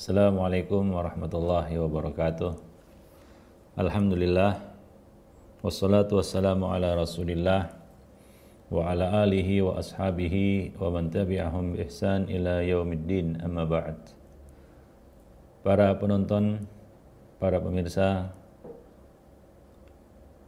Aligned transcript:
Assalamualaikum 0.00 0.96
warahmatullahi 0.96 1.76
wabarakatuh. 1.76 2.56
Alhamdulillah 3.76 4.56
wassalatu 5.60 6.16
wassalamu 6.16 6.72
ala 6.72 6.96
Rasulillah 6.96 7.68
wa 8.72 8.88
ala 8.88 9.28
alihi 9.28 9.60
wa 9.60 9.76
ashabihi 9.76 10.80
wa 10.80 10.88
man 10.88 11.12
tabi'ahum 11.12 11.76
bi 11.76 11.84
ihsan 11.84 12.32
ila 12.32 12.64
yaumiddin 12.64 13.44
amma 13.44 13.68
ba'd. 13.68 14.00
Para 15.60 15.92
penonton, 16.00 16.64
para 17.36 17.60
pemirsa, 17.60 18.32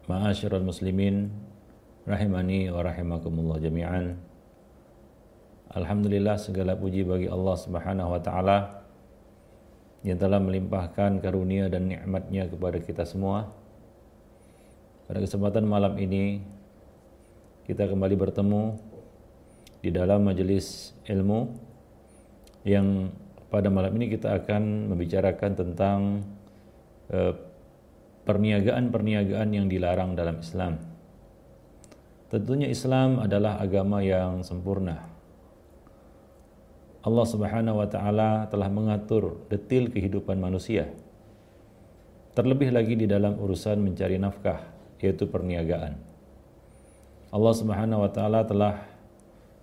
ma'asyiral 0.08 0.64
muslimin 0.64 1.28
rahimani 2.08 2.72
wa 2.72 2.80
rahimakumullah 2.80 3.60
jami'an. 3.60 4.16
Alhamdulillah 5.76 6.40
segala 6.40 6.72
puji 6.72 7.04
bagi 7.04 7.28
Allah 7.28 7.56
Subhanahu 7.60 8.16
wa 8.16 8.20
taala 8.24 8.81
yang 10.02 10.18
telah 10.18 10.42
melimpahkan 10.42 11.22
karunia 11.22 11.70
dan 11.70 11.86
nikmatnya 11.86 12.50
kepada 12.50 12.78
kita 12.82 13.06
semua. 13.06 13.50
Pada 15.06 15.22
kesempatan 15.22 15.62
malam 15.62 15.94
ini 15.98 16.42
kita 17.66 17.86
kembali 17.86 18.18
bertemu 18.18 18.62
di 19.82 19.90
dalam 19.94 20.26
majelis 20.26 20.90
ilmu 21.06 21.54
yang 22.66 23.10
pada 23.50 23.70
malam 23.70 23.94
ini 23.98 24.10
kita 24.10 24.42
akan 24.42 24.90
membicarakan 24.90 25.50
tentang 25.54 25.98
eh, 27.10 27.34
perniagaan-perniagaan 28.26 29.48
yang 29.54 29.66
dilarang 29.66 30.18
dalam 30.18 30.42
Islam. 30.42 30.78
Tentunya 32.30 32.66
Islam 32.70 33.20
adalah 33.20 33.60
agama 33.60 34.00
yang 34.00 34.40
sempurna 34.40 35.11
Allah 37.02 37.26
Subhanahu 37.26 37.82
wa 37.82 37.88
taala 37.90 38.46
telah 38.46 38.70
mengatur 38.70 39.42
detil 39.50 39.90
kehidupan 39.90 40.38
manusia. 40.38 40.86
Terlebih 42.32 42.70
lagi 42.70 42.94
di 42.94 43.10
dalam 43.10 43.36
urusan 43.42 43.82
mencari 43.82 44.16
nafkah, 44.22 44.62
yaitu 45.02 45.26
perniagaan. 45.26 45.98
Allah 47.34 47.54
Subhanahu 47.58 48.06
wa 48.06 48.10
taala 48.14 48.46
telah 48.46 48.86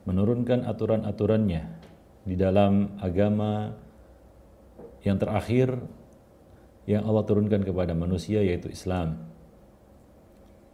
menurunkan 0.04 0.68
aturan-aturannya 0.68 1.64
di 2.28 2.36
dalam 2.36 3.00
agama 3.00 3.72
yang 5.08 5.16
terakhir 5.16 5.80
yang 6.90 7.06
Allah 7.06 7.24
turunkan 7.24 7.64
kepada 7.64 7.96
manusia 7.96 8.44
yaitu 8.44 8.68
Islam. 8.74 9.22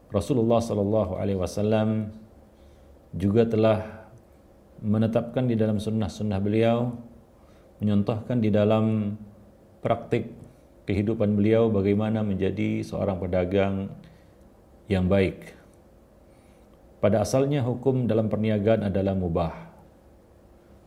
Rasulullah 0.10 0.64
sallallahu 0.64 1.20
alaihi 1.20 1.36
wasallam 1.36 2.16
juga 3.12 3.44
telah 3.44 4.05
menetapkan 4.86 5.50
di 5.50 5.58
dalam 5.58 5.82
sunnah-sunnah 5.82 6.38
beliau, 6.38 6.94
menyontohkan 7.82 8.38
di 8.38 8.54
dalam 8.54 9.18
praktik 9.82 10.30
kehidupan 10.86 11.34
beliau 11.34 11.74
bagaimana 11.74 12.22
menjadi 12.22 12.86
seorang 12.86 13.18
pedagang 13.18 13.90
yang 14.86 15.10
baik. 15.10 15.58
Pada 17.02 17.26
asalnya 17.26 17.66
hukum 17.66 18.06
dalam 18.06 18.30
perniagaan 18.30 18.86
adalah 18.90 19.18
mubah. 19.18 19.54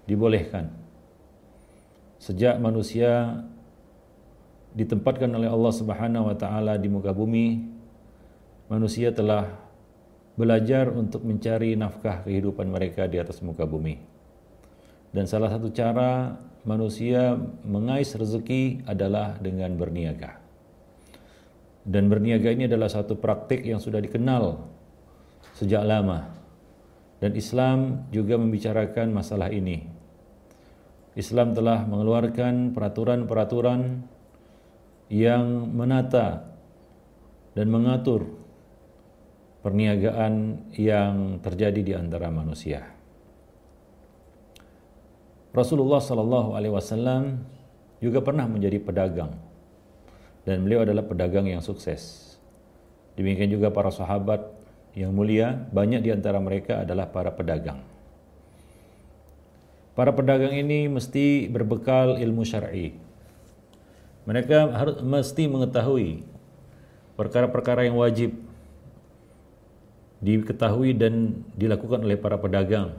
Dibolehkan. 0.06 0.70
Sejak 2.18 2.58
manusia 2.58 3.42
ditempatkan 4.74 5.30
oleh 5.34 5.50
Allah 5.50 5.74
Subhanahu 5.74 6.30
wa 6.30 6.36
taala 6.38 6.78
di 6.78 6.86
muka 6.90 7.10
bumi, 7.10 7.66
manusia 8.70 9.10
telah 9.10 9.67
belajar 10.38 10.86
untuk 10.94 11.26
mencari 11.26 11.74
nafkah 11.74 12.22
kehidupan 12.22 12.70
mereka 12.70 13.10
di 13.10 13.18
atas 13.18 13.42
muka 13.42 13.66
bumi. 13.66 13.98
Dan 15.10 15.26
salah 15.26 15.50
satu 15.50 15.74
cara 15.74 16.38
manusia 16.62 17.34
mengais 17.66 18.14
rezeki 18.14 18.86
adalah 18.86 19.34
dengan 19.42 19.74
berniaga. 19.74 20.38
Dan 21.82 22.06
berniaga 22.06 22.54
ini 22.54 22.70
adalah 22.70 22.86
satu 22.86 23.18
praktik 23.18 23.66
yang 23.66 23.82
sudah 23.82 23.98
dikenal 23.98 24.62
sejak 25.58 25.82
lama. 25.82 26.30
Dan 27.18 27.34
Islam 27.34 28.06
juga 28.14 28.38
membicarakan 28.38 29.10
masalah 29.10 29.50
ini. 29.50 29.82
Islam 31.18 31.50
telah 31.50 31.82
mengeluarkan 31.82 32.78
peraturan-peraturan 32.78 34.06
yang 35.10 35.66
menata 35.74 36.46
dan 37.58 37.66
mengatur 37.74 38.37
perniagaan 39.62 40.64
yang 40.78 41.42
terjadi 41.42 41.80
di 41.82 41.92
antara 41.94 42.30
manusia. 42.30 42.86
Rasulullah 45.50 45.98
Shallallahu 45.98 46.54
Alaihi 46.54 46.74
Wasallam 46.74 47.42
juga 47.98 48.22
pernah 48.22 48.46
menjadi 48.46 48.78
pedagang 48.78 49.34
dan 50.46 50.62
beliau 50.62 50.86
adalah 50.86 51.02
pedagang 51.04 51.50
yang 51.50 51.60
sukses. 51.60 52.32
Demikian 53.18 53.50
juga 53.50 53.74
para 53.74 53.90
sahabat 53.90 54.46
yang 54.96 55.12
mulia, 55.12 55.68
banyak 55.74 56.00
di 56.06 56.10
antara 56.14 56.38
mereka 56.38 56.86
adalah 56.86 57.10
para 57.10 57.34
pedagang. 57.34 57.82
Para 59.98 60.14
pedagang 60.14 60.54
ini 60.54 60.86
mesti 60.86 61.50
berbekal 61.50 62.22
ilmu 62.22 62.46
syar'i. 62.46 62.94
Mereka 64.24 64.70
harus 64.70 65.02
mesti 65.02 65.50
mengetahui 65.50 66.22
perkara-perkara 67.18 67.90
yang 67.90 67.98
wajib 67.98 68.47
diketahui 70.18 70.96
dan 70.98 71.44
dilakukan 71.54 72.02
oleh 72.02 72.18
para 72.18 72.38
pedagang 72.38 72.94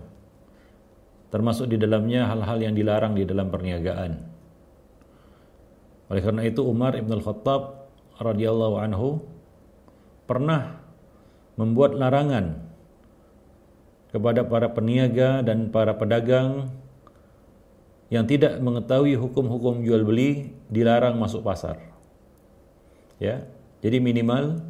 termasuk 1.30 1.70
di 1.70 1.78
dalamnya 1.78 2.26
hal-hal 2.32 2.58
yang 2.60 2.74
dilarang 2.74 3.14
di 3.14 3.28
dalam 3.28 3.52
perniagaan 3.52 4.12
oleh 6.10 6.22
karena 6.26 6.42
itu 6.48 6.66
Umar 6.66 6.98
Ibn 6.98 7.12
Al-Khattab 7.22 7.62
radhiyallahu 8.18 8.76
anhu 8.82 9.22
pernah 10.26 10.82
membuat 11.60 11.98
larangan 11.98 12.70
kepada 14.10 14.42
para 14.46 14.74
peniaga 14.74 15.46
dan 15.46 15.70
para 15.70 15.94
pedagang 15.94 16.74
yang 18.10 18.26
tidak 18.26 18.58
mengetahui 18.58 19.14
hukum-hukum 19.14 19.86
jual 19.86 20.02
beli 20.02 20.50
dilarang 20.66 21.18
masuk 21.22 21.46
pasar. 21.46 21.78
Ya. 23.22 23.46
Jadi 23.86 24.02
minimal 24.02 24.66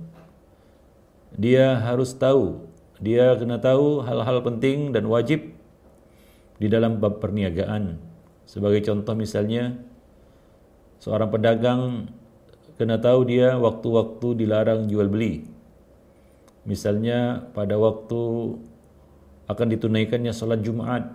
dia 1.35 1.78
harus 1.78 2.16
tahu, 2.16 2.66
dia 2.97 3.35
kena 3.38 3.62
tahu 3.62 4.01
hal-hal 4.01 4.41
penting 4.41 4.95
dan 4.95 5.06
wajib 5.06 5.53
di 6.59 6.67
dalam 6.67 6.97
bab 6.97 7.23
perniagaan. 7.23 8.01
Sebagai 8.50 8.81
contoh 8.81 9.13
misalnya, 9.13 9.78
seorang 11.00 11.29
pedagang 11.29 11.81
kena 12.75 13.00
tahu 13.00 13.28
dia 13.29 13.56
waktu-waktu 13.56 14.28
dilarang 14.45 14.88
jual 14.88 15.07
beli. 15.07 15.47
Misalnya 16.67 17.50
pada 17.56 17.79
waktu 17.79 18.22
akan 19.50 19.67
ditunaikannya 19.73 20.29
salat 20.35 20.61
Jumat. 20.61 21.09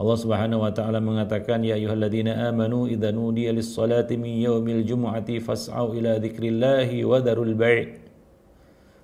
Allah 0.00 0.16
Subhanahu 0.16 0.64
wa 0.64 0.72
taala 0.72 1.00
mengatakan 1.00 1.60
ya 1.60 1.76
ayyuhalladzina 1.76 2.48
amanu 2.48 2.88
idza 2.88 3.12
nudiya 3.12 3.52
lis-salati 3.52 4.16
min 4.16 4.40
yaumil 4.40 4.80
jumu'ati 4.84 5.44
fas'au 5.44 5.92
ila 5.92 6.16
dzikrillahi 6.16 7.04
wa 7.04 7.20
darul 7.20 7.52
bai'. 7.52 8.09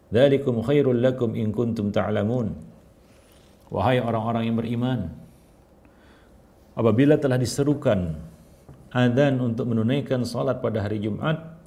Dzalikum 0.06 0.62
khairul 0.62 1.03
lakum 1.03 1.34
in 1.34 1.50
kuntum 1.50 1.91
ta'lamun. 1.91 2.55
Wahai 3.67 3.99
orang-orang 3.99 4.47
yang 4.47 4.56
beriman, 4.62 5.11
apabila 6.78 7.19
telah 7.19 7.34
diserukan 7.34 8.15
adzan 8.94 9.43
untuk 9.43 9.67
menunaikan 9.67 10.22
salat 10.22 10.62
pada 10.62 10.87
hari 10.87 11.03
Jumat, 11.03 11.59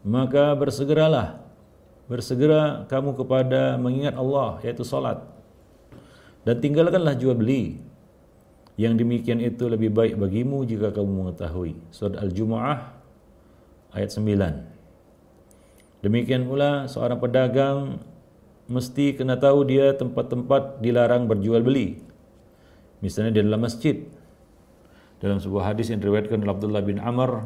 maka 0.00 0.56
bersegeralah 0.56 1.44
bersegera 2.08 2.88
kamu 2.88 3.12
kepada 3.20 3.76
mengingat 3.76 4.16
Allah 4.16 4.56
yaitu 4.64 4.80
salat. 4.80 5.20
Dan 6.48 6.64
tinggalkanlah 6.64 7.12
jual 7.20 7.36
beli. 7.36 7.84
Yang 8.78 9.02
demikian 9.02 9.42
itu 9.42 9.66
lebih 9.66 9.90
baik 9.90 10.14
bagimu 10.16 10.62
jika 10.62 10.94
kamu 10.94 11.26
mengetahui. 11.26 11.74
Surat 11.90 12.14
Al-Jumu'ah 12.14 12.94
ayat 13.90 14.14
9 14.14 14.77
Demikian 15.98 16.46
pula 16.46 16.86
seorang 16.86 17.18
pedagang 17.18 17.98
mesti 18.70 19.16
kena 19.18 19.34
tahu 19.34 19.66
dia 19.66 19.96
tempat-tempat 19.98 20.78
dilarang 20.78 21.26
berjual 21.26 21.64
beli. 21.64 21.98
Misalnya 23.02 23.34
di 23.34 23.42
dalam 23.42 23.62
masjid. 23.62 24.06
Dalam 25.18 25.42
sebuah 25.42 25.74
hadis 25.74 25.90
yang 25.90 25.98
diriwayatkan 25.98 26.38
oleh 26.38 26.54
Abdullah 26.54 26.82
bin 26.86 27.02
Amr 27.02 27.42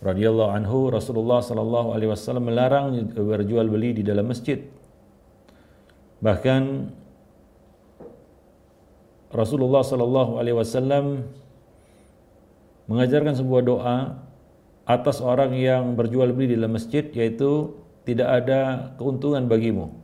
radhiyallahu 0.00 0.54
anhu 0.54 0.94
Rasulullah 0.94 1.42
sallallahu 1.42 1.92
alaihi 1.92 2.14
wasallam 2.14 2.46
melarang 2.46 2.94
berjual 3.10 3.66
beli 3.66 3.98
di 3.98 4.02
dalam 4.06 4.30
masjid. 4.30 4.62
Bahkan 6.22 6.62
Rasulullah 9.34 9.82
sallallahu 9.82 10.38
alaihi 10.38 10.54
wasallam 10.54 11.26
mengajarkan 12.86 13.34
sebuah 13.34 13.62
doa 13.66 13.96
atas 14.90 15.22
orang 15.22 15.54
yang 15.54 15.94
berjual 15.94 16.34
beli 16.34 16.54
di 16.54 16.56
dalam 16.58 16.74
masjid 16.74 17.06
yaitu 17.14 17.78
tidak 18.02 18.28
ada 18.42 18.90
keuntungan 18.98 19.46
bagimu. 19.46 19.94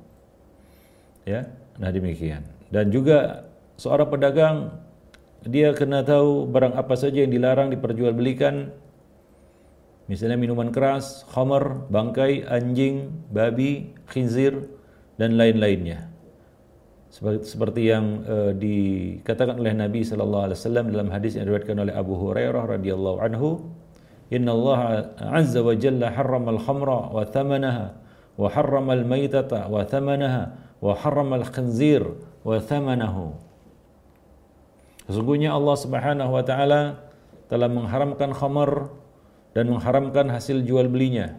Ya. 1.27 1.51
Nah, 1.83 1.91
demikian. 1.91 2.47
Dan 2.71 2.95
juga 2.95 3.51
seorang 3.77 4.09
pedagang 4.09 4.57
dia 5.47 5.75
kena 5.75 6.03
tahu 6.03 6.47
barang 6.51 6.75
apa 6.79 6.95
saja 6.95 7.27
yang 7.27 7.35
dilarang 7.35 7.75
diperjualbelikan. 7.75 8.71
Misalnya 10.07 10.39
minuman 10.39 10.71
keras, 10.71 11.27
khamar, 11.35 11.91
bangkai, 11.91 12.47
anjing, 12.47 13.11
babi, 13.35 13.91
khinzir, 14.07 14.71
dan 15.19 15.35
lain-lainnya. 15.35 16.07
Seperti, 17.11 17.91
yang 17.91 18.23
uh, 18.29 18.53
dikatakan 18.53 19.57
oleh 19.57 19.73
Nabi 19.73 20.05
sallallahu 20.05 20.53
alaihi 20.53 20.59
wasallam 20.63 20.87
dalam 20.93 21.09
hadis 21.11 21.35
yang 21.35 21.49
diriwayatkan 21.49 21.79
oleh 21.81 21.95
Abu 21.97 22.15
Hurairah 22.23 22.77
radhiyallahu 22.77 23.19
anhu, 23.25 23.67
"Inna 24.31 24.51
Allah 24.53 24.81
azza 25.19 25.63
wa 25.63 25.75
jalla 25.77 26.11
harrama 26.11 26.55
al-khamra 26.55 27.15
wa 27.15 27.23
thamanaha 27.23 27.87
wa 28.37 28.47
harrama 28.51 28.93
al-maitata 28.93 29.71
wa 29.71 29.87
thamanaha 29.87 30.43
wa 30.83 30.93
harrama 30.99 31.35
al-khinzir 31.41 32.03
wa 32.43 32.59
thamanahu." 32.59 33.37
Sesungguhnya 35.07 35.55
Allah 35.55 35.77
Subhanahu 35.79 36.31
wa 36.35 36.43
taala 36.43 36.99
telah 37.47 37.71
mengharamkan 37.71 38.35
khamar 38.35 38.91
dan 39.55 39.71
mengharamkan 39.71 40.27
hasil 40.27 40.67
jual 40.67 40.91
belinya, 40.91 41.39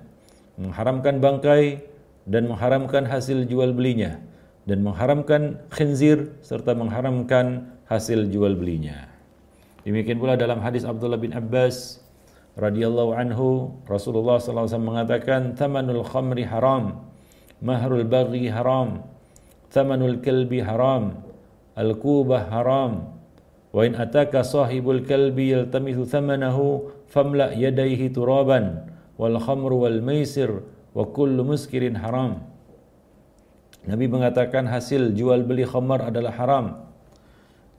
mengharamkan 0.56 1.20
bangkai 1.20 1.84
dan 2.24 2.48
mengharamkan 2.48 3.04
hasil 3.04 3.44
jual 3.48 3.76
belinya 3.76 4.24
dan 4.68 4.84
mengharamkan 4.84 5.64
khinzir 5.72 6.36
serta 6.44 6.76
mengharamkan 6.76 7.72
hasil 7.88 8.28
jual 8.28 8.56
belinya. 8.56 9.08
Demikian 9.88 10.20
pula 10.20 10.36
dalam 10.36 10.60
hadis 10.60 10.84
Abdullah 10.84 11.16
bin 11.16 11.32
Abbas 11.32 12.04
radhiyallahu 12.58 13.14
anhu 13.14 13.78
Rasulullah 13.86 14.42
SAW 14.42 14.66
mengatakan 14.82 15.54
thamanul 15.54 16.02
khamri 16.02 16.44
haram 16.44 17.06
mahrul 17.62 18.04
baghi 18.04 18.50
haram 18.50 19.06
thamanul 19.70 20.18
kalbi 20.26 20.66
haram 20.66 21.22
al-kubah 21.78 22.50
haram 22.50 23.18
Wa 23.78 23.84
in 23.84 23.94
ataka 23.94 24.42
sahibul 24.42 25.04
kalbi 25.04 25.54
yaltamithu 25.54 26.08
thamanahu 26.08 26.90
famla 27.12 27.54
yadayhi 27.54 28.10
turaban 28.10 28.90
wal 29.20 29.38
khamru 29.38 29.84
wal 29.84 30.00
maisir 30.02 30.50
wa 30.96 31.06
kullu 31.12 31.44
muskirin 31.44 31.94
haram. 32.00 32.42
Nabi 33.86 34.10
mengatakan 34.10 34.66
hasil 34.66 35.14
jual 35.14 35.46
beli 35.46 35.62
khamar 35.62 36.10
adalah 36.10 36.34
haram. 36.36 36.66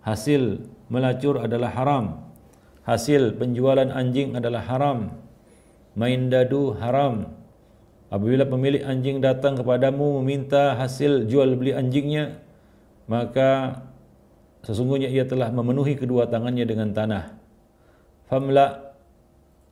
Hasil 0.04 0.62
melacur 0.86 1.42
adalah 1.42 1.74
haram. 1.74 2.27
Hasil 2.88 3.36
penjualan 3.36 3.92
anjing 3.92 4.32
adalah 4.32 4.64
haram. 4.64 5.12
Main 5.92 6.32
dadu 6.32 6.72
haram. 6.72 7.36
Apabila 8.08 8.48
pemilik 8.48 8.80
anjing 8.80 9.20
datang 9.20 9.60
kepadamu 9.60 10.24
meminta 10.24 10.72
hasil 10.72 11.28
jual 11.28 11.52
beli 11.60 11.76
anjingnya, 11.76 12.40
maka 13.04 13.84
sesungguhnya 14.64 15.12
ia 15.12 15.28
telah 15.28 15.52
memenuhi 15.52 16.00
kedua 16.00 16.32
tangannya 16.32 16.64
dengan 16.64 16.96
tanah. 16.96 17.36
Famla 18.32 18.96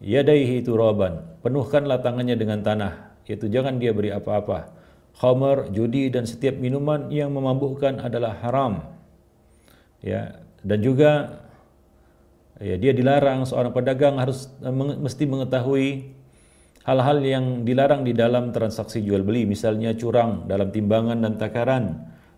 yadaihi 0.05 0.61
turaban. 0.61 1.41
Penuhkanlah 1.41 2.05
tangannya 2.05 2.37
dengan 2.37 2.61
tanah. 2.61 3.17
Yaitu 3.25 3.49
jangan 3.49 3.81
dia 3.81 3.97
beri 3.97 4.13
apa-apa. 4.13 4.77
Khamar, 5.17 5.73
judi 5.73 6.13
dan 6.13 6.29
setiap 6.29 6.61
minuman 6.61 7.09
yang 7.09 7.33
memabukkan 7.33 7.97
adalah 7.97 8.37
haram. 8.45 8.85
Ya, 10.05 10.45
dan 10.61 10.85
juga 10.85 11.41
ya, 12.61 12.77
dia 12.77 12.93
dilarang. 12.93 13.45
Seorang 13.45 13.73
pedagang 13.73 14.21
harus 14.21 14.51
mesti 15.01 15.25
mengetahui 15.29 16.17
hal-hal 16.87 17.19
yang 17.25 17.67
dilarang 17.67 18.07
di 18.07 18.15
dalam 18.15 18.55
transaksi 18.55 19.03
jual 19.03 19.27
beli, 19.27 19.43
misalnya 19.43 19.91
curang 19.99 20.47
dalam 20.47 20.71
timbangan 20.71 21.19
dan 21.19 21.35
takaran, 21.35 21.85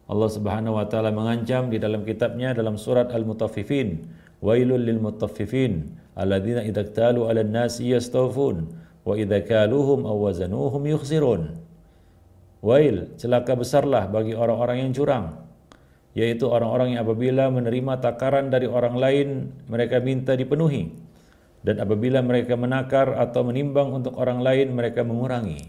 Allah 0.09 0.31
Subhanahu 0.33 0.81
wa 0.81 0.89
taala 0.89 1.13
mengancam 1.13 1.69
di 1.69 1.77
dalam 1.77 2.01
kitabnya 2.09 2.57
dalam 2.57 2.81
surat 2.81 3.13
Al-Mutaffifin, 3.13 4.09
"Wailul 4.41 4.81
lil 4.81 4.97
mutaffifin. 4.97 5.93
Alladzina 6.17 6.65
idza 6.65 6.81
ktalu 6.89 7.29
'alan 7.29 7.53
nasi 7.53 7.93
yastawfun 7.93 8.73
wa 9.05 9.15
idza 9.21 9.45
kaluhum 9.45 10.09
aw 10.09 10.17
wazanuhum 10.17 10.81
yukhsirun." 10.97 11.61
Wail, 12.59 13.15
celaka 13.21 13.55
besarlah 13.55 14.11
bagi 14.11 14.35
orang-orang 14.35 14.83
yang 14.83 14.91
curang, 14.91 15.47
yaitu 16.19 16.51
orang-orang 16.51 16.99
yang 16.99 17.07
apabila 17.07 17.47
menerima 17.47 18.03
takaran 18.03 18.51
dari 18.51 18.67
orang 18.67 18.99
lain 18.99 19.29
mereka 19.71 20.03
minta 20.03 20.35
dipenuhi 20.35 20.91
dan 21.63 21.79
apabila 21.79 22.19
mereka 22.27 22.59
menakar 22.59 23.15
atau 23.15 23.47
menimbang 23.47 23.95
untuk 23.95 24.19
orang 24.19 24.43
lain 24.43 24.75
mereka 24.75 25.07
mengurangi. 25.07 25.63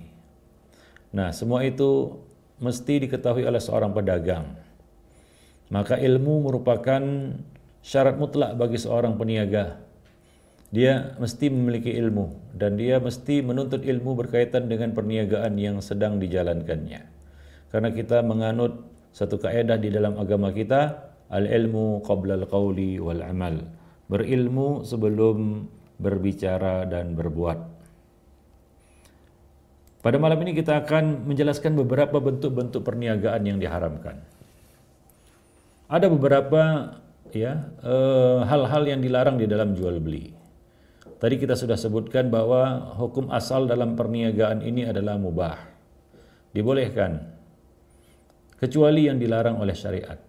Nah, 1.13 1.29
semua 1.33 1.65
itu 1.65 2.17
mesti 2.61 3.05
diketahui 3.05 3.45
oleh 3.45 3.61
seorang 3.61 3.93
pedagang. 3.93 4.57
Maka 5.69 6.01
ilmu 6.01 6.49
merupakan 6.49 7.01
syarat 7.85 8.17
mutlak 8.17 8.57
bagi 8.57 8.77
seorang 8.81 9.17
peniaga. 9.17 9.81
Dia 10.69 11.17
mesti 11.17 11.49
memiliki 11.49 11.93
ilmu 11.97 12.53
dan 12.53 12.77
dia 12.77 13.01
mesti 13.01 13.41
menuntut 13.41 13.81
ilmu 13.81 14.13
berkaitan 14.13 14.69
dengan 14.69 14.93
perniagaan 14.93 15.57
yang 15.57 15.81
sedang 15.81 16.21
dijalankannya. 16.21 17.09
Karena 17.73 17.89
kita 17.89 18.21
menganut 18.21 18.85
satu 19.11 19.41
kaedah 19.41 19.77
di 19.81 19.89
dalam 19.89 20.17
agama 20.17 20.53
kita, 20.53 21.11
al-ilmu 21.29 22.01
qabla 22.05 22.37
al-qawli 22.39 23.01
wal 23.01 23.21
amal. 23.25 23.55
Berilmu 24.09 24.85
sebelum 24.85 25.69
berbicara 25.99 26.87
dan 26.89 27.13
berbuat. 27.13 27.59
Pada 29.99 30.15
malam 30.15 30.39
ini 30.47 30.55
kita 30.55 30.79
akan 30.87 31.27
menjelaskan 31.27 31.75
beberapa 31.75 32.23
bentuk-bentuk 32.23 32.87
perniagaan 32.87 33.43
yang 33.43 33.59
diharamkan. 33.59 34.23
Ada 35.91 36.07
beberapa 36.07 36.95
ya 37.35 37.67
eh, 37.83 38.39
hal-hal 38.47 38.83
yang 38.87 39.03
dilarang 39.03 39.35
di 39.35 39.45
dalam 39.45 39.75
jual 39.75 39.99
beli. 39.99 40.31
Tadi 41.19 41.35
kita 41.35 41.59
sudah 41.59 41.75
sebutkan 41.75 42.31
bahwa 42.31 42.95
hukum 42.95 43.27
asal 43.27 43.67
dalam 43.67 43.99
perniagaan 43.99 44.63
ini 44.63 44.87
adalah 44.87 45.19
mubah. 45.19 45.59
Dibolehkan. 46.55 47.38
Kecuali 48.59 49.07
yang 49.07 49.15
dilarang 49.15 49.55
oleh 49.63 49.71
syariat. 49.71 50.19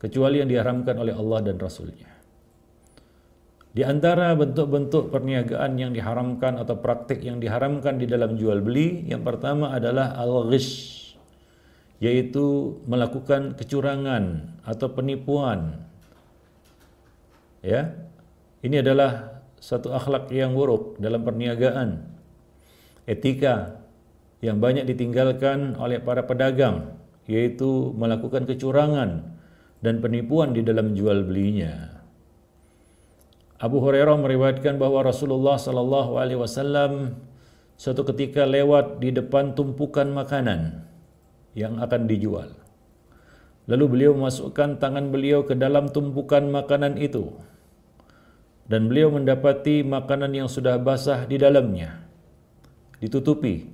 Kecuali 0.00 0.40
yang 0.40 0.48
diharamkan 0.48 0.96
oleh 0.96 1.12
Allah 1.12 1.44
dan 1.44 1.60
Rasulnya. 1.60 2.08
Di 3.74 3.82
antara 3.82 4.32
bentuk-bentuk 4.38 5.10
perniagaan 5.10 5.74
yang 5.76 5.90
diharamkan 5.90 6.62
atau 6.62 6.78
praktik 6.78 7.20
yang 7.26 7.42
diharamkan 7.42 7.98
di 7.98 8.06
dalam 8.06 8.38
jual 8.38 8.62
beli, 8.62 9.02
yang 9.10 9.26
pertama 9.26 9.74
adalah 9.74 10.14
al-ghish, 10.14 11.12
yaitu 11.98 12.78
melakukan 12.86 13.58
kecurangan 13.58 14.54
atau 14.62 14.88
penipuan. 14.94 15.84
Ya. 17.66 17.98
Ini 18.64 18.80
adalah 18.80 19.42
satu 19.58 19.92
akhlak 19.92 20.30
yang 20.30 20.54
buruk 20.54 20.96
dalam 21.02 21.26
perniagaan. 21.26 22.00
Etika 23.04 23.84
yang 24.38 24.62
banyak 24.62 24.86
ditinggalkan 24.88 25.76
oleh 25.76 25.98
para 26.00 26.24
pedagang, 26.24 26.94
yaitu 27.24 27.92
melakukan 27.96 28.44
kecurangan 28.44 29.34
dan 29.84 30.00
penipuan 30.00 30.56
di 30.56 30.64
dalam 30.64 30.96
jual 30.96 31.24
belinya. 31.24 31.94
Abu 33.60 33.80
Hurairah 33.80 34.20
meriwayatkan 34.20 34.76
bahwa 34.76 35.04
Rasulullah 35.04 35.56
sallallahu 35.56 36.20
alaihi 36.20 36.40
wasallam 36.40 37.16
suatu 37.80 38.04
ketika 38.12 38.44
lewat 38.44 39.00
di 39.00 39.14
depan 39.14 39.56
tumpukan 39.56 40.10
makanan 40.10 40.84
yang 41.56 41.80
akan 41.80 42.04
dijual. 42.10 42.50
Lalu 43.64 43.84
beliau 43.88 44.12
memasukkan 44.12 44.76
tangan 44.76 45.08
beliau 45.08 45.48
ke 45.48 45.56
dalam 45.56 45.88
tumpukan 45.88 46.44
makanan 46.44 47.00
itu. 47.00 47.32
Dan 48.68 48.88
beliau 48.88 49.12
mendapati 49.12 49.84
makanan 49.84 50.32
yang 50.32 50.48
sudah 50.48 50.76
basah 50.80 51.24
di 51.24 51.36
dalamnya. 51.40 52.04
Ditutupi. 53.00 53.73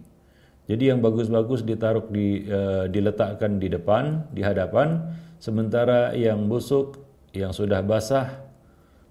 Jadi 0.70 0.86
yang 0.86 1.02
bagus-bagus 1.02 1.66
ditaruh 1.66 2.06
di 2.14 2.46
uh, 2.46 2.86
diletakkan 2.86 3.58
di 3.58 3.66
depan, 3.66 4.30
di 4.30 4.38
hadapan, 4.38 5.02
sementara 5.42 6.14
yang 6.14 6.46
busuk, 6.46 6.94
yang 7.34 7.50
sudah 7.50 7.82
basah 7.82 8.38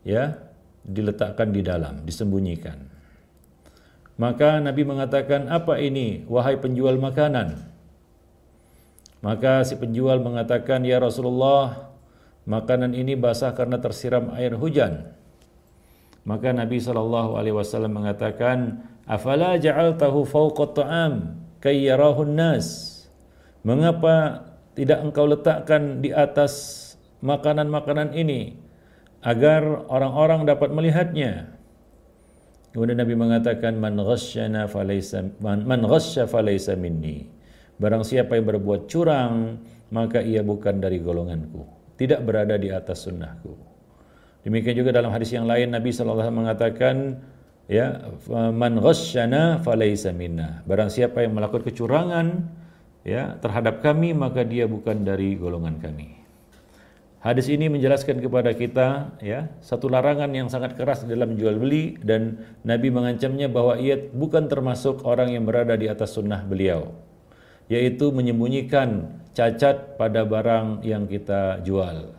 ya, 0.08 0.40
diletakkan 0.88 1.52
di 1.52 1.60
dalam, 1.60 2.08
disembunyikan. 2.08 2.80
Maka 4.16 4.64
Nabi 4.64 4.88
mengatakan, 4.88 5.52
apa 5.52 5.84
ini 5.84 6.24
wahai 6.32 6.56
penjual 6.64 6.96
makanan? 6.96 7.60
Maka 9.20 9.68
si 9.68 9.76
penjual 9.76 10.24
mengatakan, 10.24 10.88
ya 10.88 11.04
Rasulullah, 11.04 11.92
makanan 12.48 12.96
ini 12.96 13.20
basah 13.20 13.52
karena 13.52 13.84
tersiram 13.84 14.32
air 14.32 14.56
hujan. 14.56 15.12
Maka 16.24 16.56
Nabi 16.56 16.80
saw 16.80 16.96
mengatakan, 17.84 18.80
afala 19.04 19.60
ja'altahu 19.60 20.24
fawqa 20.24 20.64
ta'am 20.72 21.39
kayyarahun 21.64 22.34
nas. 22.36 22.68
Mengapa 23.64 24.48
tidak 24.76 25.04
engkau 25.04 25.28
letakkan 25.28 26.00
di 26.00 26.16
atas 26.16 26.86
makanan-makanan 27.20 28.16
ini 28.16 28.56
agar 29.20 29.88
orang-orang 29.92 30.48
dapat 30.48 30.72
melihatnya. 30.72 31.52
Kemudian 32.72 33.02
Nabi 33.02 33.16
mengatakan 33.18 33.76
man 33.76 34.00
ghasyana 34.00 34.70
falaysa 34.70 35.26
man, 35.44 35.68
man 35.68 35.84
ghasya 35.84 36.30
falaysa 36.30 36.80
minni. 36.80 37.28
Barang 37.80 38.04
siapa 38.04 38.36
yang 38.36 38.48
berbuat 38.56 38.92
curang, 38.92 39.60
maka 39.92 40.20
ia 40.24 40.44
bukan 40.44 40.80
dari 40.80 41.00
golonganku. 41.00 41.66
Tidak 42.00 42.24
berada 42.24 42.56
di 42.56 42.72
atas 42.72 43.08
sunnahku. 43.08 43.56
Demikian 44.44 44.76
juga 44.80 44.96
dalam 44.96 45.12
hadis 45.12 45.36
yang 45.36 45.44
lain 45.44 45.76
Nabi 45.76 45.92
SAW 45.92 46.32
mengatakan 46.32 47.20
ya 47.70 48.10
man 48.34 48.82
ghasyana 48.82 49.62
falaysa 49.62 50.10
minna. 50.10 50.66
Barang 50.66 50.90
siapa 50.90 51.22
yang 51.22 51.38
melakukan 51.38 51.70
kecurangan 51.70 52.50
ya 53.06 53.38
terhadap 53.38 53.86
kami 53.86 54.18
maka 54.18 54.42
dia 54.42 54.66
bukan 54.66 55.06
dari 55.06 55.38
golongan 55.38 55.78
kami. 55.78 56.18
Hadis 57.20 57.52
ini 57.52 57.68
menjelaskan 57.68 58.24
kepada 58.24 58.56
kita 58.56 59.20
ya 59.20 59.52
satu 59.60 59.92
larangan 59.92 60.32
yang 60.32 60.48
sangat 60.48 60.80
keras 60.80 61.04
dalam 61.04 61.36
jual 61.36 61.60
beli 61.60 62.00
dan 62.00 62.48
Nabi 62.64 62.90
mengancamnya 62.90 63.52
bahwa 63.52 63.76
ia 63.76 64.00
bukan 64.00 64.48
termasuk 64.48 65.04
orang 65.04 65.36
yang 65.36 65.44
berada 65.44 65.76
di 65.76 65.92
atas 65.92 66.16
sunnah 66.16 66.42
beliau 66.48 66.96
yaitu 67.68 68.10
menyembunyikan 68.10 69.20
cacat 69.36 70.00
pada 70.00 70.24
barang 70.24 70.82
yang 70.88 71.06
kita 71.12 71.60
jual 71.62 72.16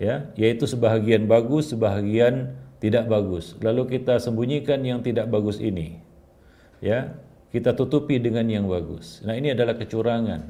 ya 0.00 0.32
yaitu 0.32 0.64
sebahagian 0.64 1.28
bagus 1.28 1.76
sebahagian 1.76 2.56
tidak 2.82 3.08
bagus. 3.08 3.56
Lalu 3.64 3.98
kita 3.98 4.20
sembunyikan 4.20 4.82
yang 4.84 5.00
tidak 5.00 5.28
bagus 5.32 5.60
ini. 5.60 6.00
Ya 6.80 7.16
kita 7.56 7.72
tutupi 7.72 8.20
dengan 8.20 8.44
yang 8.52 8.68
bagus. 8.68 9.24
Nah 9.24 9.32
ini 9.32 9.56
adalah 9.56 9.78
kecurangan. 9.80 10.44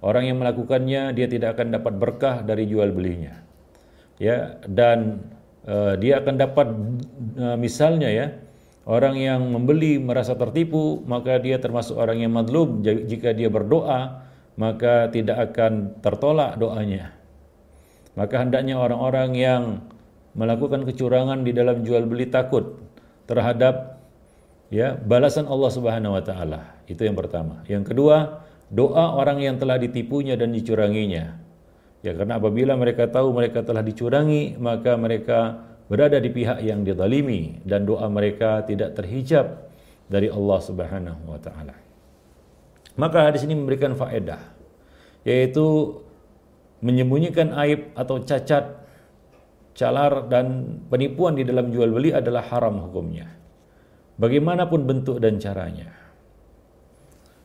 Orang 0.00 0.24
yang 0.30 0.40
melakukannya 0.40 1.12
dia 1.12 1.26
tidak 1.28 1.58
akan 1.58 1.74
dapat 1.74 1.92
berkah 1.98 2.36
dari 2.40 2.64
jual 2.64 2.88
belinya. 2.94 3.44
Ya, 4.16 4.58
dan 4.64 5.28
uh, 5.66 5.98
dia 5.98 6.24
akan 6.24 6.34
dapat 6.38 6.68
uh, 7.36 7.58
misalnya 7.58 8.08
ya, 8.10 8.26
orang 8.86 9.18
yang 9.18 9.44
membeli 9.44 10.00
merasa 10.00 10.38
tertipu, 10.38 11.02
maka 11.04 11.36
dia 11.42 11.60
termasuk 11.60 11.98
orang 11.98 12.22
yang 12.22 12.32
madlum 12.32 12.80
jika 12.82 13.34
dia 13.34 13.50
berdoa, 13.50 14.24
maka 14.56 15.10
tidak 15.10 15.52
akan 15.52 15.98
tertolak 16.00 16.56
doanya. 16.56 17.14
Maka 18.16 18.42
hendaknya 18.42 18.78
orang-orang 18.78 19.30
yang 19.36 19.62
melakukan 20.38 20.86
kecurangan 20.86 21.42
di 21.42 21.50
dalam 21.50 21.82
jual 21.82 22.06
beli 22.06 22.30
takut 22.30 22.78
terhadap 23.26 23.98
ya 24.70 24.94
balasan 24.94 25.50
Allah 25.50 25.70
Subhanahu 25.74 26.14
wa 26.14 26.22
taala. 26.22 26.78
Itu 26.86 27.02
yang 27.02 27.18
pertama. 27.18 27.66
Yang 27.66 27.92
kedua, 27.92 28.46
doa 28.70 29.18
orang 29.18 29.42
yang 29.42 29.58
telah 29.58 29.76
ditipunya 29.82 30.38
dan 30.38 30.54
dicuranginya. 30.54 31.42
Ya 32.06 32.14
karena 32.14 32.38
apabila 32.38 32.78
mereka 32.78 33.10
tahu 33.10 33.34
mereka 33.34 33.66
telah 33.66 33.82
dicurangi, 33.82 34.54
maka 34.54 34.94
mereka 34.94 35.66
berada 35.90 36.22
di 36.22 36.30
pihak 36.30 36.62
yang 36.62 36.86
dizalimi 36.86 37.58
dan 37.66 37.82
doa 37.82 38.06
mereka 38.06 38.62
tidak 38.62 38.94
terhijab 38.94 39.66
dari 40.06 40.30
Allah 40.30 40.58
Subhanahu 40.62 41.26
wa 41.26 41.40
taala. 41.42 41.74
Maka 42.94 43.26
hadis 43.26 43.42
ini 43.42 43.58
memberikan 43.58 43.98
faedah 43.98 44.58
yaitu 45.26 45.98
menyembunyikan 46.78 47.50
aib 47.66 47.90
atau 47.98 48.22
cacat, 48.22 48.78
calar 49.78 50.26
dan 50.26 50.78
penipuan 50.90 51.38
di 51.38 51.46
dalam 51.46 51.70
jual 51.70 51.94
beli 51.94 52.10
adalah 52.10 52.42
haram 52.50 52.90
hukumnya. 52.90 53.30
Bagaimanapun 54.18 54.82
bentuk 54.82 55.22
dan 55.22 55.38
caranya. 55.38 55.94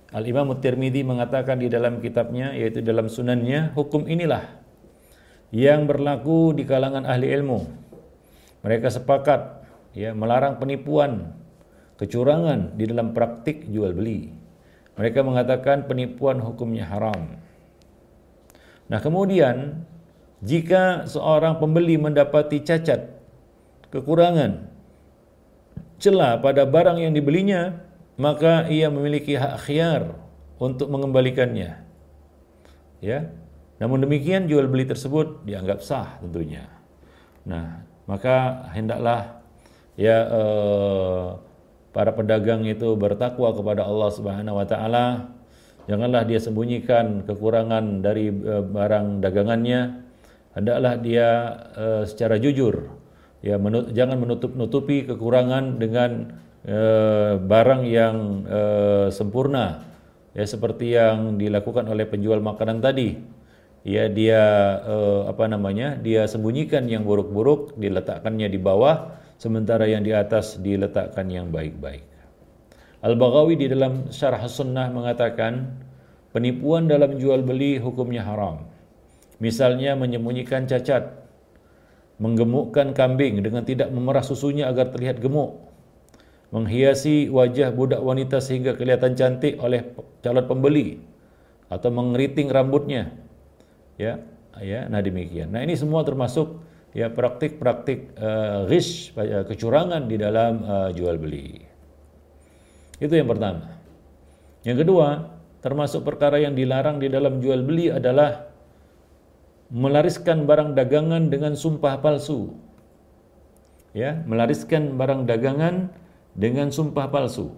Al-Imam 0.09 0.49
Tirmidzi 0.57 1.05
mengatakan 1.05 1.61
di 1.61 1.69
dalam 1.69 2.01
kitabnya 2.01 2.57
yaitu 2.57 2.81
dalam 2.81 3.05
sunannya 3.05 3.77
hukum 3.77 4.09
inilah 4.09 4.41
yang 5.53 5.85
berlaku 5.85 6.57
di 6.57 6.65
kalangan 6.65 7.05
ahli 7.05 7.29
ilmu. 7.29 7.61
Mereka 8.65 8.89
sepakat 8.89 9.61
ya 9.93 10.17
melarang 10.17 10.57
penipuan, 10.57 11.37
kecurangan 12.01 12.73
di 12.73 12.89
dalam 12.89 13.13
praktik 13.13 13.69
jual 13.69 13.93
beli. 13.93 14.33
Mereka 14.97 15.21
mengatakan 15.21 15.85
penipuan 15.85 16.41
hukumnya 16.41 16.89
haram. 16.89 17.37
Nah, 18.89 18.99
kemudian 19.01 19.85
jika 20.43 21.07
seorang 21.07 21.63
pembeli 21.63 21.95
mendapati 21.95 22.59
cacat, 22.59 23.15
kekurangan, 23.95 24.67
celah 26.03 26.43
pada 26.43 26.67
barang 26.67 26.99
yang 26.99 27.15
dibelinya, 27.15 27.79
maka 28.19 28.67
ia 28.67 28.91
memiliki 28.91 29.39
hak 29.39 29.55
khiar 29.63 30.19
untuk 30.59 30.91
mengembalikannya. 30.91 31.79
Ya. 32.99 33.31
Namun 33.79 34.03
demikian 34.03 34.51
jual 34.51 34.67
beli 34.67 34.83
tersebut 34.83 35.47
dianggap 35.47 35.79
sah 35.79 36.19
tentunya. 36.19 36.67
Nah, 37.47 37.83
maka 38.03 38.67
hendaklah 38.71 39.43
ya 39.95 40.27
eh, 40.27 41.27
para 41.95 42.11
pedagang 42.11 42.67
itu 42.67 42.95
bertakwa 42.99 43.51
kepada 43.55 43.87
Allah 43.87 44.09
Subhanahu 44.11 44.59
wa 44.59 44.67
taala. 44.67 45.31
Janganlah 45.83 46.23
dia 46.23 46.39
sembunyikan 46.39 47.27
kekurangan 47.27 48.03
dari 48.03 48.31
eh, 48.31 48.63
barang 48.63 49.23
dagangannya. 49.23 50.02
Hendaklah 50.53 51.01
dia 51.01 51.29
eh, 51.73 52.03
secara 52.05 52.37
jujur 52.37 53.01
ya 53.43 53.59
menut 53.59 53.91
jangan 53.91 54.21
menutup-nutupi 54.23 55.03
kekurangan 55.03 55.81
dengan 55.81 56.31
Eh, 56.63 57.33
barang 57.43 57.83
yang 57.83 58.47
uh, 58.47 59.11
sempurna 59.11 59.83
ya 60.31 60.47
seperti 60.47 60.95
yang 60.95 61.35
dilakukan 61.35 61.83
oleh 61.91 62.07
penjual 62.07 62.39
makanan 62.39 62.79
tadi. 62.79 63.19
Ya 63.83 64.07
dia 64.07 64.39
uh, 64.79 65.27
apa 65.27 65.51
namanya 65.51 65.99
dia 65.99 66.23
sembunyikan 66.23 66.87
yang 66.87 67.03
buruk-buruk 67.03 67.75
diletakkannya 67.75 68.47
di 68.47 68.55
bawah 68.55 69.11
sementara 69.35 69.91
yang 69.91 70.07
di 70.07 70.15
atas 70.15 70.55
diletakkan 70.63 71.27
yang 71.27 71.51
baik-baik. 71.51 72.07
Al-Baghawi 73.03 73.59
di 73.59 73.67
dalam 73.67 74.07
Syarah 74.07 74.47
Sunnah 74.47 74.87
mengatakan 74.87 75.83
penipuan 76.31 76.87
dalam 76.87 77.19
jual 77.19 77.43
beli 77.43 77.75
hukumnya 77.75 78.23
haram 78.23 78.71
misalnya 79.43 79.99
menyembunyikan 79.99 80.63
cacat 80.63 81.19
menggemukkan 82.23 82.95
kambing 82.95 83.43
dengan 83.43 83.67
tidak 83.67 83.91
memerah 83.91 84.23
susunya 84.23 84.71
agar 84.71 84.95
terlihat 84.95 85.19
gemuk 85.19 85.59
menghiasi 86.53 87.33
wajah 87.33 87.73
budak 87.73 87.99
wanita 87.99 88.37
sehingga 88.37 88.77
kelihatan 88.77 89.17
cantik 89.17 89.57
oleh 89.57 89.89
calon 90.21 90.45
pembeli 90.45 91.01
atau 91.65 91.89
mengeriting 91.89 92.53
rambutnya. 92.53 93.09
Ya 93.97 94.21
ya 94.61 94.85
nah 94.85 95.01
demikian. 95.01 95.49
Nah 95.49 95.65
ini 95.65 95.73
semua 95.73 96.05
termasuk 96.05 96.61
ya 96.93 97.09
praktik-praktik 97.09 98.13
uh, 98.21 98.69
ghish 98.69 99.17
uh, 99.17 99.49
kecurangan 99.49 100.05
di 100.05 100.21
dalam 100.21 100.61
uh, 100.61 100.89
jual 100.93 101.17
beli. 101.17 101.57
Itu 103.01 103.17
yang 103.17 103.33
pertama. 103.33 103.73
Yang 104.61 104.85
kedua 104.85 105.33
termasuk 105.65 106.05
perkara 106.05 106.37
yang 106.37 106.53
dilarang 106.53 107.01
di 107.01 107.09
dalam 107.09 107.41
jual 107.41 107.65
beli 107.65 107.89
adalah 107.89 108.52
melariskan 109.73 110.45
barang 110.45 110.77
dagangan 110.77 111.33
dengan 111.33 111.57
sumpah 111.57 111.97
palsu 111.97 112.53
ya 113.93 114.25
melariskan 114.25 114.97
barang 114.97 115.29
dagangan 115.29 115.93
dengan 116.33 116.73
sumpah 116.73 117.13
palsu. 117.13 117.53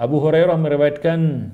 Abu 0.00 0.16
Hurairah 0.24 0.56
meriwayatkan 0.56 1.52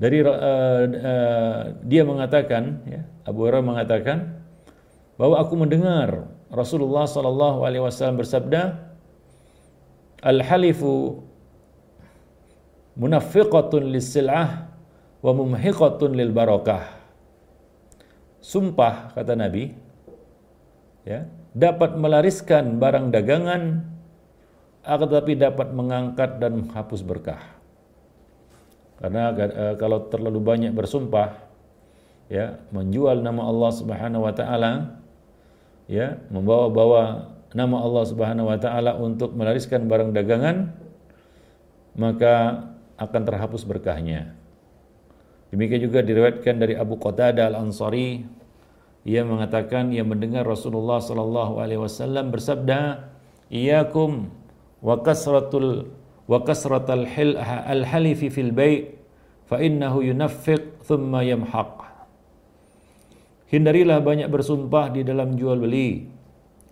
dari 0.00 0.24
uh, 0.24 0.32
uh, 0.32 1.60
dia 1.84 2.02
mengatakan 2.08 2.80
ya, 2.88 3.04
Abu 3.28 3.44
Hurairah 3.44 3.64
mengatakan 3.64 4.40
bahwa 5.20 5.36
aku 5.40 5.52
mendengar 5.60 6.32
Rasulullah 6.48 7.04
sallallahu 7.04 7.64
alaihi 7.68 7.84
wasallam 7.84 8.16
bersabda 8.16 8.88
Al-halifu 10.24 11.20
munafiqatun 12.96 13.92
lis-sil'ah 13.92 14.72
wa 15.20 15.32
mumhiqatun 15.36 16.16
lil 16.16 16.32
barakah. 16.32 16.95
Sumpah 18.46 19.10
kata 19.10 19.34
Nabi 19.34 19.74
ya, 21.02 21.26
dapat 21.50 21.98
melariskan 21.98 22.78
barang 22.78 23.10
dagangan 23.10 23.82
akan 24.86 25.06
tetapi 25.10 25.34
dapat 25.34 25.74
mengangkat 25.74 26.38
dan 26.38 26.62
menghapus 26.62 27.02
berkah. 27.02 27.42
Karena 29.02 29.34
e, 29.34 29.64
kalau 29.82 30.06
terlalu 30.06 30.38
banyak 30.38 30.70
bersumpah 30.70 31.42
ya, 32.30 32.62
menjual 32.70 33.18
nama 33.18 33.50
Allah 33.50 33.70
Subhanahu 33.74 34.22
wa 34.22 34.30
taala 34.30 35.02
ya, 35.90 36.22
membawa-bawa 36.30 37.34
nama 37.50 37.82
Allah 37.82 38.04
Subhanahu 38.06 38.46
wa 38.46 38.58
taala 38.62 38.94
untuk 38.94 39.34
melariskan 39.34 39.90
barang 39.90 40.14
dagangan 40.14 40.70
maka 41.98 42.62
akan 42.94 43.22
terhapus 43.26 43.66
berkahnya. 43.66 44.38
Demikian 45.56 45.88
juga 45.88 46.04
diriwayatkan 46.04 46.60
dari 46.60 46.76
Abu 46.76 47.00
Qatadah 47.00 47.48
Al-Ansari. 47.48 48.28
Ia 49.08 49.24
mengatakan 49.24 49.88
ia 49.88 50.04
mendengar 50.04 50.44
Rasulullah 50.44 51.00
sallallahu 51.00 51.56
alaihi 51.56 51.80
wasallam 51.80 52.28
bersabda, 52.28 53.08
"Iyyakum 53.48 54.28
wa 54.84 55.00
kasratul 55.00 55.88
wa 56.28 56.44
kasratal 56.44 57.08
hil 57.08 57.40
al 57.40 57.88
halifi 57.88 58.28
fil 58.28 58.52
bai' 58.52 58.92
fa 59.46 59.62
innahu 59.62 60.02
yunaffiq 60.02 60.82
thumma 60.84 61.22
yamhaq. 61.22 61.86
Hindarilah 63.46 64.02
banyak 64.02 64.26
bersumpah 64.26 64.90
di 64.90 65.06
dalam 65.06 65.38
jual 65.38 65.62
beli. 65.62 66.10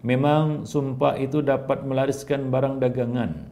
Memang 0.05 0.69
sumpah 0.69 1.17
itu 1.17 1.41
dapat 1.41 1.81
melariskan 1.87 2.53
barang 2.53 2.83
dagangan 2.83 3.49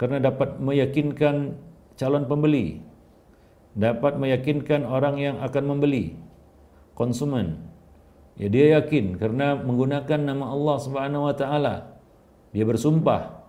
karena 0.00 0.24
dapat 0.24 0.56
meyakinkan 0.56 1.52
calon 2.00 2.24
pembeli, 2.24 2.80
dapat 3.76 4.16
meyakinkan 4.16 4.88
orang 4.88 5.20
yang 5.20 5.36
akan 5.44 5.76
membeli, 5.76 6.16
konsumen. 6.96 7.60
Ya 8.40 8.48
dia 8.48 8.80
yakin 8.80 9.20
karena 9.20 9.56
menggunakan 9.56 10.20
nama 10.20 10.52
Allah 10.52 10.76
Subhanahu 10.80 11.28
wa 11.28 11.34
taala. 11.36 12.00
Dia 12.56 12.64
bersumpah. 12.64 13.44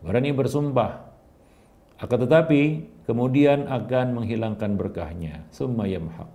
Berani 0.00 0.32
bersumpah. 0.32 1.12
Akan 2.00 2.24
tetapi 2.24 2.88
kemudian 3.04 3.68
akan 3.68 4.16
menghilangkan 4.16 4.80
berkahnya. 4.80 5.44
Summa 5.52 5.84
yamhaq. 5.84 6.28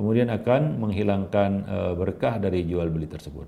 Kemudian 0.00 0.32
akan 0.32 0.80
menghilangkan 0.80 1.50
uh, 1.68 1.92
berkah 1.92 2.40
dari 2.40 2.64
jual 2.64 2.88
beli 2.88 3.04
tersebut. 3.04 3.46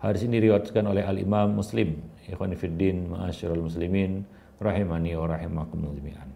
Hadis 0.00 0.24
ini 0.24 0.40
diriwayatkan 0.40 0.84
oleh 0.84 1.04
Al 1.04 1.20
Imam 1.20 1.60
Muslim. 1.60 1.96
Ikhwan 2.28 2.56
fiddin, 2.56 3.10
ma'asyiral 3.10 3.60
muslimin, 3.60 4.24
rahimani 4.62 5.16
wa 5.16 5.26
rahimakumullah. 5.28 6.29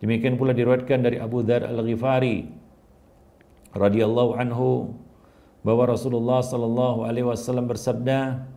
Demikian 0.00 0.40
pula 0.40 0.56
diriwayatkan 0.56 1.04
dari 1.04 1.20
Abu 1.20 1.44
Dzar 1.44 1.68
Al-Ghifari 1.68 2.48
radhiyallahu 3.76 4.32
anhu 4.40 4.96
bahwa 5.60 5.92
Rasulullah 5.92 6.40
sallallahu 6.40 7.04
alaihi 7.04 7.28
wasallam 7.28 7.68
bersabda, 7.68 8.48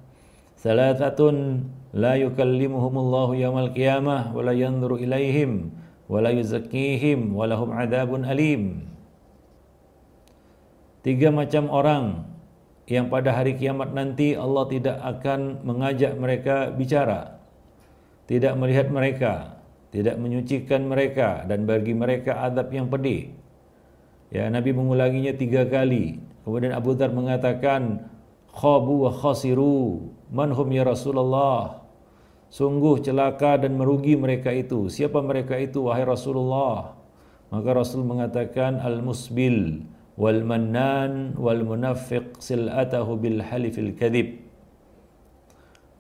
"Thalathatun 0.64 1.68
la 1.92 2.16
yukallimuhumullahu 2.16 3.36
yaumal 3.36 3.76
qiyamah 3.76 4.32
wa 4.32 4.40
la 4.40 4.56
yanzuru 4.56 5.04
ilaihim 5.04 5.76
wa 6.08 6.24
la 6.24 6.32
yuzakkihim 6.32 7.36
wa 7.36 7.44
lahum 7.44 7.76
adzabun 7.76 8.24
alim." 8.24 8.88
Tiga 11.04 11.28
macam 11.28 11.68
orang 11.68 12.24
yang 12.88 13.12
pada 13.12 13.36
hari 13.36 13.60
kiamat 13.60 13.92
nanti 13.92 14.40
Allah 14.40 14.64
tidak 14.72 14.96
akan 15.04 15.60
mengajak 15.68 16.16
mereka 16.16 16.72
bicara, 16.72 17.44
tidak 18.32 18.56
melihat 18.56 18.88
mereka, 18.88 19.60
tidak 19.94 20.18
menyucikan 20.18 20.90
mereka 20.90 21.46
dan 21.46 21.70
bagi 21.70 21.94
mereka 21.94 22.42
adab 22.42 22.74
yang 22.74 22.90
pedih. 22.90 23.30
Ya, 24.34 24.50
Nabi 24.50 24.74
mengulanginya 24.74 25.38
tiga 25.38 25.70
kali 25.70 26.34
Kemudian 26.44 26.76
Abu 26.76 26.92
Dhar 26.94 27.12
mengatakan, 27.16 28.12
Khabu 28.54 29.08
wa 29.08 29.12
khasiru, 29.16 30.12
manhum 30.30 30.68
ya 30.70 30.84
Rasulullah. 30.84 31.82
Sungguh 32.54 33.02
celaka 33.02 33.58
dan 33.58 33.80
merugi 33.80 34.14
mereka 34.14 34.54
itu. 34.54 34.92
Siapa 34.92 35.24
mereka 35.24 35.58
itu, 35.58 35.90
wahai 35.90 36.06
Rasulullah? 36.06 36.94
Maka 37.50 37.70
Rasul 37.74 38.06
mengatakan, 38.06 38.78
Al-musbil, 38.84 39.88
wal 40.20 40.44
mannan, 40.46 41.34
wal 41.40 41.64
munafiq 41.66 42.38
sil'atahu 42.38 43.18
bil 43.18 43.40
halifil 43.42 43.96
kadhib. 43.98 44.38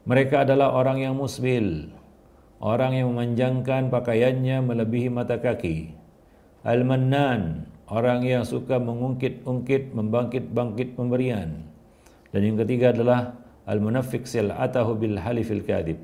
Mereka 0.03 0.43
adalah 0.43 0.75
orang 0.75 0.99
yang 0.99 1.15
musbil, 1.15 1.87
orang 2.63 2.95
yang 2.95 3.11
memanjangkan 3.11 3.91
pakaiannya 3.91 4.63
melebihi 4.63 5.11
mata 5.11 5.35
kaki. 5.35 5.91
Al-mannan, 6.63 7.67
orang 7.91 8.23
yang 8.23 8.47
suka 8.47 8.79
mengungkit-ungkit, 8.79 9.91
membangkit-bangkit 9.91 10.95
pemberian. 10.95 11.59
Dan 12.31 12.41
yang 12.47 12.57
ketiga 12.63 12.95
adalah 12.95 13.35
al-munafiq 13.67 14.23
sil'atahu 14.23 14.95
bil 14.95 15.19
halifil 15.19 15.59
kadib. 15.67 15.99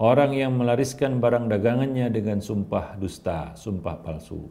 Orang 0.00 0.32
yang 0.32 0.56
melariskan 0.56 1.20
barang 1.20 1.52
dagangannya 1.52 2.08
dengan 2.08 2.40
sumpah 2.40 2.96
dusta, 2.96 3.52
sumpah 3.52 4.00
palsu. 4.00 4.48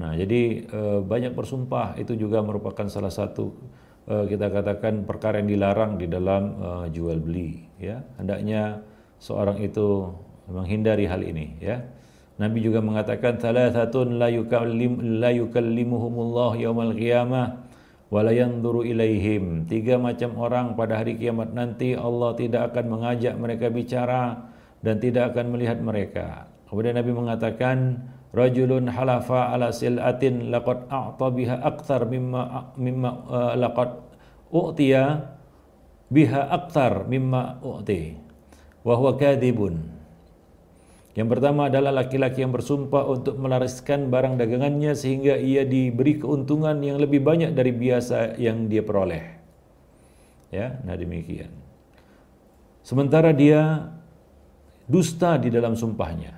Nah, 0.00 0.12
jadi 0.16 0.68
e, 0.68 0.80
banyak 1.04 1.32
bersumpah 1.32 1.96
itu 2.00 2.16
juga 2.18 2.44
merupakan 2.44 2.84
salah 2.90 3.12
satu 3.12 3.56
e, 4.04 4.28
kita 4.28 4.52
katakan 4.52 5.08
perkara 5.08 5.40
yang 5.40 5.48
dilarang 5.48 5.96
di 5.96 6.10
dalam 6.10 6.42
e, 6.60 6.68
jual 6.92 7.24
beli, 7.24 7.64
ya. 7.80 8.04
Hendaknya 8.20 8.84
seorang 9.24 9.64
itu 9.64 10.12
menghindari 10.52 11.08
hal 11.08 11.24
ini, 11.24 11.56
ya. 11.64 11.80
Nabi 12.34 12.60
juga 12.60 12.82
mengatakan 12.82 13.38
thalathatun 13.38 14.18
la 14.18 14.28
yukallim 14.28 15.22
la 15.22 15.30
yukallimuhumullah 15.30 16.58
yaumal 16.58 16.90
qiyamah 16.92 17.62
wa 18.10 18.20
la 18.26 18.32
yanzuru 18.34 18.82
ilaihim. 18.82 19.70
Tiga 19.70 20.02
macam 20.02 20.34
orang 20.36 20.74
pada 20.74 20.98
hari 20.98 21.14
kiamat 21.14 21.54
nanti 21.54 21.94
Allah 21.94 22.34
tidak 22.34 22.74
akan 22.74 22.84
mengajak 22.90 23.38
mereka 23.38 23.70
bicara 23.70 24.50
dan 24.82 24.98
tidak 24.98 25.30
akan 25.30 25.54
melihat 25.54 25.78
mereka. 25.78 26.50
Kemudian 26.66 26.98
Nabi 26.98 27.14
mengatakan 27.14 28.02
rajulun 28.34 28.90
halafa 28.90 29.54
ala 29.54 29.70
sil'atin 29.70 30.50
laqad 30.50 30.90
a'ta 30.90 31.26
biha 31.30 31.62
akthar 31.62 32.02
mimma 32.10 32.74
mimma 32.74 33.10
uh, 33.30 33.54
laqad 33.54 33.94
u'tiya 34.50 35.22
biha 36.10 36.50
akthar 36.50 37.06
mimma 37.06 37.62
u'ti 37.62 38.23
wa 38.84 38.94
huwa 38.94 39.16
kadhibun 39.16 39.94
yang 41.14 41.30
pertama 41.30 41.70
adalah 41.70 41.94
laki-laki 41.94 42.42
yang 42.42 42.50
bersumpah 42.50 43.06
untuk 43.06 43.38
melariskan 43.38 44.10
barang 44.10 44.34
dagangannya 44.34 44.98
sehingga 44.98 45.38
ia 45.38 45.62
diberi 45.62 46.18
keuntungan 46.18 46.74
yang 46.82 46.98
lebih 46.98 47.22
banyak 47.22 47.54
dari 47.54 47.70
biasa 47.70 48.34
yang 48.34 48.66
dia 48.66 48.82
peroleh. 48.82 49.22
Ya, 50.50 50.82
nah 50.82 50.98
demikian. 50.98 51.54
Sementara 52.82 53.30
dia 53.30 53.94
dusta 54.90 55.38
di 55.38 55.54
dalam 55.54 55.78
sumpahnya. 55.78 56.34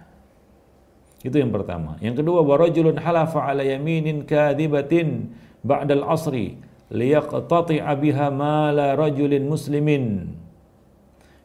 Itu 1.25 1.41
yang 1.41 1.51
pertama. 1.51 1.97
Yang 2.05 2.21
kedua, 2.21 2.45
warajulun 2.45 3.01
halafa 3.01 3.49
ala 3.49 3.65
yaminin 3.65 4.29
kadhibatin 4.29 5.33
ba'dal 5.65 6.05
asri 6.05 6.61
liyaqtati'a 6.93 7.97
biha 7.97 8.29
mala 8.29 8.93
rajulin 8.93 9.49
muslimin. 9.49 10.37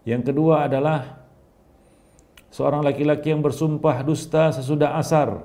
Yang 0.02 0.34
kedua 0.34 0.66
adalah 0.66 1.22
seorang 2.50 2.82
laki-laki 2.82 3.30
yang 3.30 3.46
bersumpah 3.46 4.02
dusta 4.02 4.50
sesudah 4.50 4.98
asar 4.98 5.40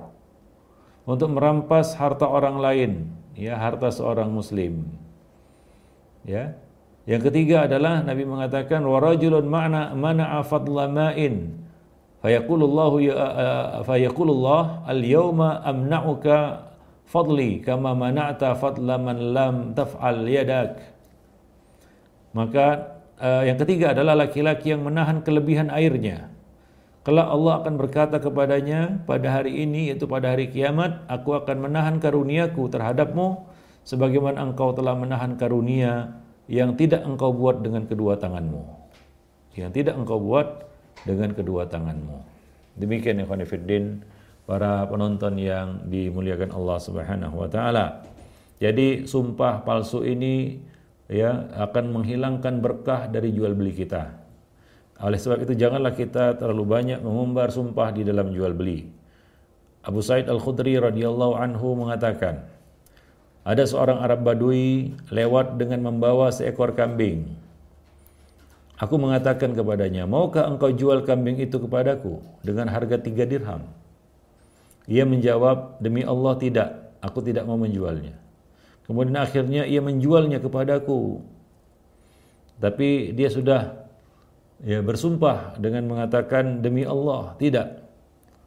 untuk 1.07 1.31
merampas 1.37 1.95
harta 1.95 2.27
orang 2.27 2.57
lain, 2.59 2.93
ya 3.37 3.55
harta 3.55 3.93
seorang 3.93 4.33
muslim. 4.33 4.83
Ya. 6.27 6.57
Yang 7.07 7.31
ketiga 7.31 7.71
adalah 7.71 8.03
Nabi 8.03 8.27
mengatakan 8.27 8.83
warajulun 8.83 9.47
ma'na 9.47 9.95
mana 9.95 10.43
fadla 10.43 10.91
ma'in 10.91 11.55
fayaqulullahu 12.19 12.99
ya 12.99 13.15
fayaqulullah 13.87 14.91
al-yawma 14.91 15.63
amna'uka 15.63 16.67
fadli 17.07 17.63
kama 17.63 17.95
mana'ta 17.95 18.59
fadla 18.59 18.99
man 18.99 19.31
lam 19.31 19.57
taf'al 19.79 20.27
yadak. 20.27 20.83
Maka 22.35 22.96
uh, 23.21 23.43
yang 23.45 23.59
ketiga 23.61 23.93
adalah 23.97 24.17
laki-laki 24.17 24.73
yang 24.73 24.83
menahan 24.83 25.21
kelebihan 25.25 25.69
airnya 25.73 26.33
Kelak 27.07 27.31
Allah 27.31 27.63
akan 27.63 27.75
berkata 27.79 28.19
kepadanya 28.19 29.07
pada 29.07 29.31
hari 29.31 29.63
ini 29.63 29.95
yaitu 29.95 30.11
pada 30.11 30.35
hari 30.35 30.51
kiamat 30.51 31.07
aku 31.07 31.39
akan 31.39 31.71
menahan 31.71 32.03
karuniaku 32.03 32.67
terhadapmu 32.67 33.47
sebagaimana 33.87 34.43
engkau 34.43 34.75
telah 34.75 34.99
menahan 34.99 35.39
karunia 35.39 36.19
yang 36.51 36.75
tidak 36.75 37.07
engkau 37.07 37.31
buat 37.31 37.63
dengan 37.63 37.87
kedua 37.87 38.19
tanganmu. 38.19 38.59
Yang 39.55 39.71
tidak 39.79 39.95
engkau 40.03 40.19
buat 40.19 40.67
dengan 41.07 41.31
kedua 41.31 41.71
tanganmu. 41.71 42.19
Demikian 42.75 43.23
ya 43.23 43.27
Khonifuddin 43.31 44.03
para 44.43 44.91
penonton 44.91 45.39
yang 45.39 45.87
dimuliakan 45.87 46.51
Allah 46.51 46.79
Subhanahu 46.83 47.39
wa 47.39 47.47
taala. 47.47 48.03
Jadi 48.59 49.07
sumpah 49.07 49.63
palsu 49.63 50.03
ini 50.03 50.59
ya 51.07 51.47
akan 51.55 51.95
menghilangkan 51.95 52.59
berkah 52.59 53.07
dari 53.07 53.31
jual 53.31 53.55
beli 53.55 53.75
kita. 53.75 54.15
Oleh 54.97 55.21
sebab 55.21 55.45
itu 55.45 55.53
janganlah 55.53 55.93
kita 55.93 56.41
terlalu 56.41 56.65
banyak 56.65 57.01
mengumbar 57.05 57.53
sumpah 57.53 57.93
di 57.93 58.03
dalam 58.03 58.33
jual 58.33 58.57
beli. 58.57 58.89
Abu 59.87 60.01
Said 60.03 60.27
Al-Khudri 60.27 60.75
radhiyallahu 60.81 61.37
anhu 61.37 61.79
mengatakan, 61.79 62.43
ada 63.47 63.63
seorang 63.63 64.03
Arab 64.03 64.27
Badui 64.27 64.99
lewat 65.15 65.55
dengan 65.55 65.87
membawa 65.87 66.35
seekor 66.35 66.75
kambing. 66.75 67.31
Aku 68.83 68.99
mengatakan 68.99 69.55
kepadanya, 69.55 70.05
maukah 70.05 70.51
engkau 70.51 70.75
jual 70.75 71.07
kambing 71.07 71.39
itu 71.39 71.63
kepadaku 71.63 72.19
dengan 72.43 72.67
harga 72.67 72.99
tiga 72.99 73.23
dirham? 73.23 73.63
Ia 74.91 75.07
menjawab, 75.07 75.79
demi 75.79 76.03
Allah 76.03 76.35
tidak, 76.43 76.69
aku 76.99 77.23
tidak 77.23 77.47
mau 77.47 77.55
menjualnya. 77.55 78.26
Kemudian 78.87 79.19
akhirnya 79.19 79.67
ia 79.67 79.83
menjualnya 79.83 80.39
kepadaku. 80.39 81.23
Tapi 82.63 83.13
dia 83.13 83.29
sudah 83.29 83.87
ya 84.63 84.81
bersumpah 84.81 85.59
dengan 85.59 85.91
mengatakan 85.91 86.63
demi 86.63 86.87
Allah. 86.87 87.35
Tidak. 87.37 87.69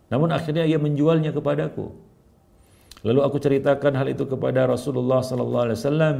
Namun 0.09 0.33
akhirnya 0.33 0.65
ia 0.65 0.79
menjualnya 0.81 1.35
kepadaku. 1.35 1.91
Lalu 3.03 3.19
aku 3.23 3.37
ceritakan 3.39 3.95
hal 3.95 4.07
itu 4.11 4.27
kepada 4.27 4.67
Rasulullah 4.67 5.23
sallallahu 5.23 5.65
alaihi 5.69 5.79
wasallam. 5.79 6.17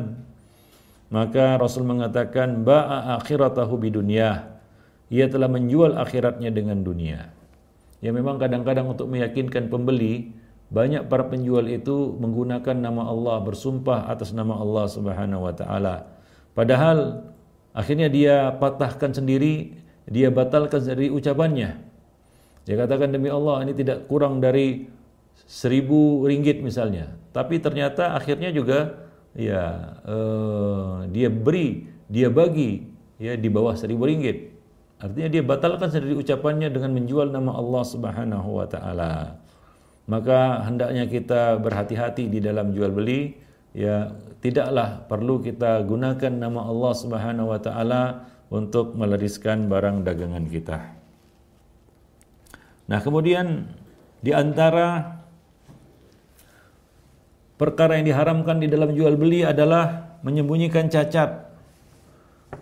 Maka 1.09 1.57
Rasul 1.57 1.89
mengatakan 1.89 2.61
ba'a 2.61 3.17
akhiratahu 3.17 3.81
bidunya 3.81 4.45
ia 5.09 5.25
telah 5.25 5.49
menjual 5.49 5.97
akhiratnya 5.97 6.53
dengan 6.53 6.85
dunia. 6.85 7.33
Ya 7.99 8.13
memang 8.13 8.37
kadang-kadang 8.37 8.93
untuk 8.93 9.09
meyakinkan 9.09 9.67
pembeli 9.67 10.31
banyak 10.69 11.09
para 11.09 11.25
penjual 11.25 11.65
itu 11.65 12.13
menggunakan 12.21 12.77
nama 12.77 13.09
Allah 13.09 13.41
bersumpah 13.41 14.05
atas 14.05 14.33
nama 14.33 14.57
Allah 14.57 14.85
Subhanahu 14.85 15.49
wa 15.49 15.53
taala 15.53 16.05
padahal 16.53 17.25
Akhirnya 17.79 18.09
dia 18.09 18.49
patahkan 18.57 19.13
sendiri, 19.13 19.77
dia 20.09 20.33
batalkan 20.33 20.81
dari 20.81 21.13
ucapannya. 21.13 21.77
Dia 22.65 22.75
katakan 22.75 23.13
demi 23.13 23.29
Allah 23.29 23.65
ini 23.65 23.73
tidak 23.77 24.09
kurang 24.09 24.41
dari 24.41 24.89
seribu 25.45 26.25
ringgit 26.25 26.61
misalnya. 26.65 27.13
Tapi 27.31 27.61
ternyata 27.61 28.17
akhirnya 28.17 28.49
juga 28.49 29.05
ya 29.37 29.95
uh, 30.05 31.05
dia 31.13 31.29
beri, 31.29 31.85
dia 32.09 32.27
bagi 32.33 32.89
ya 33.21 33.37
di 33.37 33.47
bawah 33.47 33.77
seribu 33.77 34.09
ringgit. 34.09 34.49
Artinya 34.99 35.29
dia 35.31 35.43
batalkan 35.45 35.87
sendiri 35.93 36.19
ucapannya 36.19 36.67
dengan 36.73 36.91
menjual 36.91 37.31
nama 37.31 37.55
Allah 37.55 37.83
Subhanahu 37.85 38.49
wa 38.59 38.67
taala. 38.67 39.39
Maka 40.09 40.65
hendaknya 40.65 41.05
kita 41.05 41.61
berhati-hati 41.61 42.25
di 42.33 42.41
dalam 42.41 42.73
jual 42.73 42.89
beli 42.89 43.37
ya 43.77 44.09
tidaklah 44.41 45.05
perlu 45.05 45.37
kita 45.45 45.85
gunakan 45.85 46.33
nama 46.33 46.65
Allah 46.65 46.93
Subhanahu 46.97 47.53
wa 47.53 47.59
taala 47.61 48.25
untuk 48.49 48.97
melariskan 48.97 49.69
barang 49.69 50.01
dagangan 50.01 50.49
kita. 50.49 50.97
Nah, 52.89 52.99
kemudian 53.05 53.69
di 54.25 54.33
antara 54.33 55.21
perkara 57.61 58.01
yang 58.01 58.09
diharamkan 58.09 58.57
di 58.57 58.65
dalam 58.65 58.97
jual 58.97 59.13
beli 59.13 59.45
adalah 59.45 60.17
menyembunyikan 60.25 60.89
cacat 60.89 61.53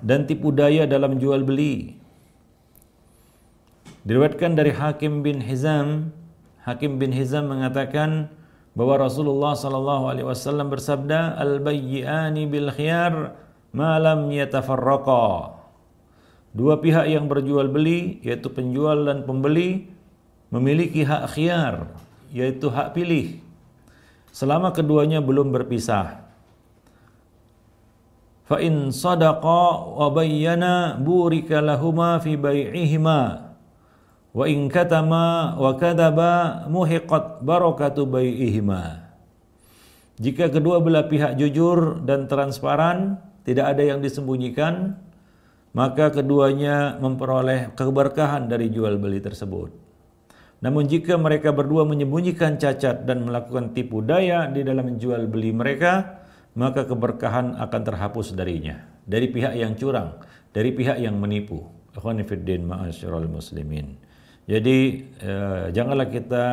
dan 0.03 0.27
tipu 0.27 0.51
daya 0.51 0.83
dalam 0.83 1.15
jual 1.15 1.47
beli. 1.47 1.95
Diriwayatkan 4.03 4.51
dari 4.59 4.75
Hakim 4.75 5.23
bin 5.23 5.39
Hizam, 5.39 6.11
Hakim 6.67 6.99
bin 6.99 7.15
Hizam 7.15 7.47
mengatakan 7.47 8.27
bahwa 8.75 9.07
Rasulullah 9.07 9.55
sallallahu 9.55 10.11
alaihi 10.11 10.27
wasallam 10.27 10.67
bersabda, 10.67 11.39
"Al-bayyani 11.39 12.43
bil 12.43 12.67
khiyar 12.75 13.39
ma 13.71 13.95
lam 13.95 14.27
yatafarraqa." 14.27 15.55
Dua 16.51 16.75
pihak 16.83 17.07
yang 17.07 17.31
berjual 17.31 17.71
beli 17.71 18.19
yaitu 18.19 18.51
penjual 18.51 19.07
dan 19.07 19.23
pembeli 19.23 19.87
memiliki 20.51 21.07
hak 21.07 21.31
khiyar 21.31 21.87
yaitu 22.35 22.67
hak 22.67 22.91
pilih 22.91 23.39
selama 24.35 24.75
keduanya 24.75 25.23
belum 25.23 25.55
berpisah. 25.55 26.27
Fa 28.43 28.59
in 28.59 28.91
sadaqa 28.91 29.87
wa 29.95 30.07
bayyana 30.11 30.99
burika 30.99 31.63
lahuma 31.63 32.19
fi 32.19 32.35
bai'ihima 32.35 33.46
wa 34.33 34.45
in 34.47 34.67
katama 34.67 35.55
wa 35.55 35.71
kadaba 35.75 36.65
muhiqat 36.67 37.43
barakatu 37.43 38.07
bai'ihima. 38.07 39.07
Jika 40.17 40.49
kedua 40.49 40.81
belah 40.81 41.05
pihak 41.05 41.37
jujur 41.37 42.01
dan 42.01 42.25
transparan, 42.25 43.21
tidak 43.45 43.77
ada 43.77 43.83
yang 43.85 44.01
disembunyikan, 44.01 44.97
maka 45.77 46.09
keduanya 46.09 46.97
memperoleh 46.97 47.69
keberkahan 47.77 48.49
dari 48.49 48.73
jual 48.73 48.97
beli 48.97 49.21
tersebut. 49.21 49.69
Namun 50.57 50.89
jika 50.89 51.21
mereka 51.21 51.53
berdua 51.53 51.85
menyembunyikan 51.85 52.57
cacat 52.57 53.05
dan 53.05 53.29
melakukan 53.29 53.77
tipu 53.77 54.01
daya 54.01 54.49
di 54.49 54.65
dalam 54.65 54.97
jual 54.97 55.29
beli 55.29 55.53
mereka, 55.53 56.17
maka 56.57 56.89
keberkahan 56.89 57.53
akan 57.61 57.81
terhapus 57.85 58.33
darinya. 58.33 58.81
Dari 59.05 59.29
pihak 59.29 59.53
yang 59.53 59.77
curang, 59.77 60.17
dari 60.49 60.73
pihak 60.73 60.97
yang 60.97 61.21
menipu. 61.21 61.61
Akhwanifiddin 61.93 62.65
ma'asyiral 62.65 63.29
muslimin. 63.29 64.01
Jadi 64.47 65.03
eh, 65.19 65.65
janganlah 65.75 66.07
kita 66.07 66.45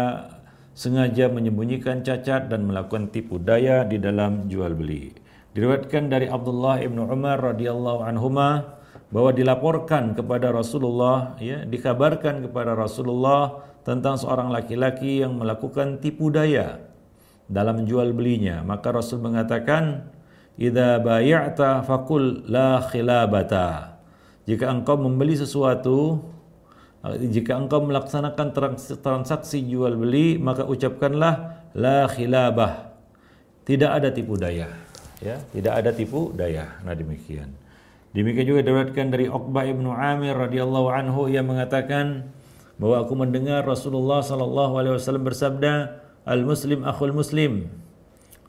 sengaja 0.74 1.30
menyembunyikan 1.30 2.02
cacat 2.02 2.50
dan 2.50 2.66
melakukan 2.66 3.14
tipu 3.14 3.38
daya 3.38 3.87
di 3.87 4.02
dalam 4.02 4.50
jual 4.50 4.74
beli. 4.74 5.14
Diriwayatkan 5.54 6.11
dari 6.11 6.26
Abdullah 6.26 6.83
ibn 6.83 6.98
Umar 6.98 7.38
radhiyallahu 7.54 8.02
anhuma 8.02 8.83
bahwa 9.14 9.30
dilaporkan 9.30 10.18
kepada 10.18 10.50
Rasulullah 10.50 11.38
ya 11.38 11.62
dikabarkan 11.62 12.50
kepada 12.50 12.74
Rasulullah 12.74 13.62
tentang 13.87 14.18
seorang 14.18 14.50
laki-laki 14.50 15.22
yang 15.22 15.38
melakukan 15.38 16.02
tipu 16.02 16.35
daya 16.35 16.83
dalam 17.46 17.87
jual 17.87 18.11
belinya 18.11 18.66
maka 18.66 18.90
Rasul 18.90 19.22
mengatakan 19.22 20.11
idza 20.59 20.98
bay'ata 20.98 21.87
faqul 21.87 22.50
la 22.50 22.83
khilabata 22.90 24.02
jika 24.50 24.66
engkau 24.66 24.98
membeli 24.98 25.38
sesuatu 25.38 26.18
jika 27.05 27.61
engkau 27.61 27.85
melaksanakan 27.85 28.57
transaksi 29.05 29.61
jual 29.61 29.93
beli 30.01 30.40
maka 30.40 30.64
ucapkanlah 30.64 31.69
la 31.77 32.09
khilabah 32.09 32.97
tidak 33.69 33.90
ada 34.01 34.09
tipu 34.09 34.40
daya 34.40 34.73
ya 35.21 35.37
tidak 35.53 35.85
ada 35.85 35.90
tipu 35.93 36.33
daya 36.33 36.81
nah 36.81 36.97
demikian 36.97 37.53
demikian 38.17 38.47
juga 38.49 38.61
diriwayatkan 38.64 39.07
dari 39.12 39.29
Uqbah 39.29 39.69
ibnu 39.69 39.93
Amir 39.93 40.33
radhiyallahu 40.38 40.88
anhu 40.88 41.29
yang 41.29 41.51
mengatakan 41.51 42.33
bahwa 42.79 43.07
aku 43.07 43.14
mendengar 43.14 43.62
Rasulullah 43.62 44.23
sallallahu 44.23 44.73
alaihi 44.79 44.95
wasallam 44.99 45.25
bersabda, 45.27 46.03
"Al-muslim 46.27 46.83
akhul 46.83 47.14
muslim. 47.14 47.71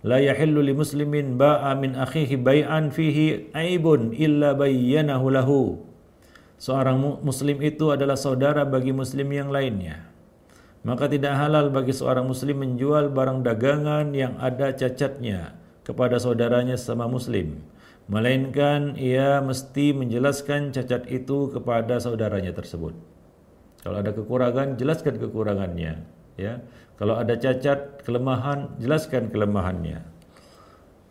La 0.06 0.22
yahillu 0.22 0.62
li 0.62 0.74
muslimin 0.74 1.38
ba'a 1.38 1.74
min 1.78 1.98
akhihi 1.98 2.38
bai'an 2.38 2.94
fihi 2.94 3.54
aibun 3.54 4.14
illa 4.14 4.58
bayyanahu 4.58 5.26
lahu." 5.34 5.60
Seorang 6.56 7.22
muslim 7.22 7.60
itu 7.60 7.92
adalah 7.92 8.16
saudara 8.16 8.64
bagi 8.64 8.96
muslim 8.96 9.28
yang 9.32 9.52
lainnya. 9.52 10.08
Maka 10.86 11.10
tidak 11.10 11.36
halal 11.36 11.74
bagi 11.74 11.92
seorang 11.92 12.30
muslim 12.30 12.62
menjual 12.62 13.10
barang 13.12 13.42
dagangan 13.42 14.14
yang 14.14 14.38
ada 14.38 14.72
cacatnya 14.72 15.58
kepada 15.82 16.22
saudaranya 16.22 16.78
sama 16.78 17.10
muslim 17.10 17.62
melainkan 18.06 18.94
ia 19.02 19.42
mesti 19.42 19.98
menjelaskan 19.98 20.70
cacat 20.70 21.10
itu 21.10 21.50
kepada 21.50 21.98
saudaranya 21.98 22.54
tersebut. 22.54 22.94
Kalau 23.82 24.02
ada 24.02 24.14
kekurangan, 24.14 24.78
jelaskan 24.78 25.18
kekurangannya. 25.22 26.06
Ya, 26.36 26.62
kalau 26.98 27.18
ada 27.18 27.38
cacat, 27.38 28.02
kelemahan, 28.02 28.78
jelaskan 28.82 29.30
kelemahannya. 29.30 30.02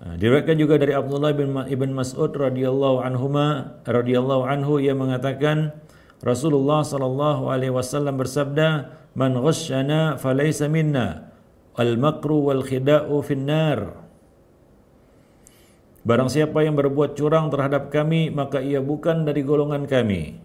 Nah, 0.05 0.21
diriwayatkan 0.21 0.57
juga 0.61 0.77
dari 0.77 0.93
Abdullah 0.93 1.33
bin 1.33 1.57
Ibn 1.57 1.91
Mas'ud 1.97 2.29
radhiyallahu 2.29 3.01
anhuma 3.01 3.81
radhiyallahu 3.89 4.45
anhu 4.45 4.77
ia 4.77 4.93
mengatakan 4.93 5.73
Rasulullah 6.21 6.85
sallallahu 6.85 7.49
alaihi 7.49 7.73
wasallam 7.73 8.21
bersabda, 8.21 8.93
"Man 9.17 9.33
ghasyana 9.33 10.21
falaysa 10.21 10.69
minna, 10.69 11.33
al 11.73 11.97
makru 11.97 12.53
wal 12.53 12.61
khida'u 12.61 13.17
finnar." 13.25 13.97
Barang 16.05 16.29
siapa 16.29 16.61
yang 16.61 16.77
berbuat 16.77 17.17
curang 17.17 17.49
terhadap 17.49 17.89
kami, 17.89 18.29
maka 18.29 18.61
ia 18.61 18.85
bukan 18.85 19.25
dari 19.25 19.41
golongan 19.41 19.89
kami. 19.89 20.37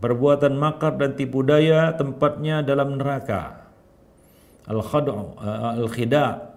Perbuatan 0.00 0.56
makar 0.56 0.96
dan 0.96 1.12
tipu 1.12 1.44
daya 1.44 1.92
tempatnya 1.92 2.64
dalam 2.64 2.96
neraka. 2.96 3.68
Al-khad'u 4.64 5.36
uh, 5.36 5.76
al-khida' 5.76 6.53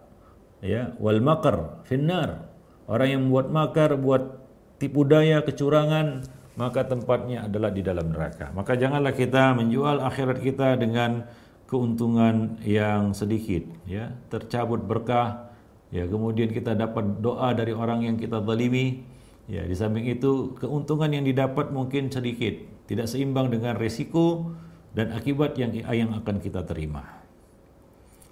ya 0.62 0.94
wal 0.98 1.22
makar 1.22 1.82
finnar. 1.86 2.50
Orang 2.88 3.08
yang 3.12 3.22
membuat 3.28 3.52
makar, 3.52 4.00
buat 4.00 4.40
tipu 4.80 5.04
daya, 5.04 5.44
kecurangan, 5.44 6.24
maka 6.56 6.88
tempatnya 6.88 7.44
adalah 7.44 7.68
di 7.68 7.84
dalam 7.84 8.16
neraka. 8.16 8.56
Maka 8.56 8.80
janganlah 8.80 9.12
kita 9.12 9.52
menjual 9.60 10.00
akhirat 10.00 10.40
kita 10.40 10.80
dengan 10.80 11.28
keuntungan 11.68 12.64
yang 12.64 13.12
sedikit, 13.12 13.68
ya, 13.84 14.16
tercabut 14.32 14.80
berkah, 14.88 15.52
ya, 15.92 16.08
kemudian 16.08 16.48
kita 16.56 16.80
dapat 16.80 17.20
doa 17.20 17.52
dari 17.52 17.76
orang 17.76 18.08
yang 18.08 18.16
kita 18.16 18.40
zalimi, 18.40 19.04
ya, 19.52 19.68
di 19.68 19.76
samping 19.76 20.08
itu 20.08 20.56
keuntungan 20.56 21.12
yang 21.12 21.28
didapat 21.28 21.76
mungkin 21.76 22.08
sedikit, 22.08 22.56
tidak 22.88 23.12
seimbang 23.12 23.52
dengan 23.52 23.76
resiko 23.76 24.56
dan 24.96 25.12
akibat 25.12 25.60
yang 25.60 25.76
yang 25.76 26.16
akan 26.16 26.40
kita 26.40 26.64
terima. 26.64 27.04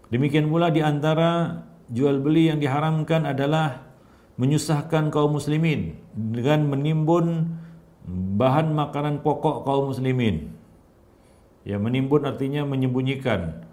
Demikian 0.08 0.48
pula 0.48 0.72
di 0.72 0.80
antara 0.80 1.60
jual 1.92 2.22
beli 2.22 2.50
yang 2.50 2.58
diharamkan 2.62 3.30
adalah 3.30 3.86
menyusahkan 4.36 5.14
kaum 5.14 5.38
muslimin 5.38 5.96
dengan 6.14 6.68
menimbun 6.68 7.56
bahan 8.36 8.76
makanan 8.76 9.24
pokok 9.26 9.64
kaum 9.64 9.92
muslimin. 9.94 10.54
Ya, 11.66 11.82
menimbun 11.82 12.30
artinya 12.30 12.62
menyembunyikan 12.68 13.66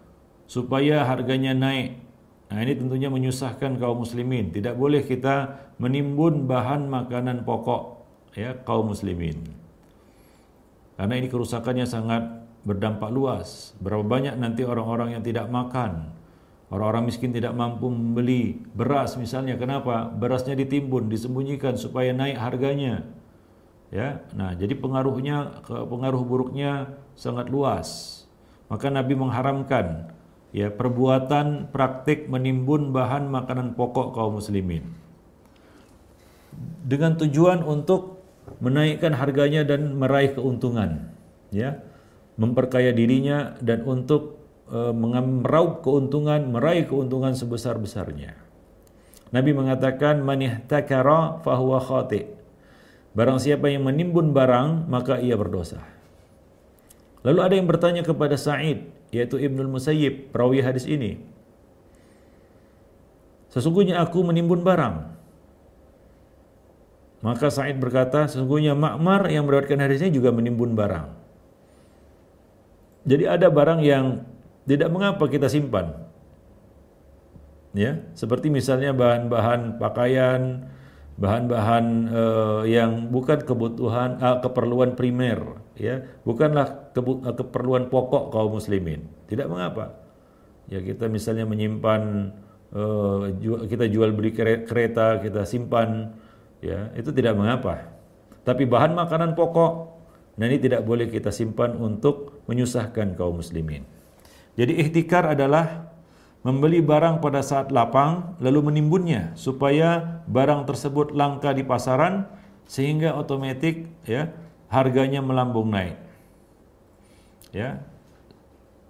supaya 0.48 1.04
harganya 1.04 1.52
naik. 1.52 2.00
Nah, 2.48 2.60
ini 2.60 2.76
tentunya 2.76 3.08
menyusahkan 3.08 3.76
kaum 3.80 4.04
muslimin. 4.04 4.52
Tidak 4.52 4.76
boleh 4.76 5.04
kita 5.04 5.60
menimbun 5.76 6.44
bahan 6.48 6.88
makanan 6.88 7.44
pokok 7.48 8.04
ya 8.36 8.56
kaum 8.64 8.92
muslimin. 8.92 9.40
Karena 10.96 11.14
ini 11.16 11.28
kerusakannya 11.28 11.88
sangat 11.88 12.22
berdampak 12.62 13.08
luas. 13.10 13.72
Berapa 13.80 14.04
banyak 14.04 14.36
nanti 14.38 14.62
orang-orang 14.62 15.18
yang 15.18 15.24
tidak 15.24 15.48
makan, 15.48 16.12
orang-orang 16.72 17.12
miskin 17.12 17.36
tidak 17.36 17.52
mampu 17.52 17.92
membeli 17.92 18.64
beras 18.72 19.20
misalnya. 19.20 19.60
Kenapa? 19.60 20.08
Berasnya 20.08 20.56
ditimbun, 20.56 21.12
disembunyikan 21.12 21.76
supaya 21.76 22.16
naik 22.16 22.40
harganya. 22.40 23.04
Ya, 23.92 24.24
nah 24.32 24.56
jadi 24.56 24.72
pengaruhnya, 24.72 25.68
pengaruh 25.68 26.24
buruknya 26.24 26.96
sangat 27.12 27.52
luas. 27.52 28.24
Maka 28.72 28.88
Nabi 28.88 29.12
mengharamkan 29.12 30.16
ya 30.52 30.68
perbuatan 30.68 31.72
praktik 31.72 32.28
menimbun 32.28 32.92
bahan 32.92 33.28
makanan 33.32 33.72
pokok 33.72 34.12
kaum 34.12 34.36
muslimin 34.36 34.84
dengan 36.84 37.16
tujuan 37.16 37.64
untuk 37.64 38.20
menaikkan 38.60 39.16
harganya 39.16 39.64
dan 39.64 39.96
meraih 39.96 40.36
keuntungan 40.36 41.08
ya 41.48 41.80
memperkaya 42.36 42.92
dirinya 42.92 43.56
dan 43.64 43.80
untuk 43.88 44.41
meraup 44.72 45.84
keuntungan 45.84 46.48
meraih 46.48 46.88
keuntungan 46.88 47.36
sebesar-besarnya 47.36 48.42
Nabi 49.32 49.50
mengatakan 49.56 50.20
man 50.20 50.44
ihtakara 50.44 51.40
fahuwa 51.40 51.80
khati. 51.80 52.28
Barang 53.16 53.40
siapa 53.40 53.72
yang 53.72 53.88
menimbun 53.88 54.36
barang 54.36 54.88
maka 54.92 55.20
ia 55.20 55.36
berdosa. 55.40 55.80
Lalu 57.24 57.40
ada 57.40 57.54
yang 57.56 57.68
bertanya 57.68 58.04
kepada 58.04 58.36
Sa'id 58.36 58.92
yaitu 59.08 59.40
Ibnul 59.40 59.72
Musayyib 59.72 60.32
perawi 60.32 60.60
hadis 60.60 60.84
ini. 60.84 61.20
Sesungguhnya 63.52 64.00
aku 64.00 64.20
menimbun 64.24 64.64
barang. 64.64 65.12
Maka 67.20 67.52
Sa'id 67.52 67.76
berkata, 67.78 68.26
sesungguhnya 68.26 68.74
Ma'mar 68.74 69.28
yang 69.28 69.46
meriwayatkan 69.46 69.78
hadisnya 69.78 70.10
juga 70.10 70.32
menimbun 70.32 70.74
barang. 70.74 71.06
Jadi 73.06 73.24
ada 73.28 73.46
barang 73.52 73.84
yang 73.84 74.26
tidak 74.66 74.88
mengapa 74.90 75.24
kita 75.26 75.50
simpan. 75.50 75.94
Ya, 77.72 78.04
seperti 78.12 78.52
misalnya 78.52 78.92
bahan-bahan 78.92 79.80
pakaian, 79.80 80.68
bahan-bahan 81.16 81.84
uh, 82.12 82.62
yang 82.68 83.08
bukan 83.08 83.40
kebutuhan 83.48 84.20
uh, 84.20 84.44
keperluan 84.44 84.92
primer, 84.92 85.56
ya, 85.80 86.04
bukanlah 86.20 86.92
kebu 86.92 87.24
uh, 87.24 87.32
keperluan 87.32 87.88
pokok 87.88 88.28
kaum 88.28 88.60
muslimin. 88.60 89.08
Tidak 89.24 89.48
mengapa. 89.48 89.96
Ya 90.68 90.84
kita 90.84 91.08
misalnya 91.08 91.48
menyimpan 91.48 92.32
uh, 92.76 93.32
ju 93.40 93.64
kita 93.64 93.88
jual 93.88 94.12
beli 94.12 94.36
kereta, 94.36 95.20
kita 95.24 95.48
simpan 95.48 96.12
ya 96.60 96.92
itu 96.92 97.08
tidak 97.08 97.40
mengapa. 97.40 97.88
Tapi 98.44 98.68
bahan 98.68 98.92
makanan 98.92 99.32
pokok, 99.32 99.72
nah 100.36 100.44
ini 100.44 100.60
tidak 100.60 100.84
boleh 100.84 101.08
kita 101.08 101.32
simpan 101.32 101.72
untuk 101.78 102.44
menyusahkan 102.50 103.16
kaum 103.16 103.40
muslimin. 103.40 103.86
Jadi 104.52 104.84
ihtikar 104.84 105.24
adalah 105.32 105.92
membeli 106.44 106.82
barang 106.82 107.22
pada 107.22 107.40
saat 107.40 107.72
lapang 107.72 108.36
lalu 108.42 108.68
menimbunnya 108.68 109.32
supaya 109.38 110.20
barang 110.28 110.68
tersebut 110.68 111.14
langka 111.14 111.54
di 111.54 111.64
pasaran 111.64 112.26
sehingga 112.68 113.14
otomatis 113.16 113.86
ya 114.04 114.34
harganya 114.68 115.24
melambung 115.24 115.72
naik. 115.72 115.96
Ya. 117.52 117.84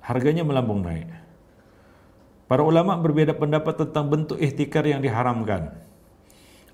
Harganya 0.03 0.43
melambung 0.43 0.83
naik. 0.83 1.07
Para 2.51 2.67
ulama 2.67 2.99
berbeda 2.99 3.39
pendapat 3.39 3.87
tentang 3.87 4.11
bentuk 4.11 4.39
ihtikar 4.43 4.83
yang 4.83 4.99
diharamkan. 4.99 5.79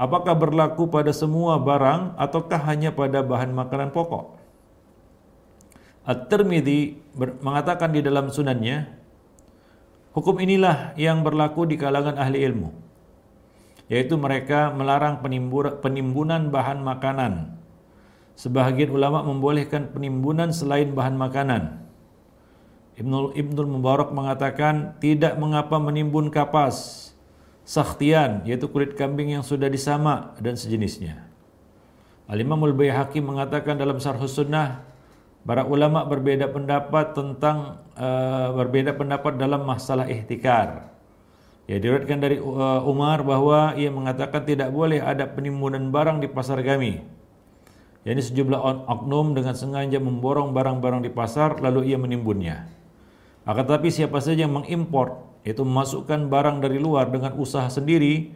Apakah 0.01 0.33
berlaku 0.33 0.89
pada 0.89 1.13
semua 1.13 1.59
barang 1.61 2.17
ataukah 2.17 2.61
hanya 2.71 2.95
pada 2.95 3.21
bahan 3.21 3.51
makanan 3.53 3.91
pokok? 3.93 4.38
At-Tirmidzi 6.09 6.97
mengatakan 7.45 7.93
di 7.93 8.01
dalam 8.01 8.33
sunannya, 8.33 8.89
hukum 10.17 10.41
inilah 10.41 10.97
yang 10.97 11.21
berlaku 11.21 11.69
di 11.69 11.77
kalangan 11.77 12.17
ahli 12.17 12.41
ilmu, 12.49 12.73
yaitu 13.93 14.17
mereka 14.17 14.73
melarang 14.73 15.21
penimbunan 15.85 16.49
bahan 16.49 16.81
makanan. 16.81 17.61
Sebahagian 18.41 18.89
ulama 18.89 19.21
membolehkan 19.21 19.93
penimbunan 19.93 20.49
selain 20.49 20.97
bahan 20.97 21.19
makanan. 21.19 21.85
Ibnul 22.97 23.37
Ibnul 23.37 23.69
Mubarak 23.69 24.11
mengatakan 24.11 24.97
tidak 25.05 25.37
mengapa 25.37 25.77
menimbun 25.79 26.33
kapas 26.35 27.09
sakhtian 27.69 28.49
yaitu 28.49 28.65
kulit 28.67 28.97
kambing 28.97 29.37
yang 29.37 29.45
sudah 29.45 29.69
disamak 29.69 30.41
dan 30.41 30.57
sejenisnya. 30.57 31.29
Al-Imamul 32.27 32.73
Baihaqi 32.73 33.21
mengatakan 33.21 33.77
dalam 33.77 34.01
Sarh 34.01 34.19
Sunnah 34.25 34.89
para 35.47 35.67
ulama 35.67 36.07
berbeda 36.07 36.51
pendapat 36.51 37.15
tentang 37.15 37.83
uh, 37.99 38.55
berbeda 38.57 38.95
pendapat 38.95 39.39
dalam 39.39 39.67
masalah 39.67 40.07
ihtikar. 40.11 40.91
Ya 41.69 41.77
diriwayatkan 41.77 42.19
dari 42.19 42.41
uh, 42.41 42.81
Umar 42.89 43.21
bahwa 43.21 43.77
ia 43.77 43.93
mengatakan 43.93 44.49
tidak 44.49 44.73
boleh 44.73 45.05
ada 45.05 45.29
penimbunan 45.29 45.93
barang 45.93 46.25
di 46.25 46.29
pasar 46.33 46.65
kami. 46.65 47.05
Ya, 48.09 48.17
ini 48.17 48.25
sejumlah 48.25 48.89
oknum 48.89 49.37
dengan 49.37 49.53
sengaja 49.53 50.01
memborong 50.01 50.57
barang-barang 50.57 51.05
di 51.05 51.13
pasar 51.13 51.61
lalu 51.61 51.93
ia 51.93 52.01
menimbunnya. 52.01 52.65
Akan 53.45 53.69
tetapi 53.69 53.93
siapa 53.93 54.17
saja 54.25 54.49
yang 54.49 54.57
mengimport 54.57 55.29
yaitu 55.45 55.61
memasukkan 55.61 56.29
barang 56.33 56.65
dari 56.65 56.81
luar 56.81 57.13
dengan 57.13 57.37
usaha 57.37 57.69
sendiri 57.69 58.33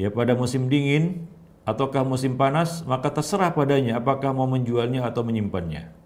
ya 0.00 0.08
pada 0.08 0.32
musim 0.32 0.68
dingin 0.68 1.28
ataukah 1.68 2.04
musim 2.08 2.40
panas 2.40 2.84
maka 2.88 3.12
terserah 3.12 3.52
padanya 3.52 4.00
apakah 4.00 4.32
mau 4.32 4.48
menjualnya 4.48 5.04
atau 5.04 5.20
menyimpannya. 5.24 6.01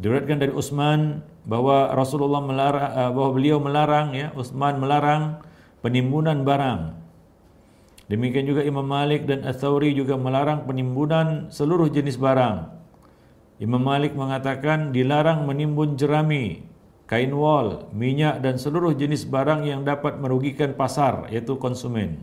Diriwayatkan 0.00 0.40
dari 0.40 0.52
Utsman 0.56 1.20
bahwa 1.44 1.92
Rasulullah 1.92 2.40
melarang 2.40 2.88
eh, 2.96 3.10
bahwa 3.12 3.30
beliau 3.36 3.60
melarang 3.60 4.16
ya 4.16 4.32
Utsman 4.32 4.80
melarang 4.80 5.44
penimbunan 5.84 6.40
barang. 6.40 6.96
Demikian 8.08 8.48
juga 8.48 8.64
Imam 8.64 8.82
Malik 8.82 9.28
dan 9.28 9.44
Ats-Tsauri 9.46 9.94
juga 9.94 10.16
melarang 10.18 10.66
penimbunan 10.66 11.52
seluruh 11.52 11.92
jenis 11.92 12.18
barang. 12.18 12.80
Imam 13.60 13.78
Malik 13.78 14.16
mengatakan 14.16 14.90
dilarang 14.90 15.44
menimbun 15.44 15.94
jerami, 15.94 16.64
kain 17.06 17.30
wol, 17.30 17.86
minyak 17.92 18.40
dan 18.40 18.56
seluruh 18.56 18.96
jenis 18.96 19.28
barang 19.28 19.68
yang 19.68 19.84
dapat 19.84 20.16
merugikan 20.16 20.72
pasar 20.74 21.28
yaitu 21.28 21.60
konsumen. 21.60 22.18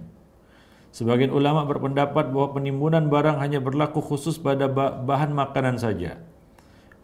Sebagian 0.89 1.29
ulama 1.29 1.61
berpendapat 1.69 2.33
bahwa 2.33 2.57
penimbunan 2.57 3.05
barang 3.05 3.37
hanya 3.37 3.61
berlaku 3.61 4.01
khusus 4.01 4.41
pada 4.41 4.65
bahan 5.05 5.29
makanan 5.29 5.77
saja. 5.77 6.17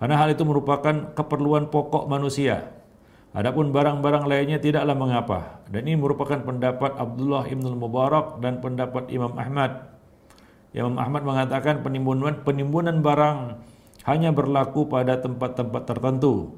Karena 0.04 0.20
hal 0.20 0.36
itu 0.36 0.44
merupakan 0.44 1.16
keperluan 1.16 1.72
pokok 1.72 2.12
manusia. 2.12 2.76
Adapun 3.32 3.72
barang-barang 3.72 4.28
lainnya 4.28 4.60
tidaklah 4.60 4.92
mengapa. 5.00 5.64
Dan 5.72 5.88
ini 5.88 5.96
merupakan 5.96 6.44
pendapat 6.44 7.00
Abdullah 7.00 7.48
Ibn 7.48 7.72
Mubarak 7.72 8.44
dan 8.44 8.60
pendapat 8.60 9.08
Imam 9.16 9.32
Ahmad. 9.40 9.96
Imam 10.76 11.00
Ahmad 11.00 11.24
mengatakan 11.24 11.88
penimbunan 11.88 12.44
penimbunan 12.44 13.00
barang 13.00 13.64
hanya 14.04 14.36
berlaku 14.36 14.92
pada 14.92 15.24
tempat-tempat 15.24 15.88
tertentu 15.88 16.52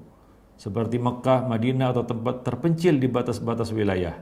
seperti 0.58 0.98
Mekah, 0.98 1.46
Madinah 1.46 1.94
atau 1.94 2.02
tempat 2.02 2.42
terpencil 2.42 2.98
di 2.98 3.06
batas-batas 3.06 3.70
wilayah 3.70 4.18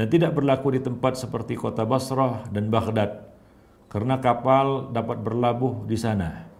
dan 0.00 0.08
tidak 0.08 0.32
berlaku 0.32 0.72
di 0.72 0.80
tempat 0.80 1.20
seperti 1.20 1.60
kota 1.60 1.84
Basrah 1.84 2.48
dan 2.48 2.72
Baghdad 2.72 3.28
karena 3.92 4.16
kapal 4.16 4.88
dapat 4.96 5.20
berlabuh 5.20 5.84
di 5.84 6.00
sana. 6.00 6.51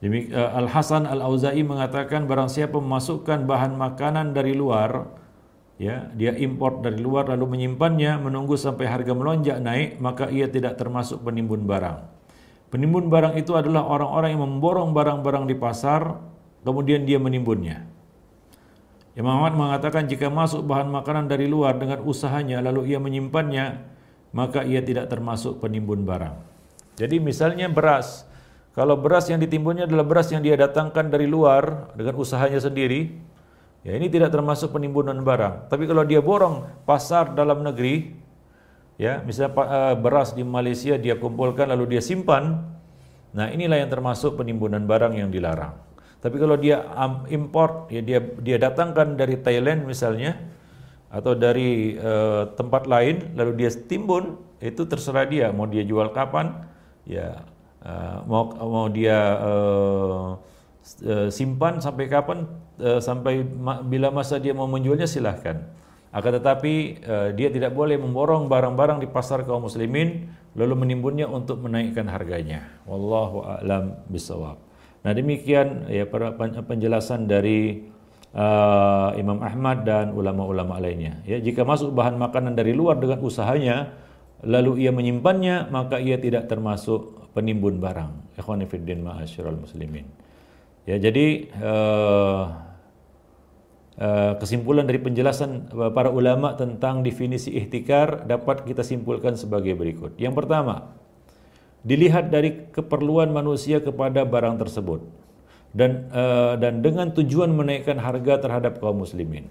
Eh, 0.00 0.32
Al 0.32 0.72
Hasan 0.72 1.04
Al 1.04 1.20
Auza'i 1.20 1.60
mengatakan 1.60 2.24
barang 2.24 2.48
siapa 2.48 2.80
memasukkan 2.80 3.44
bahan 3.44 3.76
makanan 3.76 4.32
dari 4.32 4.56
luar 4.56 5.12
ya 5.76 6.08
dia 6.16 6.32
import 6.40 6.80
dari 6.80 6.96
luar 7.00 7.28
lalu 7.28 7.56
menyimpannya 7.56 8.16
menunggu 8.16 8.56
sampai 8.56 8.88
harga 8.88 9.12
melonjak 9.12 9.60
naik 9.60 10.00
maka 10.00 10.32
ia 10.32 10.48
tidak 10.48 10.80
termasuk 10.80 11.20
penimbun 11.20 11.68
barang. 11.68 12.00
Penimbun 12.72 13.12
barang 13.12 13.36
itu 13.36 13.52
adalah 13.52 13.84
orang-orang 13.84 14.32
yang 14.32 14.42
memborong 14.48 14.96
barang-barang 14.96 15.44
di 15.44 15.56
pasar 15.60 16.16
kemudian 16.64 17.04
dia 17.04 17.20
menimbunnya. 17.20 17.84
Imam 19.18 19.36
Ahmad 19.36 19.52
mengatakan 19.58 20.08
jika 20.08 20.32
masuk 20.32 20.64
bahan 20.64 20.88
makanan 20.88 21.28
dari 21.28 21.44
luar 21.44 21.76
dengan 21.76 22.00
usahanya 22.06 22.62
lalu 22.64 22.94
ia 22.94 23.02
menyimpannya, 23.02 23.84
maka 24.32 24.64
ia 24.64 24.80
tidak 24.80 25.10
termasuk 25.10 25.60
penimbun 25.60 26.06
barang. 26.06 26.40
Jadi 26.94 27.18
misalnya 27.18 27.66
beras, 27.66 28.29
kalau 28.70 28.94
beras 28.94 29.26
yang 29.26 29.42
ditimbunnya 29.42 29.90
adalah 29.90 30.06
beras 30.06 30.30
yang 30.30 30.46
dia 30.46 30.54
datangkan 30.54 31.10
dari 31.10 31.26
luar 31.26 31.90
dengan 31.98 32.14
usahanya 32.14 32.62
sendiri, 32.62 33.18
ya 33.82 33.98
ini 33.98 34.06
tidak 34.06 34.30
termasuk 34.30 34.70
penimbunan 34.70 35.18
barang. 35.26 35.66
Tapi 35.66 35.90
kalau 35.90 36.06
dia 36.06 36.22
borong 36.22 36.86
pasar 36.86 37.34
dalam 37.34 37.66
negeri, 37.66 38.14
ya 38.94 39.18
misalnya 39.26 39.50
eh, 39.58 39.94
beras 39.98 40.38
di 40.38 40.46
Malaysia 40.46 40.94
dia 40.94 41.18
kumpulkan 41.18 41.66
lalu 41.66 41.98
dia 41.98 42.02
simpan, 42.04 42.62
nah 43.34 43.50
inilah 43.50 43.82
yang 43.82 43.90
termasuk 43.90 44.38
penimbunan 44.38 44.86
barang 44.86 45.18
yang 45.18 45.34
dilarang. 45.34 45.74
Tapi 46.20 46.36
kalau 46.36 46.54
dia 46.60 46.84
import, 47.32 47.88
ya 47.88 48.04
dia 48.04 48.20
dia 48.20 48.60
datangkan 48.60 49.16
dari 49.16 49.40
Thailand 49.40 49.88
misalnya 49.88 50.36
atau 51.10 51.34
dari 51.34 51.98
uh, 51.98 52.54
tempat 52.54 52.86
lain, 52.86 53.34
lalu 53.34 53.66
dia 53.66 53.72
timbun, 53.72 54.38
itu 54.62 54.84
terserah 54.86 55.26
dia 55.26 55.50
mau 55.50 55.66
dia 55.66 55.82
jual 55.82 56.12
kapan, 56.12 56.68
ya 57.08 57.40
uh, 57.84 58.24
mau 58.24 58.52
mau 58.56 58.86
dia 58.88 59.18
uh, 59.40 60.38
simpan 61.28 61.78
sampai 61.78 62.08
kapan, 62.08 62.48
uh, 62.80 62.98
sampai 62.98 63.44
ma 63.44 63.84
bila 63.84 64.08
masa 64.08 64.40
dia 64.40 64.56
mau 64.56 64.68
menjualnya 64.68 65.06
silahkan. 65.06 65.60
Akan 66.10 66.34
tetapi 66.34 66.98
uh, 67.06 67.28
dia 67.38 67.54
tidak 67.54 67.70
boleh 67.70 67.94
memborong 67.94 68.50
barang-barang 68.50 68.98
di 68.98 69.06
pasar 69.06 69.46
kaum 69.46 69.70
muslimin 69.70 70.26
lalu 70.58 70.74
menimbunnya 70.74 71.30
untuk 71.30 71.62
menaikkan 71.62 72.10
harganya. 72.10 72.66
Wallahu 72.82 73.46
a'lam 73.46 73.94
bisawab. 74.10 74.58
Nah 75.06 75.12
demikian 75.14 75.86
ya 75.86 76.10
penjelasan 76.66 77.30
dari 77.30 77.86
uh, 78.34 79.14
Imam 79.14 79.38
Ahmad 79.38 79.86
dan 79.86 80.10
ulama-ulama 80.10 80.82
lainnya. 80.82 81.22
Ya 81.22 81.38
jika 81.38 81.62
masuk 81.62 81.94
bahan 81.94 82.18
makanan 82.18 82.58
dari 82.58 82.74
luar 82.74 82.98
dengan 82.98 83.22
usahanya, 83.22 83.94
lalu 84.42 84.82
ia 84.82 84.90
menyimpannya, 84.90 85.70
maka 85.70 86.02
ia 86.02 86.18
tidak 86.18 86.50
termasuk 86.50 87.19
penimbun 87.32 87.78
barang. 87.78 88.38
Ikhwanifiddin 88.38 89.04
ma'asyiral 89.06 89.58
muslimin. 89.58 90.06
Ya 90.88 90.96
jadi 90.96 91.46
uh, 91.60 92.44
uh, 94.00 94.32
kesimpulan 94.40 94.88
dari 94.88 94.98
penjelasan 94.98 95.70
uh, 95.70 95.92
para 95.92 96.08
ulama 96.10 96.56
tentang 96.56 97.04
definisi 97.04 97.54
ihtikar 97.54 98.24
dapat 98.26 98.64
kita 98.66 98.82
simpulkan 98.82 99.36
sebagai 99.36 99.76
berikut. 99.76 100.16
Yang 100.16 100.44
pertama, 100.44 100.90
dilihat 101.86 102.32
dari 102.32 102.70
keperluan 102.72 103.30
manusia 103.30 103.78
kepada 103.80 104.26
barang 104.26 104.60
tersebut 104.60 105.00
dan 105.70 106.10
dan 106.58 106.82
dengan 106.82 107.14
tujuan 107.14 107.54
menaikkan 107.54 107.94
harga 108.02 108.42
terhadap 108.42 108.82
kaum 108.82 109.06
muslimin. 109.06 109.46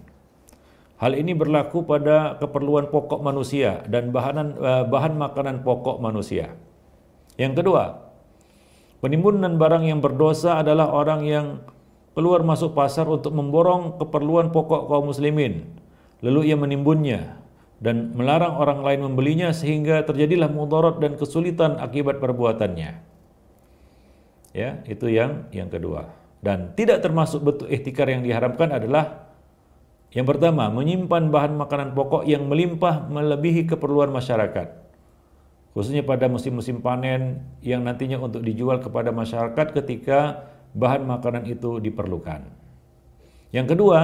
Hal 0.99 1.15
ini 1.15 1.31
berlaku 1.31 1.87
pada 1.87 2.35
keperluan 2.43 2.91
pokok 2.91 3.23
manusia 3.23 3.87
dan 3.87 4.11
bahan 4.11 4.59
uh, 4.59 4.83
bahan 4.83 5.15
makanan 5.15 5.63
pokok 5.63 6.03
manusia. 6.03 6.51
Yang 7.39 7.63
kedua, 7.63 7.83
penimbunan 8.99 9.55
barang 9.55 9.87
yang 9.87 10.03
berdosa 10.03 10.59
adalah 10.59 10.91
orang 10.91 11.23
yang 11.23 11.63
keluar 12.11 12.43
masuk 12.43 12.75
pasar 12.75 13.07
untuk 13.07 13.31
memborong 13.31 13.95
keperluan 13.95 14.51
pokok 14.51 14.91
kaum 14.91 15.07
muslimin. 15.07 15.63
Lalu 16.19 16.51
ia 16.51 16.59
menimbunnya 16.59 17.39
dan 17.79 18.11
melarang 18.11 18.59
orang 18.59 18.83
lain 18.83 19.07
membelinya 19.07 19.55
sehingga 19.55 20.03
terjadilah 20.03 20.51
mudarat 20.51 20.99
dan 20.99 21.15
kesulitan 21.15 21.79
akibat 21.79 22.19
perbuatannya. 22.19 23.07
Ya, 24.51 24.83
itu 24.83 25.07
yang 25.07 25.47
yang 25.55 25.71
kedua. 25.71 26.11
Dan 26.43 26.75
tidak 26.75 26.99
termasuk 26.99 27.39
bentuk 27.39 27.71
ihtikar 27.71 28.11
yang 28.11 28.19
diharamkan 28.19 28.75
adalah 28.75 29.31
yang 30.11 30.27
pertama, 30.27 30.67
menyimpan 30.73 31.31
bahan 31.31 31.55
makanan 31.55 31.95
pokok 31.95 32.27
yang 32.27 32.51
melimpah 32.51 33.07
melebihi 33.07 33.69
keperluan 33.69 34.11
masyarakat 34.11 34.78
khususnya 35.73 36.01
pada 36.01 36.25
musim-musim 36.25 36.81
panen 36.81 37.45
yang 37.61 37.85
nantinya 37.85 38.17
untuk 38.17 38.41
dijual 38.41 38.81
kepada 38.81 39.13
masyarakat 39.13 39.67
ketika 39.83 40.49
bahan 40.73 41.05
makanan 41.05 41.45
itu 41.49 41.81
diperlukan. 41.81 42.45
Yang 43.49 43.77
kedua, 43.77 43.99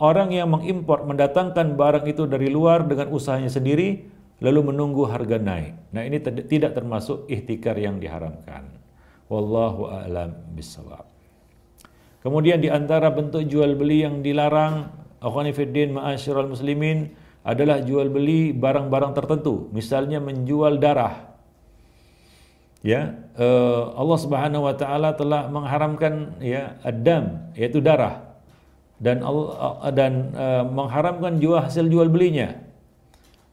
orang 0.00 0.32
yang 0.32 0.48
mengimpor 0.48 1.04
mendatangkan 1.04 1.76
barang 1.76 2.04
itu 2.08 2.24
dari 2.24 2.48
luar 2.48 2.84
dengan 2.88 3.12
usahanya 3.12 3.52
sendiri 3.52 4.08
lalu 4.40 4.72
menunggu 4.72 5.08
harga 5.08 5.40
naik. 5.40 5.92
Nah, 5.96 6.04
ini 6.04 6.20
tidak 6.20 6.76
termasuk 6.76 7.24
ihtikar 7.28 7.76
yang 7.80 7.96
diharamkan. 7.96 8.68
Wallahu 9.32 9.88
a'lam 9.88 10.36
bissawab. 10.52 11.08
Kemudian 12.20 12.60
di 12.60 12.68
antara 12.68 13.08
bentuk 13.08 13.46
jual 13.46 13.78
beli 13.78 14.04
yang 14.04 14.20
dilarang, 14.20 14.90
akhwani 15.22 15.54
fiddin 15.56 15.96
ma'asyiral 15.96 16.50
muslimin, 16.50 17.14
adalah 17.46 17.78
jual 17.78 18.10
beli 18.10 18.50
barang-barang 18.50 19.14
tertentu, 19.14 19.70
misalnya 19.70 20.18
menjual 20.18 20.82
darah. 20.82 21.30
Ya, 22.82 23.14
uh, 23.38 23.94
Allah 23.94 24.18
Subhanahu 24.18 24.66
wa 24.66 24.74
taala 24.74 25.14
telah 25.14 25.46
mengharamkan 25.46 26.38
ya 26.42 26.78
adam 26.82 27.50
yaitu 27.54 27.82
darah 27.82 28.26
dan 28.98 29.22
Allah, 29.22 29.78
uh, 29.78 29.92
dan 29.94 30.34
uh, 30.34 30.66
mengharamkan 30.66 31.38
jual 31.38 31.62
hasil 31.62 31.86
jual 31.86 32.10
belinya. 32.10 32.58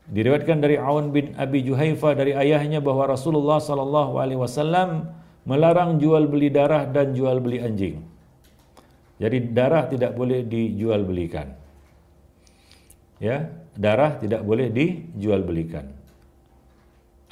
Diriwayatkan 0.10 0.60
dari 0.60 0.76
Aun 0.76 1.16
bin 1.16 1.38
Abi 1.38 1.64
Juhaifa 1.64 2.18
dari 2.18 2.36
ayahnya 2.36 2.84
bahwa 2.84 3.08
Rasulullah 3.08 3.62
sallallahu 3.62 4.20
alaihi 4.20 4.42
wasallam 4.42 5.14
melarang 5.48 6.02
jual 6.02 6.28
beli 6.28 6.50
darah 6.50 6.90
dan 6.90 7.14
jual 7.16 7.40
beli 7.40 7.62
anjing. 7.64 8.04
Jadi 9.22 9.54
darah 9.54 9.88
tidak 9.88 10.18
boleh 10.18 10.44
dijual 10.44 11.08
belikan. 11.08 11.56
Ya, 13.24 13.63
darah 13.74 14.18
tidak 14.22 14.46
boleh 14.46 14.70
dijual 14.70 15.42
belikan. 15.42 15.90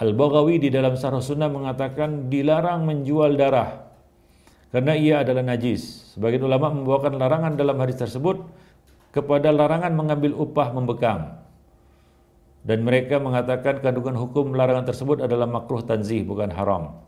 Al-Baghawi 0.01 0.57
di 0.57 0.69
dalam 0.73 0.97
Sarh 0.97 1.21
Sunnah 1.21 1.45
mengatakan 1.45 2.33
dilarang 2.33 2.89
menjual 2.89 3.37
darah 3.37 3.91
karena 4.73 4.97
ia 4.97 5.21
adalah 5.21 5.45
najis. 5.45 6.15
Sebagian 6.17 6.47
ulama 6.47 6.73
membawakan 6.73 7.21
larangan 7.21 7.53
dalam 7.53 7.77
hadis 7.77 8.01
tersebut 8.01 8.41
kepada 9.13 9.51
larangan 9.51 9.93
mengambil 9.93 10.33
upah 10.39 10.73
membekam. 10.73 11.37
Dan 12.65 12.87
mereka 12.87 13.19
mengatakan 13.19 13.83
kandungan 13.83 14.15
hukum 14.17 14.55
larangan 14.55 14.87
tersebut 14.89 15.21
adalah 15.21 15.45
makruh 15.45 15.83
tanzih 15.83 16.23
bukan 16.23 16.49
haram. 16.49 17.03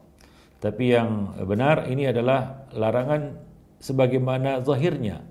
Tapi 0.60 0.94
yang 0.94 1.34
benar 1.44 1.88
ini 1.88 2.08
adalah 2.10 2.68
larangan 2.72 3.38
sebagaimana 3.80 4.64
zahirnya 4.64 5.24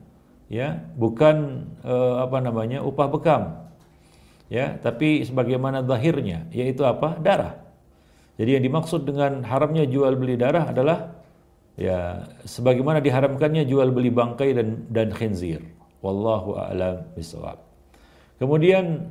ya, 0.53 0.77
bukan 0.97 1.69
uh, 1.85 2.21
apa 2.21 2.39
namanya 2.45 2.85
upah 2.85 3.09
bekam 3.09 3.43
ya 4.53 4.77
tapi 4.77 5.25
sebagaimana 5.25 5.81
zahirnya 5.81 6.45
yaitu 6.53 6.85
apa? 6.85 7.17
Darah. 7.17 7.57
Jadi 8.37 8.61
yang 8.61 8.65
dimaksud 8.69 9.09
dengan 9.09 9.41
haramnya 9.49 9.89
jual 9.89 10.13
beli 10.21 10.37
darah 10.37 10.69
adalah 10.69 11.17
ya 11.81 12.29
sebagaimana 12.45 13.01
diharamkannya 13.01 13.65
jual 13.65 13.89
beli 13.89 14.13
bangkai 14.13 14.53
dan 14.53 14.69
dan 14.93 15.09
khinzir. 15.17 15.65
Wallahu 16.05 16.59
a'lam 16.59 17.07
bisawab 17.15 17.63
kemudian 18.43 19.07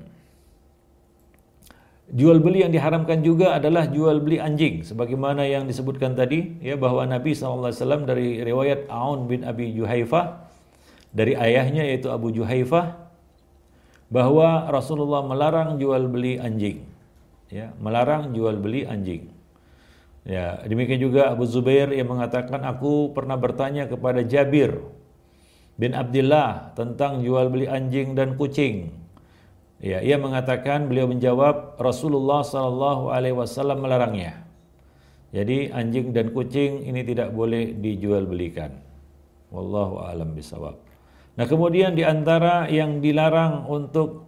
jual 2.11 2.43
beli 2.43 2.67
yang 2.67 2.75
diharamkan 2.75 3.23
juga 3.23 3.55
adalah 3.55 3.87
jual 3.87 4.19
beli 4.19 4.43
anjing 4.43 4.83
sebagaimana 4.83 5.47
yang 5.47 5.63
disebutkan 5.63 6.19
tadi 6.19 6.59
ya 6.59 6.75
bahwa 6.75 7.07
Nabi 7.07 7.31
SAW 7.31 7.71
dari 8.03 8.43
riwayat 8.43 8.91
Aun 8.91 9.31
bin 9.31 9.47
Abi 9.47 9.71
Juhaifah 9.71 10.51
dari 11.15 11.39
ayahnya 11.39 11.87
yaitu 11.87 12.11
Abu 12.11 12.35
Juhaifah 12.35 13.10
bahwa 14.11 14.67
Rasulullah 14.67 15.23
melarang 15.23 15.79
jual 15.79 16.11
beli 16.11 16.35
anjing. 16.35 16.83
Ya, 17.47 17.71
melarang 17.79 18.35
jual 18.35 18.59
beli 18.59 18.83
anjing. 18.83 19.31
Ya, 20.27 20.61
demikian 20.67 21.01
juga 21.01 21.33
Abu 21.33 21.47
Zubair 21.49 21.89
yang 21.89 22.11
mengatakan 22.11 22.61
aku 22.61 23.15
pernah 23.15 23.39
bertanya 23.39 23.89
kepada 23.89 24.21
Jabir 24.21 24.77
bin 25.79 25.97
Abdullah 25.97 26.77
tentang 26.77 27.25
jual 27.25 27.49
beli 27.49 27.65
anjing 27.65 28.13
dan 28.13 28.37
kucing. 28.37 28.93
Ya, 29.81 29.97
ia 29.97 30.21
mengatakan 30.21 30.85
beliau 30.85 31.09
menjawab 31.09 31.81
Rasulullah 31.81 32.45
sallallahu 32.45 33.09
alaihi 33.09 33.33
wasallam 33.33 33.81
melarangnya. 33.81 34.45
Jadi 35.33 35.73
anjing 35.73 36.13
dan 36.13 36.29
kucing 36.35 36.85
ini 36.85 37.01
tidak 37.01 37.33
boleh 37.33 37.73
dijual 37.73 38.29
belikan. 38.29 38.77
Wallahu 39.49 40.05
a'lam 40.05 40.37
bisawab. 40.37 40.90
Nah 41.39 41.45
kemudian 41.47 41.95
di 41.95 42.03
antara 42.03 42.67
yang 42.67 42.99
dilarang 42.99 43.67
untuk 43.71 44.27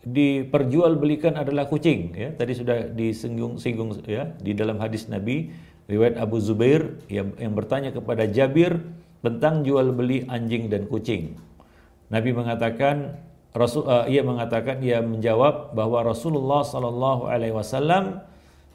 diperjualbelikan 0.00 1.36
adalah 1.36 1.68
kucing 1.68 2.16
ya. 2.16 2.32
Tadi 2.32 2.52
sudah 2.56 2.88
disinggung 2.90 3.60
singgung 3.60 3.94
ya 4.08 4.32
di 4.40 4.56
dalam 4.56 4.80
hadis 4.80 5.06
Nabi 5.06 5.52
riwayat 5.86 6.16
Abu 6.16 6.40
Zubair 6.40 6.98
yang, 7.10 7.36
yang 7.36 7.52
bertanya 7.52 7.92
kepada 7.92 8.24
Jabir 8.24 8.80
tentang 9.20 9.66
jual 9.66 9.92
beli 9.92 10.24
anjing 10.26 10.72
dan 10.72 10.88
kucing. 10.88 11.36
Nabi 12.08 12.32
mengatakan 12.32 13.20
Rasul 13.50 13.84
uh, 13.86 14.06
ia 14.06 14.22
mengatakan 14.22 14.78
ia 14.80 15.02
menjawab 15.02 15.74
bahwa 15.74 16.06
Rasulullah 16.06 16.62
Shallallahu 16.62 17.26
alaihi 17.26 17.54
wasallam 17.54 18.22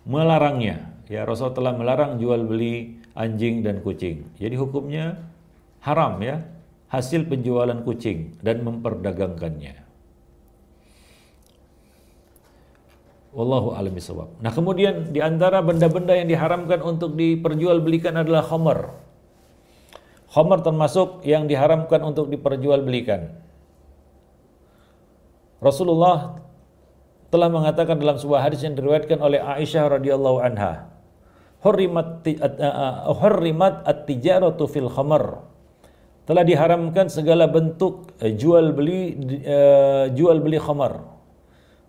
melarangnya. 0.04 0.92
Ya 1.08 1.24
Rasul 1.24 1.56
telah 1.56 1.74
melarang 1.74 2.20
jual 2.20 2.44
beli 2.44 3.00
anjing 3.16 3.64
dan 3.64 3.80
kucing. 3.82 4.28
Jadi 4.38 4.56
hukumnya 4.60 5.16
haram 5.82 6.20
ya 6.20 6.44
hasil 6.96 7.28
penjualan 7.28 7.76
kucing 7.84 8.40
dan 8.40 8.64
memperdagangkannya. 8.64 9.86
Wallahu 13.36 13.76
a'lam. 13.76 14.00
Nah, 14.40 14.52
kemudian 14.56 15.12
di 15.12 15.20
antara 15.20 15.60
benda-benda 15.60 16.16
yang 16.16 16.32
diharamkan 16.32 16.80
untuk 16.80 17.20
diperjualbelikan 17.20 18.16
adalah 18.16 18.40
khamar. 18.48 18.96
Khamar 20.32 20.64
termasuk 20.64 21.20
yang 21.28 21.44
diharamkan 21.44 22.00
untuk 22.00 22.32
diperjualbelikan. 22.32 23.36
Rasulullah 25.60 26.40
telah 27.28 27.52
mengatakan 27.52 28.00
dalam 28.00 28.16
sebuah 28.16 28.40
hadis 28.48 28.64
yang 28.64 28.80
diriwayatkan 28.80 29.20
oleh 29.20 29.44
Aisyah 29.44 30.00
radhiyallahu 30.00 30.40
anha, 30.40 30.88
"Hurrimat 31.60 32.24
hurrimat 33.20 33.84
at-tijaratu 33.84 34.64
fil 34.72 34.88
khamar." 34.88 35.44
Telah 36.26 36.42
diharamkan 36.42 37.08
segala 37.08 37.46
bentuk 37.46 38.12
uh, 38.22 38.34
jual 38.34 38.74
beli 38.74 39.14
uh, 39.46 40.10
jual 40.12 40.42
beli 40.42 40.58
khamar. 40.62 41.16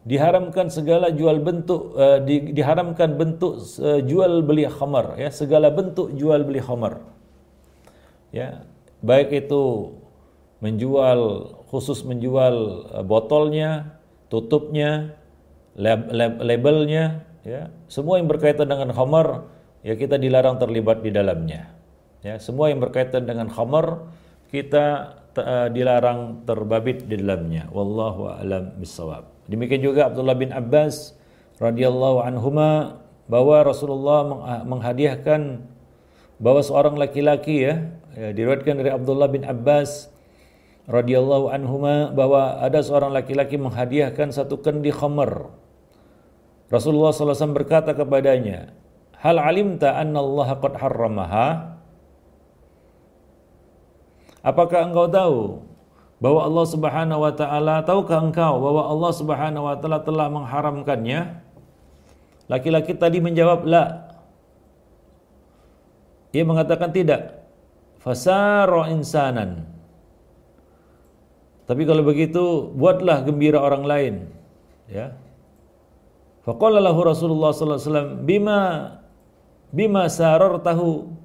Diharamkan 0.06 0.70
segala 0.70 1.10
jual 1.10 1.42
bentuk 1.42 1.98
di, 2.22 2.54
diharamkan 2.54 3.18
bentuk 3.18 3.58
jual 4.06 4.38
beli 4.46 4.70
khamar 4.70 5.18
ya 5.18 5.34
segala 5.34 5.74
bentuk 5.74 6.14
jual 6.14 6.46
beli 6.46 6.62
khamar. 6.62 7.02
Ya 8.30 8.62
baik 9.02 9.34
itu 9.34 9.98
menjual 10.62 11.50
khusus 11.66 12.06
menjual 12.06 12.86
botolnya 13.02 13.98
tutupnya 14.30 15.18
lab, 15.74 16.06
lab, 16.14 16.38
labelnya 16.38 17.26
ya 17.42 17.74
semua 17.90 18.22
yang 18.22 18.30
berkaitan 18.30 18.70
dengan 18.70 18.90
khamar 18.94 19.46
ya 19.82 19.94
kita 19.94 20.22
dilarang 20.22 20.62
terlibat 20.62 21.02
di 21.02 21.10
dalamnya. 21.10 21.70
Ya 22.24 22.38
semua 22.42 22.70
yang 22.70 22.82
berkaitan 22.82 23.26
dengan 23.26 23.46
khamar 23.46 24.06
kita 24.56 25.12
uh, 25.36 25.68
dilarang 25.68 26.48
terbabit 26.48 27.04
di 27.04 27.20
dalamnya. 27.20 27.68
Wallahu 27.68 28.32
a'lam 28.32 28.80
bissawab. 28.80 29.28
Demikian 29.52 29.84
juga 29.84 30.08
Abdullah 30.08 30.32
bin 30.32 30.50
Abbas 30.50 31.12
radhiyallahu 31.60 32.24
anhuma 32.24 33.04
bahwa 33.28 33.62
Rasulullah 33.62 34.20
ah, 34.42 34.62
menghadiahkan 34.66 35.62
bahwa 36.40 36.60
seorang 36.62 36.94
laki-laki 36.98 37.68
ya, 37.68 37.90
ya 38.14 38.30
diriwayatkan 38.34 38.74
dari 38.80 38.90
Abdullah 38.92 39.28
bin 39.30 39.42
Abbas 39.46 40.10
radhiyallahu 40.86 41.50
anhuma 41.50 42.14
bahwa 42.14 42.62
ada 42.62 42.82
seorang 42.82 43.14
laki-laki 43.14 43.58
menghadiahkan 43.58 44.30
satu 44.34 44.62
kendi 44.62 44.94
khamar. 44.94 45.50
Rasulullah 46.66 47.14
SAW 47.14 47.54
berkata 47.54 47.94
kepadanya, 47.94 48.74
Hal 49.22 49.38
alimta 49.38 49.94
anna 49.94 50.18
Allah 50.22 50.48
qad 50.58 50.74
harramaha? 50.82 51.75
Apakah 54.46 54.86
engkau 54.86 55.10
tahu 55.10 55.38
bahwa 56.22 56.46
Allah 56.46 56.66
Subhanahu 56.70 57.20
wa 57.26 57.32
taala 57.34 57.82
tahukah 57.82 58.22
engkau 58.22 58.62
bahwa 58.62 58.82
Allah 58.86 59.10
Subhanahu 59.10 59.66
wa 59.66 59.74
taala 59.74 59.98
telah 60.06 60.30
mengharamkannya? 60.30 61.42
Laki-laki 62.46 62.94
tadi 62.94 63.18
menjawab 63.18 63.66
la. 63.66 64.06
Ia 66.30 66.46
mengatakan 66.46 66.94
tidak. 66.94 67.42
Fasaro 67.98 68.86
insanan. 68.86 69.66
Tapi 71.66 71.82
kalau 71.82 72.06
begitu 72.06 72.70
buatlah 72.70 73.26
gembira 73.26 73.58
orang 73.58 73.82
lain. 73.82 74.14
Ya. 74.86 75.18
Faqala 76.46 76.78
lahu 76.78 77.02
Rasulullah 77.02 77.50
sallallahu 77.50 77.82
alaihi 77.82 77.90
wasallam 77.90 78.10
bima 78.22 78.60
bima 79.74 80.06
tahu. 80.62 81.15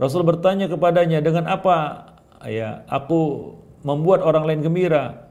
Rasul 0.00 0.24
bertanya 0.24 0.64
kepadanya 0.64 1.20
dengan 1.20 1.44
apa 1.44 2.08
ya 2.48 2.88
aku 2.88 3.52
membuat 3.84 4.24
orang 4.24 4.48
lain 4.48 4.60
gembira. 4.64 5.28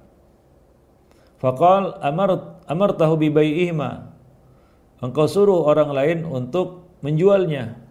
Faqal 1.41 1.97
amar 2.05 2.61
amartahu 2.69 3.17
bi 3.17 3.33
bai'ihima. 3.33 4.13
Engkau 5.01 5.25
suruh 5.25 5.65
orang 5.65 5.89
lain 5.89 6.17
untuk 6.27 6.85
menjualnya. 7.01 7.81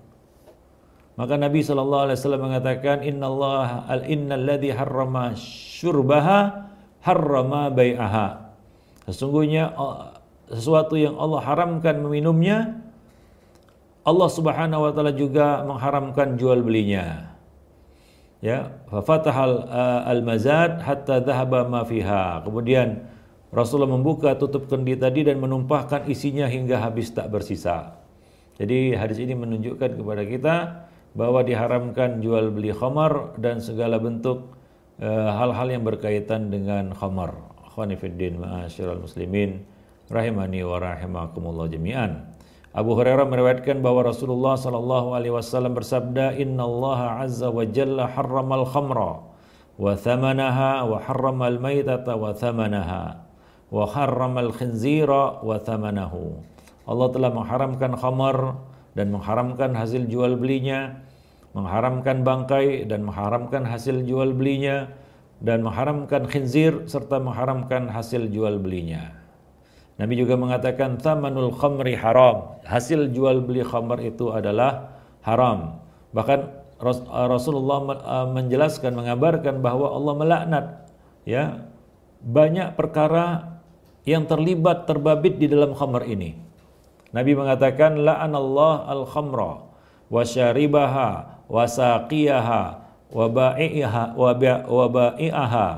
Maka 1.18 1.34
Nabi 1.34 1.66
sallallahu 1.66 2.04
alaihi 2.06 2.18
wasallam 2.22 2.42
mengatakan 2.46 2.96
al 3.02 4.02
innal 4.06 4.44
ladzi 4.46 4.70
harrama 4.70 5.34
syurbaha 5.34 6.70
harrama 7.02 7.74
bai'aha. 7.74 8.54
Sesungguhnya 9.10 9.74
sesuatu 10.46 10.94
yang 10.94 11.18
Allah 11.18 11.42
haramkan 11.42 12.06
meminumnya 12.06 12.77
Allah 14.08 14.28
Subhanahu 14.32 14.88
wa 14.88 14.92
taala 14.96 15.12
juga 15.12 15.60
mengharamkan 15.68 16.40
jual 16.40 16.64
belinya. 16.64 17.36
Ya, 18.40 18.72
fa 18.88 19.04
fatahal 19.04 19.68
al-mazad 20.08 20.80
hatta 20.80 21.20
dhahaba 21.20 21.68
ma 21.68 21.84
fiha. 21.84 22.40
Kemudian 22.40 23.04
Rasulullah 23.52 23.92
membuka 23.92 24.32
tutup 24.40 24.64
kendi 24.72 24.96
tadi 24.96 25.28
dan 25.28 25.36
menumpahkan 25.44 26.08
isinya 26.08 26.48
hingga 26.48 26.80
habis 26.80 27.12
tak 27.12 27.28
bersisa. 27.28 28.00
Jadi 28.56 28.96
hadis 28.96 29.20
ini 29.20 29.36
menunjukkan 29.36 30.00
kepada 30.00 30.22
kita 30.24 30.56
bahwa 31.16 31.40
diharamkan 31.46 32.20
jual 32.20 32.52
beli 32.52 32.74
khamar 32.74 33.38
dan 33.40 33.62
segala 33.62 33.96
bentuk 33.98 34.54
eh, 35.00 35.30
hal-hal 35.30 35.68
uh, 35.68 35.74
yang 35.74 35.84
berkaitan 35.86 36.50
dengan 36.52 36.92
khamar. 36.92 37.34
Khonifuddin 37.74 38.42
ma'asyiral 38.42 38.98
muslimin 38.98 39.62
rahimani 40.10 40.66
wa 40.66 40.76
rahimakumullah 40.82 41.70
jami'an. 41.70 42.37
Abu 42.76 42.94
Hurairah 42.94 43.24
meriwayatkan 43.24 43.80
bahwa 43.80 44.08
Rasulullah 44.08 44.56
sallallahu 44.56 45.16
alaihi 45.16 45.32
wasallam 45.32 45.72
bersabda, 45.72 46.36
"Inna 46.36 46.68
Allah 46.68 47.00
azza 47.24 47.48
wa 47.48 47.64
jalla 47.64 48.08
harramal 48.12 48.68
khamra 48.68 49.24
wa 49.78 49.92
thamanaha 49.96 50.84
wa 50.84 50.98
harramal 51.00 51.56
maitata 51.56 52.12
wa 52.18 52.34
thamanaha 52.36 53.24
wa 53.72 53.84
harramal 53.88 54.52
khinzira 54.52 55.40
wa 55.40 55.56
thamanahu." 55.56 56.38
Allah 56.88 57.08
telah 57.12 57.30
mengharamkan 57.32 57.92
khamar 57.96 58.36
dan 58.92 59.12
mengharamkan 59.12 59.76
hasil 59.76 60.08
jual 60.08 60.36
belinya 60.36 61.08
mengharamkan 61.56 62.22
bangkai 62.22 62.84
dan 62.84 63.02
mengharamkan 63.02 63.64
hasil 63.64 64.04
jual 64.04 64.36
belinya 64.36 64.92
dan 65.40 65.66
mengharamkan 65.66 66.26
khinzir 66.28 66.84
serta 66.90 67.22
mengharamkan 67.22 67.88
hasil 67.88 68.28
jual 68.28 68.58
belinya. 68.62 69.14
Nabi 69.98 70.14
juga 70.14 70.38
mengatakan 70.38 71.02
thamanul 71.02 71.50
khamri 71.58 71.98
haram. 71.98 72.62
Hasil 72.62 73.10
jual 73.10 73.42
beli 73.42 73.66
khamr 73.66 73.98
itu 74.06 74.30
adalah 74.30 74.94
haram. 75.26 75.82
Bahkan 76.14 76.40
Rasulullah 77.26 77.82
uh, 77.82 78.26
menjelaskan 78.30 78.94
mengabarkan 78.94 79.58
bahwa 79.58 79.90
Allah 79.90 80.14
melaknat 80.14 80.66
ya 81.26 81.66
banyak 82.22 82.78
perkara 82.78 83.58
yang 84.06 84.30
terlibat 84.30 84.86
terbabit 84.86 85.42
di 85.42 85.50
dalam 85.50 85.74
khamr 85.74 86.06
ini. 86.06 86.38
Nabi 87.10 87.34
mengatakan 87.34 87.98
la'anallah 87.98 88.86
al-khamra 88.94 89.66
wa 90.06 90.22
syaribaha 90.22 91.42
wa 91.50 91.64
saqiyaha 91.66 92.62
wa 93.10 93.26
ba'iha 93.26 94.14
wa 94.14 94.86
ba'iha 94.86 95.68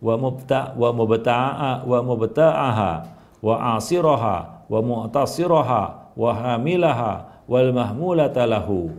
wa 0.00 0.14
mubta 0.20 0.74
wa 0.76 0.90
mubta'a 0.92 1.86
wa 1.88 1.98
mubta'aha 2.04 3.19
wa 3.40 3.76
asiraha 3.76 4.68
wa 4.68 4.80
mu'tasiraha 4.80 6.14
wa 6.14 6.30
hamilaha 6.36 7.42
wal 7.50 7.70
mahmulata 7.74 8.46
lahu. 8.46 8.94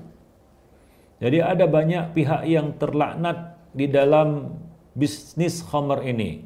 Jadi 1.22 1.38
ada 1.38 1.70
banyak 1.70 2.18
pihak 2.18 2.50
yang 2.50 2.74
terlaknat 2.82 3.56
di 3.72 3.86
dalam 3.88 4.58
bisnis 4.98 5.62
khamr 5.62 6.04
ini. 6.04 6.44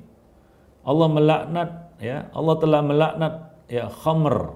Allah 0.85 1.07
melaknat 1.09 1.69
ya, 1.97 2.29
Allah 2.35 2.55
telah 2.61 2.81
melaknat 2.85 3.33
ya 3.71 3.89
khamr, 3.89 4.53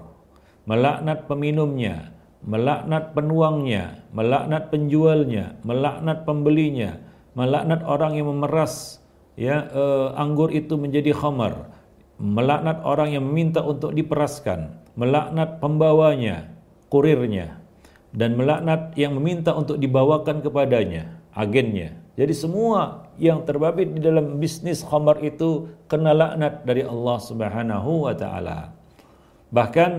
melaknat 0.68 1.26
peminumnya, 1.26 2.14
melaknat 2.44 3.16
penuangnya, 3.16 4.04
melaknat 4.14 4.70
penjualnya, 4.70 5.58
melaknat 5.66 6.22
pembelinya, 6.22 7.02
melaknat 7.34 7.80
orang 7.82 8.14
yang 8.14 8.30
memeras 8.30 9.02
ya 9.34 9.66
uh, 9.72 10.14
anggur 10.14 10.52
itu 10.52 10.76
menjadi 10.76 11.16
khamar, 11.16 11.66
melaknat 12.20 12.84
orang 12.84 13.16
yang 13.16 13.24
meminta 13.24 13.64
untuk 13.64 13.96
diperaskan, 13.96 14.76
melaknat 14.94 15.56
pembawanya, 15.58 16.52
kurirnya, 16.92 17.56
dan 18.12 18.36
melaknat 18.36 18.92
yang 18.94 19.16
meminta 19.16 19.56
untuk 19.56 19.80
dibawakan 19.80 20.44
kepadanya, 20.44 21.16
agennya. 21.32 21.96
Jadi 22.20 22.36
semua 22.36 23.08
yang 23.16 23.48
terbabit 23.48 23.96
di 23.96 24.00
dalam 24.04 24.36
bisnis 24.36 24.84
khamar 24.84 25.24
itu 25.24 25.72
kena 25.88 26.12
laknat 26.12 26.68
dari 26.68 26.84
Allah 26.84 27.16
Subhanahu 27.16 28.04
wa 28.04 28.12
taala. 28.12 28.76
Bahkan 29.48 29.90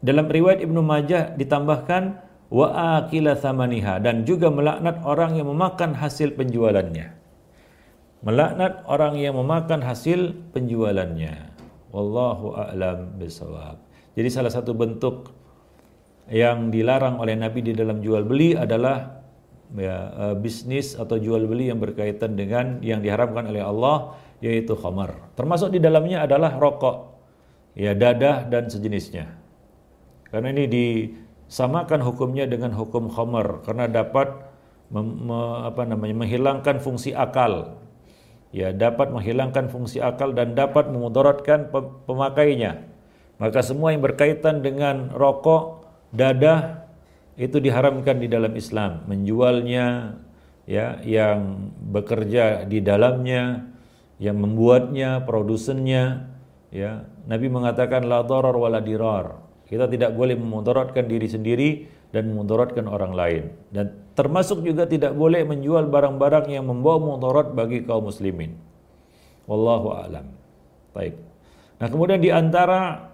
dalam 0.00 0.26
riwayat 0.32 0.64
Ibnu 0.64 0.80
Majah 0.80 1.36
ditambahkan 1.36 2.02
wa 2.48 3.00
akila 3.00 3.36
dan 4.00 4.24
juga 4.24 4.48
melaknat 4.48 5.04
orang 5.04 5.36
yang 5.36 5.52
memakan 5.52 5.92
hasil 5.92 6.32
penjualannya. 6.40 7.21
Melaknat 8.22 8.86
orang 8.86 9.18
yang 9.18 9.34
memakan 9.34 9.82
hasil 9.82 10.34
penjualannya. 10.54 11.52
Wallahu 11.90 12.54
a'lam 12.54 13.18
bisawab. 13.18 13.82
Jadi 14.14 14.28
salah 14.30 14.52
satu 14.54 14.72
bentuk 14.78 15.34
yang 16.30 16.70
dilarang 16.70 17.18
oleh 17.18 17.34
Nabi 17.34 17.66
di 17.66 17.72
dalam 17.74 17.98
jual 17.98 18.22
beli 18.22 18.54
adalah 18.54 19.26
ya, 19.74 19.96
eh, 20.30 20.34
bisnis 20.38 20.94
atau 20.94 21.18
jual 21.18 21.44
beli 21.50 21.68
yang 21.72 21.82
berkaitan 21.82 22.38
dengan 22.38 22.78
yang 22.78 23.02
diharamkan 23.02 23.48
oleh 23.50 23.64
Allah 23.64 24.14
yaitu 24.38 24.78
khamar. 24.78 25.34
Termasuk 25.34 25.74
di 25.74 25.82
dalamnya 25.82 26.22
adalah 26.22 26.54
rokok, 26.58 26.96
ya 27.74 27.94
dadah 27.94 28.46
dan 28.46 28.70
sejenisnya. 28.70 29.28
Karena 30.30 30.50
ini 30.50 30.64
disamakan 30.70 32.00
hukumnya 32.06 32.48
dengan 32.48 32.72
hukum 32.72 33.12
khamar 33.12 33.66
karena 33.66 33.86
dapat 33.90 34.32
mem, 34.88 35.28
me, 35.28 35.40
apa 35.68 35.84
namanya 35.84 36.22
menghilangkan 36.22 36.78
fungsi 36.82 37.12
akal. 37.12 37.82
Ya, 38.52 38.68
dapat 38.68 39.08
menghilangkan 39.08 39.72
fungsi 39.72 40.04
akal 40.04 40.36
dan 40.36 40.52
dapat 40.52 40.92
memudaratkan 40.92 41.72
pemakainya. 42.04 42.84
Maka 43.40 43.64
semua 43.64 43.96
yang 43.96 44.04
berkaitan 44.04 44.60
dengan 44.60 45.08
rokok, 45.08 45.88
dadah 46.12 46.84
itu 47.40 47.56
diharamkan 47.58 48.20
di 48.20 48.28
dalam 48.28 48.52
Islam. 48.52 49.08
Menjualnya 49.08 50.20
ya 50.68 51.00
yang 51.00 51.72
bekerja 51.80 52.68
di 52.68 52.84
dalamnya, 52.84 53.72
yang 54.20 54.36
membuatnya, 54.36 55.24
produsennya 55.24 56.28
ya. 56.68 57.08
Nabi 57.24 57.48
mengatakan 57.48 58.04
la 58.04 58.20
darar 58.20 58.52
wala 58.52 58.84
dirar 58.84 59.42
kita 59.72 59.88
tidak 59.88 60.12
boleh 60.12 60.36
memudaratkan 60.36 61.08
diri 61.08 61.24
sendiri 61.24 61.70
dan 62.12 62.28
memudaratkan 62.28 62.84
orang 62.84 63.16
lain. 63.16 63.56
Dan 63.72 64.01
termasuk 64.12 64.60
juga 64.64 64.84
tidak 64.84 65.16
boleh 65.16 65.42
menjual 65.48 65.88
barang-barang 65.88 66.52
yang 66.52 66.68
membawa 66.68 67.00
mudarat 67.00 67.56
bagi 67.56 67.84
kaum 67.84 68.08
muslimin. 68.08 68.56
Wallahu 69.48 69.88
a'lam. 69.96 70.26
Baik. 70.92 71.16
Nah, 71.80 71.88
kemudian 71.88 72.20
di 72.20 72.30
antara 72.30 73.10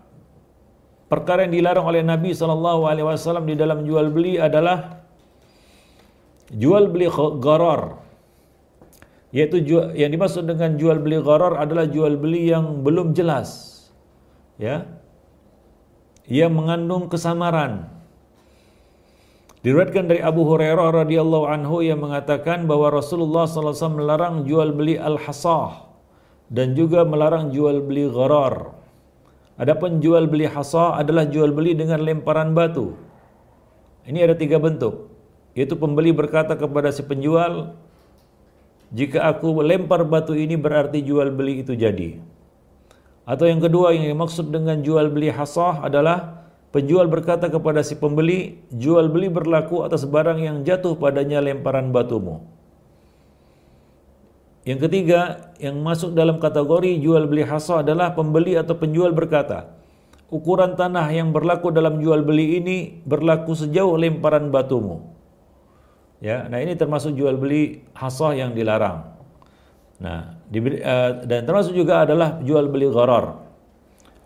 perkara 1.06 1.46
yang 1.46 1.54
dilarang 1.54 1.86
oleh 1.88 2.02
Nabi 2.04 2.34
sallallahu 2.36 2.84
alaihi 2.84 3.06
wasallam 3.06 3.48
di 3.48 3.56
dalam 3.56 3.86
jual 3.86 4.12
beli 4.12 4.36
adalah 4.36 5.00
jual 6.52 6.90
beli 6.90 7.06
gharar. 7.40 8.04
Yaitu 9.28 9.60
yang 9.92 10.08
dimaksud 10.08 10.48
dengan 10.48 10.80
jual 10.80 10.98
beli 11.04 11.20
gharar 11.20 11.60
adalah 11.60 11.84
jual 11.84 12.16
beli 12.16 12.48
yang 12.48 12.80
belum 12.80 13.12
jelas. 13.12 13.76
Ya, 14.58 14.90
yang 16.26 16.52
mengandung 16.52 17.06
kesamaran 17.08 17.97
Diriwayatkan 19.58 20.06
dari 20.06 20.22
Abu 20.22 20.46
Hurairah 20.46 21.02
radhiyallahu 21.02 21.50
anhu 21.50 21.82
yang 21.82 21.98
mengatakan 21.98 22.70
bahwa 22.70 22.94
Rasulullah 22.94 23.50
SAW 23.50 23.98
melarang 23.98 24.46
jual 24.46 24.70
beli 24.70 24.94
al-hasah 24.94 25.82
dan 26.46 26.78
juga 26.78 27.02
melarang 27.02 27.50
jual 27.50 27.82
beli 27.82 28.06
gharar. 28.06 28.70
Adapun 29.58 29.98
jual 29.98 30.30
beli 30.30 30.46
hasah 30.46 31.02
adalah 31.02 31.26
jual 31.26 31.50
beli 31.50 31.74
dengan 31.74 31.98
lemparan 32.06 32.54
batu. 32.54 32.94
Ini 34.06 34.30
ada 34.30 34.38
tiga 34.38 34.62
bentuk. 34.62 35.10
Yaitu 35.58 35.74
pembeli 35.74 36.14
berkata 36.14 36.54
kepada 36.54 36.94
si 36.94 37.02
penjual, 37.02 37.74
jika 38.94 39.26
aku 39.26 39.58
lempar 39.66 40.06
batu 40.06 40.38
ini 40.38 40.54
berarti 40.54 41.02
jual 41.02 41.34
beli 41.34 41.66
itu 41.66 41.74
jadi. 41.74 42.22
Atau 43.26 43.50
yang 43.50 43.58
kedua 43.58 43.90
yang 43.92 44.06
dimaksud 44.14 44.54
dengan 44.54 44.80
jual 44.86 45.10
beli 45.10 45.34
hasah 45.34 45.82
adalah 45.82 46.47
Penjual 46.68 47.08
berkata 47.08 47.48
kepada 47.48 47.80
si 47.80 47.96
pembeli, 47.96 48.60
jual 48.68 49.08
beli 49.08 49.32
berlaku 49.32 49.88
atas 49.88 50.04
barang 50.04 50.36
yang 50.36 50.56
jatuh 50.68 51.00
padanya 51.00 51.40
lemparan 51.40 51.88
batumu. 51.88 52.44
Yang 54.68 54.84
ketiga, 54.84 55.48
yang 55.56 55.80
masuk 55.80 56.12
dalam 56.12 56.36
kategori 56.36 57.00
jual 57.00 57.24
beli 57.24 57.40
hasa 57.48 57.80
adalah 57.80 58.12
pembeli 58.12 58.52
atau 58.60 58.76
penjual 58.76 59.16
berkata, 59.16 59.72
ukuran 60.28 60.76
tanah 60.76 61.08
yang 61.08 61.32
berlaku 61.32 61.72
dalam 61.72 62.04
jual 62.04 62.20
beli 62.20 62.60
ini 62.60 63.00
berlaku 63.00 63.56
sejauh 63.56 63.96
lemparan 63.96 64.52
batumu. 64.52 65.08
Ya, 66.20 66.44
nah 66.52 66.60
ini 66.60 66.76
termasuk 66.76 67.16
jual 67.16 67.40
beli 67.40 67.88
hasah 67.96 68.36
yang 68.36 68.52
dilarang. 68.52 69.08
Nah, 70.04 70.36
di, 70.52 70.60
uh, 70.60 71.24
dan 71.24 71.48
termasuk 71.48 71.72
juga 71.72 72.04
adalah 72.04 72.36
jual 72.44 72.68
beli 72.68 72.92
gharar. 72.92 73.47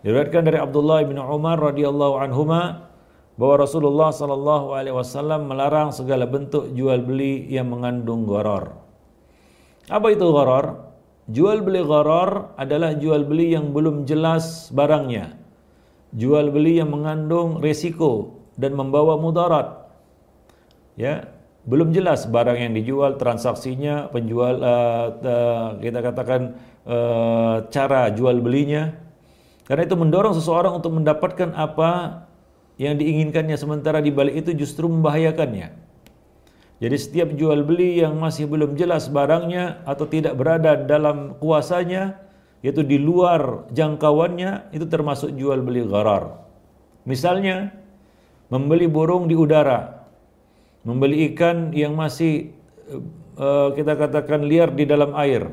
Diriwayatkan 0.03 0.43
dari 0.43 0.59
Abdullah 0.59 0.99
bin 1.07 1.15
Umar 1.15 1.55
radhiyallahu 1.63 2.19
anhuma 2.19 2.91
bahwa 3.39 3.63
Rasulullah 3.63 4.11
sallallahu 4.11 4.75
alaihi 4.75 4.91
wasallam 4.91 5.47
melarang 5.47 5.95
segala 5.95 6.27
bentuk 6.27 6.75
jual 6.75 6.99
beli 7.01 7.47
yang 7.47 7.71
mengandung 7.71 8.27
gharar. 8.27 8.75
Apa 9.87 10.11
itu 10.11 10.27
gharar? 10.27 10.91
Jual 11.31 11.63
beli 11.63 11.79
gharar 11.87 12.51
adalah 12.59 12.99
jual 12.99 13.23
beli 13.23 13.55
yang 13.55 13.71
belum 13.71 14.03
jelas 14.03 14.69
barangnya. 14.75 15.39
Jual 16.13 16.51
beli 16.51 16.83
yang 16.83 16.91
mengandung 16.91 17.63
resiko 17.63 18.43
dan 18.59 18.75
membawa 18.75 19.15
mudarat. 19.15 19.87
Ya, 20.99 21.31
belum 21.63 21.95
jelas 21.95 22.27
barang 22.27 22.59
yang 22.59 22.75
dijual, 22.75 23.15
transaksinya, 23.15 24.11
penjual 24.11 24.59
uh, 24.59 25.07
uh, 25.15 25.67
kita 25.79 25.99
katakan 26.03 26.59
uh, 26.85 27.65
cara 27.71 28.11
jual 28.11 28.43
belinya 28.43 29.02
karena 29.63 29.87
itu 29.87 29.95
mendorong 29.95 30.35
seseorang 30.35 30.75
untuk 30.75 30.91
mendapatkan 30.95 31.55
apa 31.55 32.23
yang 32.75 32.99
diinginkannya 32.99 33.55
sementara 33.55 34.03
di 34.03 34.11
balik 34.11 34.43
itu 34.43 34.51
justru 34.57 34.89
membahayakannya. 34.89 35.71
Jadi 36.83 36.95
setiap 36.99 37.31
jual 37.31 37.63
beli 37.63 38.03
yang 38.03 38.19
masih 38.19 38.43
belum 38.43 38.75
jelas 38.75 39.07
barangnya 39.07 39.87
atau 39.87 40.03
tidak 40.03 40.35
berada 40.35 40.75
dalam 40.75 41.39
kuasanya 41.39 42.19
yaitu 42.59 42.83
di 42.83 42.99
luar 42.99 43.67
jangkauannya 43.71 44.75
itu 44.75 44.83
termasuk 44.87 45.31
jual 45.35 45.63
beli 45.63 45.83
gharar. 45.87 46.43
Misalnya 47.07 47.71
membeli 48.51 48.87
burung 48.87 49.31
di 49.31 49.35
udara, 49.35 50.07
membeli 50.83 51.31
ikan 51.31 51.71
yang 51.71 51.95
masih 51.95 52.51
uh, 53.39 53.71
kita 53.75 53.95
katakan 53.95 54.43
liar 54.43 54.71
di 54.71 54.83
dalam 54.83 55.15
air. 55.15 55.51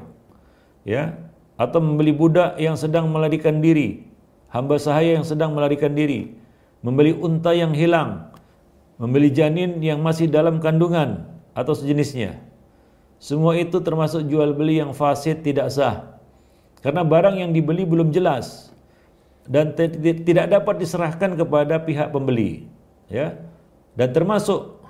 Ya, 0.82 1.14
atau 1.60 1.76
membeli 1.76 2.16
budak 2.16 2.56
yang 2.56 2.72
sedang 2.72 3.12
melarikan 3.12 3.60
diri, 3.60 4.08
hamba 4.48 4.80
sahaya 4.80 5.20
yang 5.20 5.28
sedang 5.28 5.52
melarikan 5.52 5.92
diri, 5.92 6.32
membeli 6.80 7.12
unta 7.12 7.52
yang 7.52 7.76
hilang, 7.76 8.32
membeli 8.96 9.28
janin 9.28 9.76
yang 9.84 10.00
masih 10.00 10.24
dalam 10.24 10.56
kandungan 10.56 11.28
atau 11.52 11.76
sejenisnya. 11.76 12.40
Semua 13.20 13.60
itu 13.60 13.76
termasuk 13.84 14.24
jual 14.24 14.56
beli 14.56 14.80
yang 14.80 14.96
fasid 14.96 15.44
tidak 15.44 15.68
sah. 15.68 16.16
Karena 16.80 17.04
barang 17.04 17.36
yang 17.36 17.52
dibeli 17.52 17.84
belum 17.84 18.08
jelas 18.08 18.72
dan 19.44 19.76
tidak 19.76 20.48
dapat 20.48 20.80
diserahkan 20.80 21.36
kepada 21.36 21.76
pihak 21.84 22.08
pembeli, 22.08 22.64
ya. 23.12 23.36
Dan 23.92 24.16
termasuk 24.16 24.80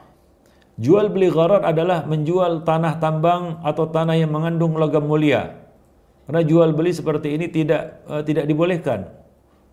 jual 0.79 1.11
beli 1.11 1.35
gharar 1.35 1.67
adalah 1.67 2.07
menjual 2.07 2.63
tanah 2.63 3.03
tambang 3.03 3.59
atau 3.67 3.91
tanah 3.91 4.15
yang 4.15 4.31
mengandung 4.31 4.79
logam 4.79 5.03
mulia 5.03 5.60
karena 6.31 6.47
jual 6.47 6.71
beli 6.79 6.95
seperti 6.95 7.35
ini 7.35 7.51
tidak 7.51 8.07
uh, 8.07 8.23
tidak 8.23 8.47
dibolehkan. 8.47 9.11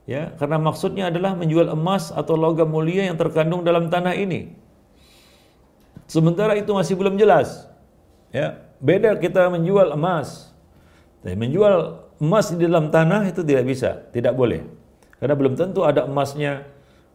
Ya, 0.09 0.33
karena 0.41 0.57
maksudnya 0.57 1.13
adalah 1.13 1.37
menjual 1.37 1.69
emas 1.69 2.09
atau 2.09 2.33
logam 2.33 2.65
mulia 2.65 3.05
yang 3.05 3.13
terkandung 3.13 3.61
dalam 3.61 3.93
tanah 3.93 4.17
ini. 4.17 4.57
Sementara 6.09 6.57
itu 6.57 6.73
masih 6.73 6.97
belum 6.97 7.13
jelas. 7.13 7.69
Ya, 8.33 8.57
beda 8.81 9.21
kita 9.21 9.45
menjual 9.53 9.93
emas. 9.93 10.49
Tapi 11.21 11.37
menjual 11.37 12.09
emas 12.17 12.49
di 12.49 12.65
dalam 12.65 12.89
tanah 12.89 13.29
itu 13.29 13.45
tidak 13.45 13.69
bisa, 13.69 14.09
tidak 14.09 14.33
boleh. 14.33 14.65
Karena 15.21 15.37
belum 15.37 15.53
tentu 15.53 15.85
ada 15.85 16.09
emasnya. 16.09 16.65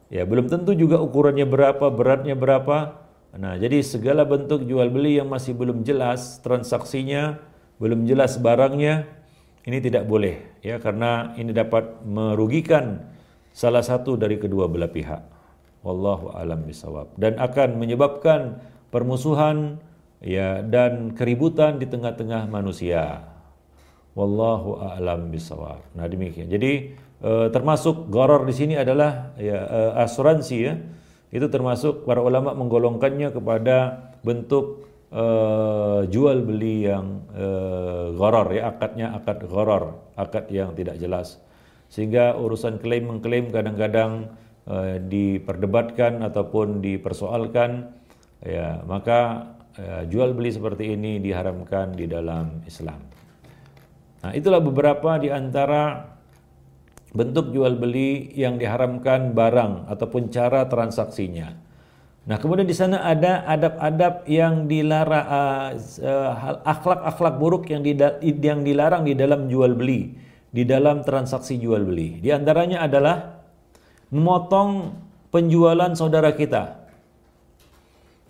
Ya, 0.07 0.23
belum 0.23 0.47
tentu 0.47 0.71
juga 0.71 1.03
ukurannya 1.03 1.51
berapa, 1.51 1.91
beratnya 1.91 2.39
berapa. 2.39 2.95
Nah, 3.35 3.59
jadi 3.59 3.83
segala 3.83 4.23
bentuk 4.23 4.63
jual 4.71 4.87
beli 4.87 5.19
yang 5.19 5.27
masih 5.27 5.51
belum 5.51 5.83
jelas 5.83 6.39
transaksinya, 6.47 7.43
belum 7.83 8.07
jelas 8.07 8.39
barangnya, 8.39 9.22
ini 9.63 9.79
tidak 9.79 10.07
boleh 10.07 10.59
ya 10.65 10.83
karena 10.83 11.35
ini 11.39 11.55
dapat 11.55 12.03
merugikan 12.03 13.07
salah 13.55 13.85
satu 13.85 14.19
dari 14.19 14.41
kedua 14.41 14.67
belah 14.67 14.91
pihak. 14.91 15.23
Wallahu 15.83 16.31
alam 16.35 16.63
bisawab 16.63 17.19
dan 17.19 17.39
akan 17.43 17.75
menyebabkan 17.79 18.63
permusuhan 18.95 19.83
ya 20.23 20.63
dan 20.63 21.13
keributan 21.19 21.83
di 21.83 21.91
tengah-tengah 21.91 22.47
manusia. 22.47 23.27
Wallahu 24.13 24.79
a'lam 24.79 25.33
bisawab. 25.33 25.83
Nah 25.97 26.07
demikian. 26.07 26.47
Jadi 26.47 26.95
eh, 27.25 27.47
termasuk 27.49 28.13
gharar 28.13 28.45
di 28.45 28.55
sini 28.55 28.75
adalah 28.77 29.35
ya 29.41 29.59
eh, 29.59 29.93
asuransi 30.05 30.57
ya. 30.61 30.75
Itu 31.33 31.49
termasuk 31.49 32.05
para 32.05 32.21
ulama 32.21 32.53
menggolongkannya 32.53 33.33
kepada 33.33 33.77
bentuk 34.21 34.85
uh, 35.13 36.01
jual 36.09 36.43
beli 36.43 36.89
yang 36.89 37.23
uh, 37.37 38.17
gharar 38.17 38.49
ya 38.51 38.73
akadnya 38.73 39.15
akad 39.15 39.45
gharar 39.47 39.95
akad 40.17 40.49
yang 40.49 40.73
tidak 40.73 40.99
jelas 40.99 41.39
sehingga 41.93 42.35
urusan 42.41 42.81
klaim 42.81 43.13
mengklaim 43.13 43.53
kadang-kadang 43.53 44.33
uh, 44.67 44.97
diperdebatkan 44.97 46.25
ataupun 46.25 46.81
dipersoalkan 46.81 47.93
ya 48.43 48.81
maka 48.89 49.53
uh, 49.79 50.03
jual 50.09 50.33
beli 50.33 50.51
seperti 50.51 50.97
ini 50.97 51.21
diharamkan 51.21 51.93
di 51.95 52.09
dalam 52.09 52.65
Islam. 52.65 53.01
Nah, 54.23 54.33
itulah 54.33 54.63
beberapa 54.63 55.19
di 55.19 55.35
antara 55.35 56.15
bentuk 57.13 57.53
jual 57.53 57.77
beli 57.77 58.33
yang 58.33 58.57
diharamkan 58.57 59.37
barang 59.37 59.91
ataupun 59.93 60.33
cara 60.33 60.65
transaksinya. 60.65 61.62
Nah, 62.23 62.39
kemudian 62.39 62.71
di 62.71 62.77
sana 62.77 63.03
ada 63.03 63.43
adab-adab 63.51 64.31
yang 64.31 64.71
dilarang, 64.71 65.27
uh, 65.27 65.69
uh, 66.07 66.63
akhlak-akhlak 66.63 67.35
buruk 67.35 67.67
yang, 67.67 67.83
yang 68.23 68.63
dilarang 68.63 69.03
di 69.03 69.19
dalam 69.19 69.51
jual 69.51 69.75
beli, 69.75 70.15
di 70.55 70.63
dalam 70.63 71.03
transaksi 71.03 71.59
jual 71.59 71.83
beli. 71.83 72.23
Di 72.23 72.31
antaranya 72.31 72.87
adalah 72.87 73.43
memotong 74.15 74.95
penjualan 75.35 75.91
saudara 75.99 76.31
kita, 76.31 76.87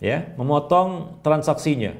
ya, 0.01 0.33
memotong 0.41 1.21
transaksinya. 1.21 1.93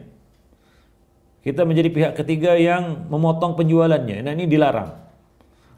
Kita 1.45 1.69
menjadi 1.69 1.93
pihak 1.93 2.15
ketiga 2.25 2.57
yang 2.57 3.05
memotong 3.13 3.53
penjualannya. 3.53 4.25
Nah, 4.25 4.33
ini 4.33 4.49
dilarang. 4.49 4.97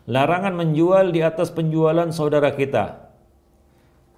Larangan 0.07 0.55
menjual 0.55 1.11
di 1.11 1.25
atas 1.25 1.49
penjualan 1.51 2.07
saudara 2.13 2.53
kita. 2.53 3.11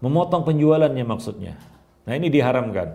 Memotong 0.03 0.43
penjualannya 0.43 1.07
maksudnya. 1.07 1.57
Nah 2.07 2.15
ini 2.15 2.31
diharamkan. 2.31 2.95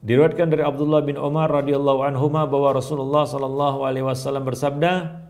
Diriwayatkan 0.00 0.48
dari 0.48 0.62
Abdullah 0.64 1.04
bin 1.04 1.20
Umar 1.20 1.52
radhiyallahu 1.52 2.00
anhu 2.06 2.32
bahwa 2.32 2.72
Rasulullah 2.72 3.28
sallallahu 3.28 3.84
alaihi 3.84 4.06
wasallam 4.06 4.46
bersabda, 4.46 5.20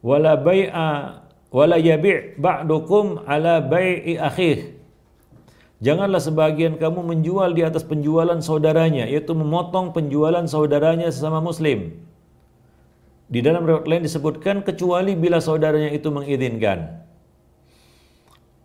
"Wala 0.00 0.40
bai'a 0.40 1.20
wala 1.52 1.76
yabi' 1.76 2.38
ba'dukum 2.40 3.28
ala 3.28 3.60
bai'i 3.60 4.16
akhih." 4.16 4.78
Janganlah 5.84 6.22
sebagian 6.22 6.80
kamu 6.80 7.02
menjual 7.02 7.52
di 7.52 7.66
atas 7.66 7.84
penjualan 7.84 8.38
saudaranya, 8.40 9.04
yaitu 9.04 9.36
memotong 9.36 9.92
penjualan 9.92 10.46
saudaranya 10.48 11.10
sesama 11.12 11.44
muslim. 11.44 11.98
Di 13.28 13.42
dalam 13.42 13.66
riwayat 13.68 13.84
lain 13.90 14.06
disebutkan 14.06 14.62
kecuali 14.62 15.12
bila 15.18 15.42
saudaranya 15.42 15.90
itu 15.92 16.08
mengizinkan. 16.14 17.04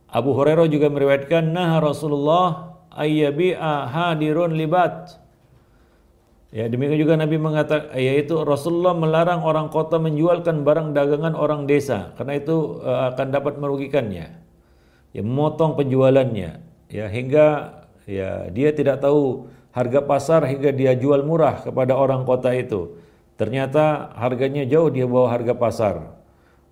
Abu 0.09 0.33
Hurairah 0.33 0.65
juga 0.69 0.89
meriwayatkan 0.89 1.53
nah 1.53 1.77
Rasulullah 1.77 2.77
ayyabi'a 2.93 3.89
hadirun 3.89 4.57
libat. 4.57 5.21
Ya, 6.49 6.65
demikian 6.65 6.97
juga 6.97 7.13
Nabi 7.13 7.37
mengatakan 7.37 7.93
yaitu 7.93 8.41
Rasulullah 8.41 8.97
melarang 8.97 9.45
orang 9.45 9.69
kota 9.69 10.01
menjualkan 10.01 10.65
barang 10.65 10.97
dagangan 10.97 11.37
orang 11.37 11.69
desa 11.69 12.17
karena 12.17 12.41
itu 12.41 12.81
uh, 12.81 13.13
akan 13.13 13.27
dapat 13.29 13.61
merugikannya. 13.61 14.33
Ya, 15.13 15.21
memotong 15.21 15.77
penjualannya 15.77 16.61
ya 16.89 17.05
hingga 17.05 17.77
ya 18.09 18.49
dia 18.49 18.73
tidak 18.73 19.05
tahu 19.05 19.45
harga 19.69 20.01
pasar 20.01 20.41
hingga 20.49 20.73
dia 20.73 20.97
jual 20.97 21.21
murah 21.21 21.61
kepada 21.61 21.93
orang 21.93 22.25
kota 22.25 22.49
itu. 22.57 22.97
Ternyata 23.37 24.17
harganya 24.17 24.65
jauh 24.65 24.89
dia 24.89 25.05
bawa 25.05 25.31
harga 25.31 25.53
pasar. 25.55 25.95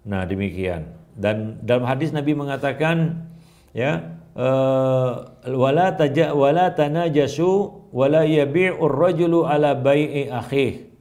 Nah, 0.03 0.27
demikian. 0.27 0.89
Dan 1.15 1.63
dalam 1.63 1.87
hadis 1.87 2.11
Nabi 2.11 2.35
mengatakan 2.35 3.26
ya 3.71 4.21
uh, 4.35 5.39
wala 5.47 5.95
taja 5.95 6.35
wala 6.35 6.71
tanajasu 6.75 7.83
wala 7.91 8.23
yabi'ur 8.27 8.91
rajulu 8.91 9.47
ala 9.47 9.73
bai'i 9.75 10.27
akhih. 10.31 10.91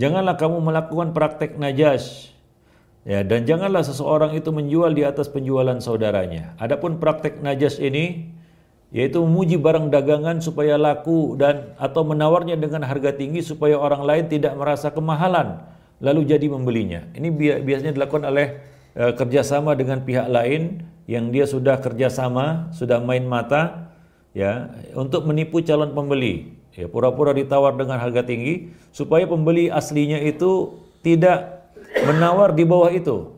Janganlah 0.00 0.40
kamu 0.40 0.64
melakukan 0.64 1.12
praktek 1.12 1.60
najas 1.60 2.32
Ya, 3.02 3.26
dan 3.26 3.42
janganlah 3.42 3.82
seseorang 3.82 4.30
itu 4.38 4.54
menjual 4.54 4.94
di 4.94 5.02
atas 5.02 5.26
penjualan 5.26 5.74
saudaranya. 5.82 6.54
Adapun 6.62 7.02
praktek 7.02 7.42
najas 7.42 7.82
ini 7.82 8.30
yaitu 8.92 9.18
memuji 9.24 9.56
barang 9.58 9.88
dagangan 9.88 10.38
supaya 10.38 10.76
laku 10.76 11.34
dan 11.34 11.74
atau 11.80 12.04
menawarnya 12.06 12.60
dengan 12.60 12.84
harga 12.84 13.16
tinggi 13.16 13.40
supaya 13.40 13.74
orang 13.74 14.04
lain 14.04 14.24
tidak 14.28 14.52
merasa 14.54 14.92
kemahalan 14.94 15.58
lalu 15.98 16.28
jadi 16.28 16.46
membelinya. 16.46 17.08
Ini 17.16 17.58
biasanya 17.64 17.96
dilakukan 17.96 18.28
oleh 18.28 18.60
e, 18.94 19.16
kerjasama 19.16 19.74
dengan 19.74 20.04
pihak 20.04 20.28
lain 20.28 20.86
yang 21.06 21.34
dia 21.34 21.48
sudah 21.48 21.78
kerjasama, 21.82 22.70
sudah 22.74 23.02
main 23.02 23.26
mata, 23.26 23.92
ya 24.32 24.72
untuk 24.94 25.26
menipu 25.28 25.60
calon 25.62 25.92
pembeli. 25.92 26.54
Ya 26.72 26.88
pura-pura 26.88 27.36
ditawar 27.36 27.76
dengan 27.76 28.00
harga 28.00 28.24
tinggi 28.24 28.72
supaya 28.96 29.28
pembeli 29.28 29.68
aslinya 29.68 30.16
itu 30.24 30.80
tidak 31.04 31.68
menawar 32.08 32.56
di 32.56 32.64
bawah 32.64 32.88
itu. 32.88 33.36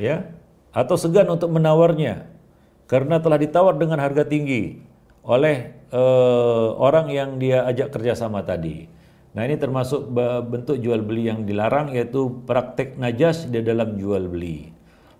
Ya, 0.00 0.32
atau 0.74 0.98
segan 0.98 1.30
untuk 1.30 1.54
menawarnya 1.54 2.26
karena 2.90 3.22
telah 3.22 3.38
ditawar 3.38 3.78
dengan 3.78 4.02
harga 4.02 4.26
tinggi 4.26 4.82
oleh 5.24 5.72
uh, 5.94 6.74
orang 6.76 7.08
yang 7.08 7.38
dia 7.38 7.64
ajak 7.64 7.94
kerjasama 7.94 8.42
tadi. 8.42 8.90
Nah 9.34 9.42
ini 9.46 9.58
termasuk 9.58 10.14
bentuk 10.46 10.78
jual 10.78 11.02
beli 11.02 11.26
yang 11.26 11.42
dilarang 11.42 11.90
yaitu 11.90 12.42
praktek 12.46 12.94
najas 12.98 13.50
di 13.50 13.58
dalam 13.66 13.98
jual 13.98 14.30
beli. 14.30 14.70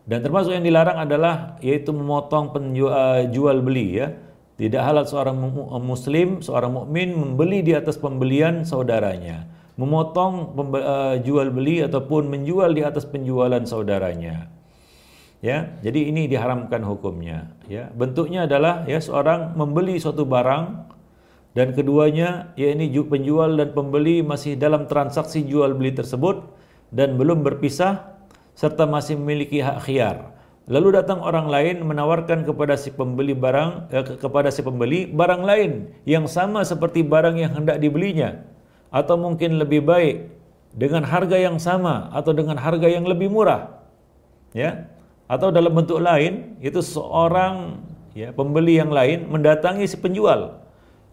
Dan 0.05 0.21
termasuk 0.21 0.53
yang 0.53 0.65
dilarang 0.65 1.01
adalah 1.01 1.57
yaitu 1.65 1.93
memotong 1.93 2.53
penjual 2.53 2.93
eh, 2.93 3.33
jual 3.33 3.65
beli 3.65 4.05
ya. 4.05 4.09
Tidak 4.55 4.79
halal 4.79 5.03
seorang 5.03 5.35
muslim, 5.83 6.39
seorang 6.39 6.71
mukmin 6.71 7.11
membeli 7.11 7.67
di 7.67 7.75
atas 7.75 7.99
pembelian 7.99 8.63
saudaranya 8.63 9.51
memotong 9.75 10.55
uh, 10.55 11.17
jual 11.19 11.51
beli 11.51 11.83
ataupun 11.83 12.31
menjual 12.31 12.71
di 12.75 12.83
atas 12.87 13.07
penjualan 13.07 13.63
saudaranya. 13.67 14.51
Ya, 15.45 15.77
jadi 15.85 16.09
ini 16.09 16.25
diharamkan 16.25 16.81
hukumnya. 16.87 17.53
Ya, 17.69 17.93
bentuknya 17.93 18.49
adalah 18.49 18.89
ya 18.89 18.97
seorang 18.97 19.53
membeli 19.59 20.01
suatu 20.01 20.25
barang 20.25 20.89
dan 21.53 21.77
keduanya 21.77 22.57
ya 22.57 22.73
ini 22.73 22.89
penjual 23.05 23.53
dan 23.61 23.77
pembeli 23.77 24.25
masih 24.25 24.57
dalam 24.57 24.89
transaksi 24.89 25.45
jual 25.45 25.77
beli 25.77 25.93
tersebut 25.93 26.49
dan 26.95 27.21
belum 27.21 27.45
berpisah 27.45 28.14
serta 28.55 28.87
masih 28.87 29.19
memiliki 29.19 29.59
hak 29.59 29.83
khiar. 29.85 30.35
Lalu 30.65 30.97
datang 30.97 31.21
orang 31.21 31.53
lain 31.53 31.85
menawarkan 31.85 32.49
kepada 32.49 32.81
si 32.81 32.89
pembeli 32.89 33.37
barang 33.37 33.93
eh, 33.93 34.17
kepada 34.17 34.49
si 34.49 34.65
pembeli 34.65 35.05
barang 35.05 35.45
lain 35.45 35.93
yang 36.09 36.25
sama 36.25 36.65
seperti 36.65 37.05
barang 37.05 37.37
yang 37.37 37.53
hendak 37.53 37.77
dibelinya. 37.83 38.41
Atau 38.89 39.21
mungkin 39.21 39.61
lebih 39.61 39.85
baik 39.85 40.33
dengan 40.73 41.05
harga 41.05 41.37
yang 41.37 41.61
sama 41.61 42.09
atau 42.17 42.33
dengan 42.33 42.57
harga 42.57 42.89
yang 42.89 43.05
lebih 43.05 43.29
murah. 43.29 43.85
Ya? 44.57 44.89
Atau 45.29 45.53
dalam 45.53 45.75
bentuk 45.75 46.01
lain 46.01 46.57
itu 46.65 46.81
seorang 46.81 47.85
ya 48.17 48.33
pembeli 48.33 48.81
yang 48.81 48.89
lain 48.89 49.29
mendatangi 49.29 49.85
si 49.85 50.01
penjual. 50.01 50.65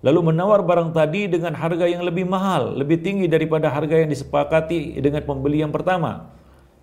Lalu 0.02 0.34
menawar 0.34 0.64
barang 0.64 0.96
tadi 0.96 1.28
dengan 1.28 1.54
harga 1.54 1.86
yang 1.86 2.08
lebih 2.08 2.24
mahal 2.24 2.74
lebih 2.74 3.04
tinggi 3.04 3.28
daripada 3.28 3.68
harga 3.68 4.00
yang 4.00 4.10
disepakati 4.10 4.98
dengan 4.98 5.22
pembeli 5.28 5.62
yang 5.62 5.70
pertama 5.70 6.41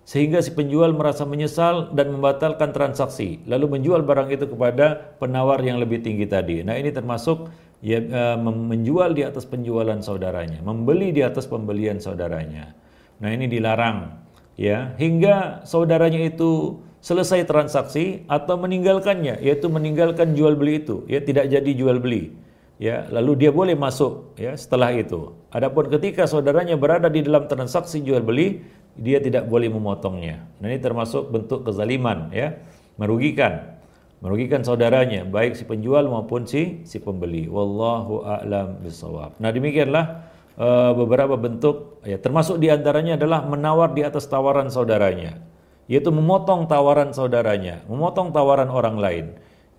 sehingga 0.09 0.41
si 0.41 0.57
penjual 0.57 0.89
merasa 0.97 1.21
menyesal 1.21 1.93
dan 1.93 2.09
membatalkan 2.09 2.73
transaksi. 2.73 3.45
Lalu 3.45 3.77
menjual 3.77 4.01
barang 4.01 4.33
itu 4.33 4.49
kepada 4.49 5.13
penawar 5.21 5.61
yang 5.61 5.77
lebih 5.77 6.01
tinggi 6.01 6.25
tadi. 6.25 6.65
Nah 6.65 6.81
ini 6.81 6.89
termasuk 6.89 7.45
ya, 7.85 8.01
uh, 8.01 8.37
menjual 8.41 9.13
di 9.13 9.21
atas 9.21 9.45
penjualan 9.45 10.01
saudaranya, 10.01 10.65
membeli 10.65 11.13
di 11.13 11.21
atas 11.21 11.45
pembelian 11.45 12.01
saudaranya. 12.01 12.73
Nah, 13.19 13.29
ini 13.29 13.45
dilarang 13.51 14.25
ya. 14.55 14.95
Hingga 14.97 15.67
saudaranya 15.67 16.25
itu 16.25 16.81
selesai 17.05 17.45
transaksi 17.45 18.27
atau 18.27 18.59
meninggalkannya 18.59 19.39
yaitu 19.45 19.69
meninggalkan 19.69 20.33
jual 20.33 20.57
beli 20.57 20.81
itu. 20.81 21.05
Ya 21.05 21.21
tidak 21.21 21.51
jadi 21.53 21.71
jual 21.75 22.01
beli 22.01 22.33
ya. 22.81 23.05
Lalu 23.11 23.45
dia 23.45 23.51
boleh 23.53 23.75
masuk 23.77 24.33
ya 24.39 24.55
setelah 24.55 24.89
itu. 24.95 25.35
Adapun 25.51 25.91
ketika 25.91 26.25
saudaranya 26.25 26.79
berada 26.79 27.11
di 27.11 27.21
dalam 27.21 27.45
transaksi 27.45 28.01
jual 28.01 28.23
beli 28.23 28.63
dia 28.99 29.23
tidak 29.23 29.47
boleh 29.47 29.71
memotongnya. 29.71 30.45
Nah 30.59 30.67
ini 30.67 30.79
termasuk 30.83 31.31
bentuk 31.31 31.63
kezaliman 31.65 32.29
ya. 32.35 32.59
Merugikan. 32.99 33.79
Merugikan 34.19 34.67
saudaranya 34.67 35.23
baik 35.23 35.55
si 35.55 35.63
penjual 35.63 36.03
maupun 36.11 36.43
si 36.43 36.83
si 36.83 36.99
pembeli. 36.99 37.47
Wallahu 37.47 38.27
a'lam 38.27 38.83
bisawab 38.83 39.39
nah 39.39 39.47
demikianlah 39.47 40.27
uh, 40.59 40.91
beberapa 40.91 41.39
bentuk 41.39 42.03
ya 42.03 42.19
termasuk 42.19 42.59
di 42.59 42.67
antaranya 42.67 43.15
adalah 43.15 43.47
menawar 43.47 43.95
di 43.95 44.03
atas 44.03 44.27
tawaran 44.27 44.67
saudaranya 44.67 45.39
yaitu 45.87 46.11
memotong 46.11 46.67
tawaran 46.67 47.15
saudaranya 47.15 47.81
memotong 47.87 48.29
tawaran 48.29 48.69
orang 48.69 48.99
lain. 48.99 49.25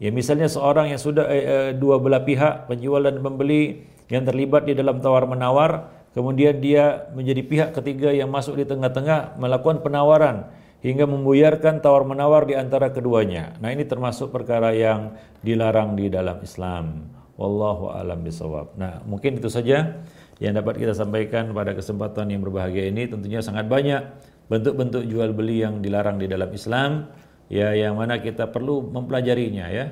Ya 0.00 0.08
misalnya 0.08 0.48
seorang 0.48 0.88
yang 0.88 0.96
sudah 0.96 1.28
eh, 1.28 1.44
eh, 1.44 1.70
dua 1.76 2.00
belah 2.00 2.24
pihak 2.24 2.72
penjual 2.72 3.04
dan 3.04 3.20
pembeli 3.20 3.84
yang 4.08 4.24
terlibat 4.24 4.64
di 4.64 4.72
dalam 4.72 4.96
tawar 5.04 5.28
menawar 5.28 5.99
kemudian 6.16 6.58
dia 6.58 7.10
menjadi 7.12 7.42
pihak 7.44 7.70
ketiga 7.76 8.10
yang 8.10 8.30
masuk 8.30 8.58
di 8.58 8.64
tengah-tengah 8.66 9.38
melakukan 9.38 9.82
penawaran 9.82 10.50
hingga 10.80 11.04
membuyarkan 11.04 11.84
tawar-menawar 11.84 12.48
di 12.48 12.56
antara 12.56 12.88
keduanya. 12.88 13.56
Nah, 13.60 13.68
ini 13.68 13.84
termasuk 13.84 14.32
perkara 14.32 14.72
yang 14.72 15.12
dilarang 15.44 15.92
di 15.92 16.08
dalam 16.08 16.40
Islam. 16.40 17.04
Wallahu 17.36 17.92
alam 17.92 18.20
bisawab. 18.20 18.76
Nah, 18.76 19.00
mungkin 19.04 19.40
itu 19.40 19.48
saja 19.48 20.00
yang 20.40 20.52
dapat 20.56 20.80
kita 20.80 20.96
sampaikan 20.96 21.52
pada 21.52 21.76
kesempatan 21.76 22.32
yang 22.32 22.40
berbahagia 22.40 22.88
ini. 22.88 23.08
Tentunya 23.08 23.44
sangat 23.44 23.68
banyak 23.68 24.00
bentuk-bentuk 24.48 25.04
jual 25.04 25.36
beli 25.36 25.64
yang 25.64 25.84
dilarang 25.84 26.16
di 26.16 26.26
dalam 26.26 26.48
Islam 26.50 27.06
ya 27.52 27.74
yang 27.76 27.98
mana 27.98 28.18
kita 28.22 28.48
perlu 28.48 28.88
mempelajarinya 28.88 29.66
ya. 29.68 29.86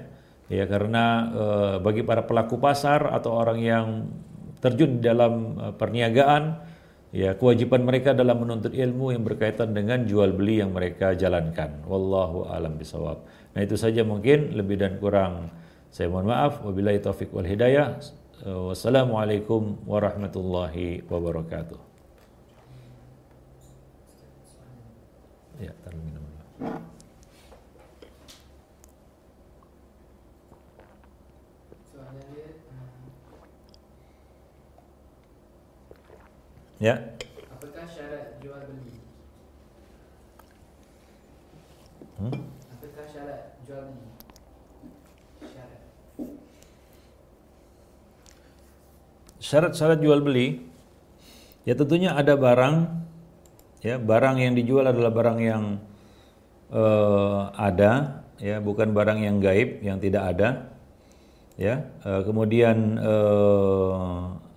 Ya 0.48 0.64
karena 0.64 1.28
e, 1.28 1.44
bagi 1.84 2.00
para 2.00 2.24
pelaku 2.24 2.56
pasar 2.56 3.12
atau 3.12 3.36
orang 3.36 3.60
yang 3.60 3.86
terjun 4.58 5.00
dalam 5.02 5.58
e, 5.58 5.66
perniagaan 5.74 6.42
ya 7.14 7.32
kewajiban 7.38 7.88
mereka 7.88 8.12
dalam 8.12 8.42
menuntut 8.44 8.76
ilmu 8.76 9.16
yang 9.16 9.24
berkaitan 9.24 9.72
dengan 9.72 10.04
jual 10.04 10.34
beli 10.36 10.60
yang 10.60 10.74
mereka 10.74 11.16
jalankan. 11.16 11.82
Wallahu 11.88 12.50
alam 12.50 12.76
bisawab. 12.76 13.24
Nah 13.56 13.60
itu 13.64 13.74
saja 13.80 14.04
mungkin 14.04 14.54
lebih 14.54 14.76
dan 14.78 15.00
kurang 15.00 15.50
saya 15.88 16.12
mohon 16.12 16.28
maaf. 16.28 16.60
Wabillahi 16.62 17.00
taufik 17.00 17.32
wal 17.32 17.48
hidayah. 17.48 17.96
Wassalamualaikum 18.44 19.82
warahmatullahi 19.82 21.02
wabarakatuh. 21.10 21.80
Ya, 25.58 25.74
taruh 25.82 25.98
minum. 25.98 26.22
Ya. 36.78 36.94
Apakah 37.50 37.90
syarat 37.90 38.38
jual 38.38 38.62
beli? 38.70 38.96
Hmm? 42.22 42.34
Apakah 42.70 43.06
syarat 43.10 43.42
jual 43.66 43.82
beli? 43.90 44.08
Syarat. 45.42 45.80
Syarat-syarat 49.42 49.98
jual 49.98 50.22
beli 50.22 50.68
ya 51.66 51.74
tentunya 51.74 52.16
ada 52.16 52.32
barang 52.38 52.76
ya 53.84 54.00
barang 54.00 54.40
yang 54.40 54.56
dijual 54.56 54.88
adalah 54.88 55.12
barang 55.12 55.38
yang 55.42 55.64
uh, 56.72 57.52
ada 57.52 58.24
ya 58.40 58.62
bukan 58.62 58.96
barang 58.96 59.20
yang 59.20 59.36
gaib 59.42 59.84
yang 59.84 60.00
tidak 60.00 60.32
ada 60.32 60.72
ya 61.60 61.84
uh, 62.08 62.24
kemudian 62.24 62.96
uh, 62.96 64.47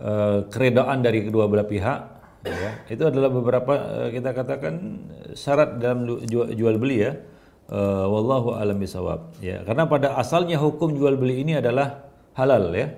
uh, 0.00 0.48
keredaan 0.48 1.04
dari 1.04 1.28
kedua 1.28 1.46
belah 1.46 1.68
pihak 1.68 2.00
ya. 2.44 2.70
Itu 2.88 3.08
adalah 3.08 3.28
beberapa 3.28 3.74
uh, 3.76 4.08
kita 4.08 4.32
katakan 4.32 4.74
syarat 5.36 5.76
dalam 5.76 6.08
jual, 6.26 6.76
beli 6.80 7.04
ya. 7.04 7.12
Uh, 7.70 8.10
wallahu 8.10 8.58
alam 8.58 8.82
bisawab 8.82 9.30
ya. 9.38 9.62
Karena 9.62 9.86
pada 9.86 10.18
asalnya 10.18 10.58
hukum 10.58 10.90
jual 10.98 11.14
beli 11.14 11.46
ini 11.46 11.62
adalah 11.62 12.10
halal 12.34 12.74
ya. 12.74 12.90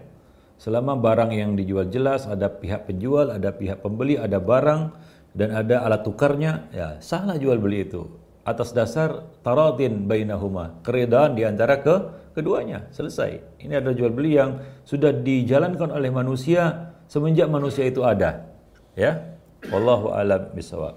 Selama 0.57 0.97
barang 0.97 1.35
yang 1.35 1.59
dijual 1.59 1.91
jelas 1.91 2.25
ada 2.25 2.49
pihak 2.49 2.89
penjual 2.89 3.35
ada 3.35 3.51
pihak 3.53 3.83
pembeli 3.83 4.17
ada 4.17 4.39
barang 4.39 4.95
dan 5.35 5.49
ada 5.53 5.83
alat 5.85 6.07
tukarnya 6.07 6.73
ya 6.73 6.89
sahlah 7.05 7.37
jual 7.37 7.61
beli 7.61 7.85
itu. 7.85 8.07
Atas 8.43 8.75
dasar 8.75 9.23
taradin 9.47 10.11
bainahuma, 10.11 10.83
keredaan 10.83 11.39
di 11.39 11.47
antara 11.47 11.79
ke 11.79 11.95
keduanya. 12.35 12.91
Selesai. 12.91 13.61
Ini 13.63 13.79
adalah 13.79 13.95
jual 13.95 14.11
beli 14.11 14.35
yang 14.35 14.59
sudah 14.83 15.15
dijalankan 15.15 15.95
oleh 15.95 16.11
manusia 16.11 16.92
semenjak 17.13 17.45
manusia 17.53 17.85
itu 17.85 18.01
ada. 18.01 18.49
Ya. 18.97 19.37
Wallahu 19.69 20.17
alam 20.17 20.49
bisawab. 20.57 20.97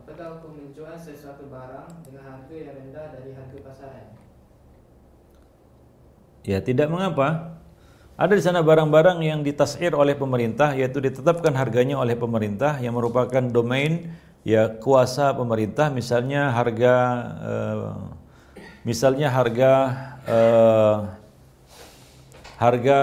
Apakah 0.00 0.40
hukum 0.40 0.56
menjual 0.56 0.96
sesuatu 0.96 1.44
barang 1.52 2.08
dengan 2.08 2.24
harga 2.24 2.54
yang 2.56 2.74
rendah 2.80 3.06
dari 3.12 3.30
harga 3.36 3.58
pasaran? 3.60 4.06
Ya, 6.48 6.64
tidak 6.64 6.88
mengapa. 6.88 7.60
Ada 8.16 8.32
di 8.32 8.42
sana 8.42 8.64
barang-barang 8.64 9.20
yang 9.20 9.44
ditasir 9.44 9.92
oleh 9.92 10.16
pemerintah 10.16 10.72
yaitu 10.72 11.04
ditetapkan 11.04 11.52
harganya 11.52 12.00
oleh 12.00 12.16
pemerintah 12.16 12.80
yang 12.80 12.96
merupakan 12.96 13.44
domain 13.44 14.08
ya 14.40 14.72
kuasa 14.80 15.36
pemerintah 15.36 15.92
misalnya 15.92 16.48
harga 16.48 16.94
uh, 17.44 17.92
misalnya 18.88 19.28
harga 19.28 19.72
uh, 20.24 21.25
harga 22.56 22.96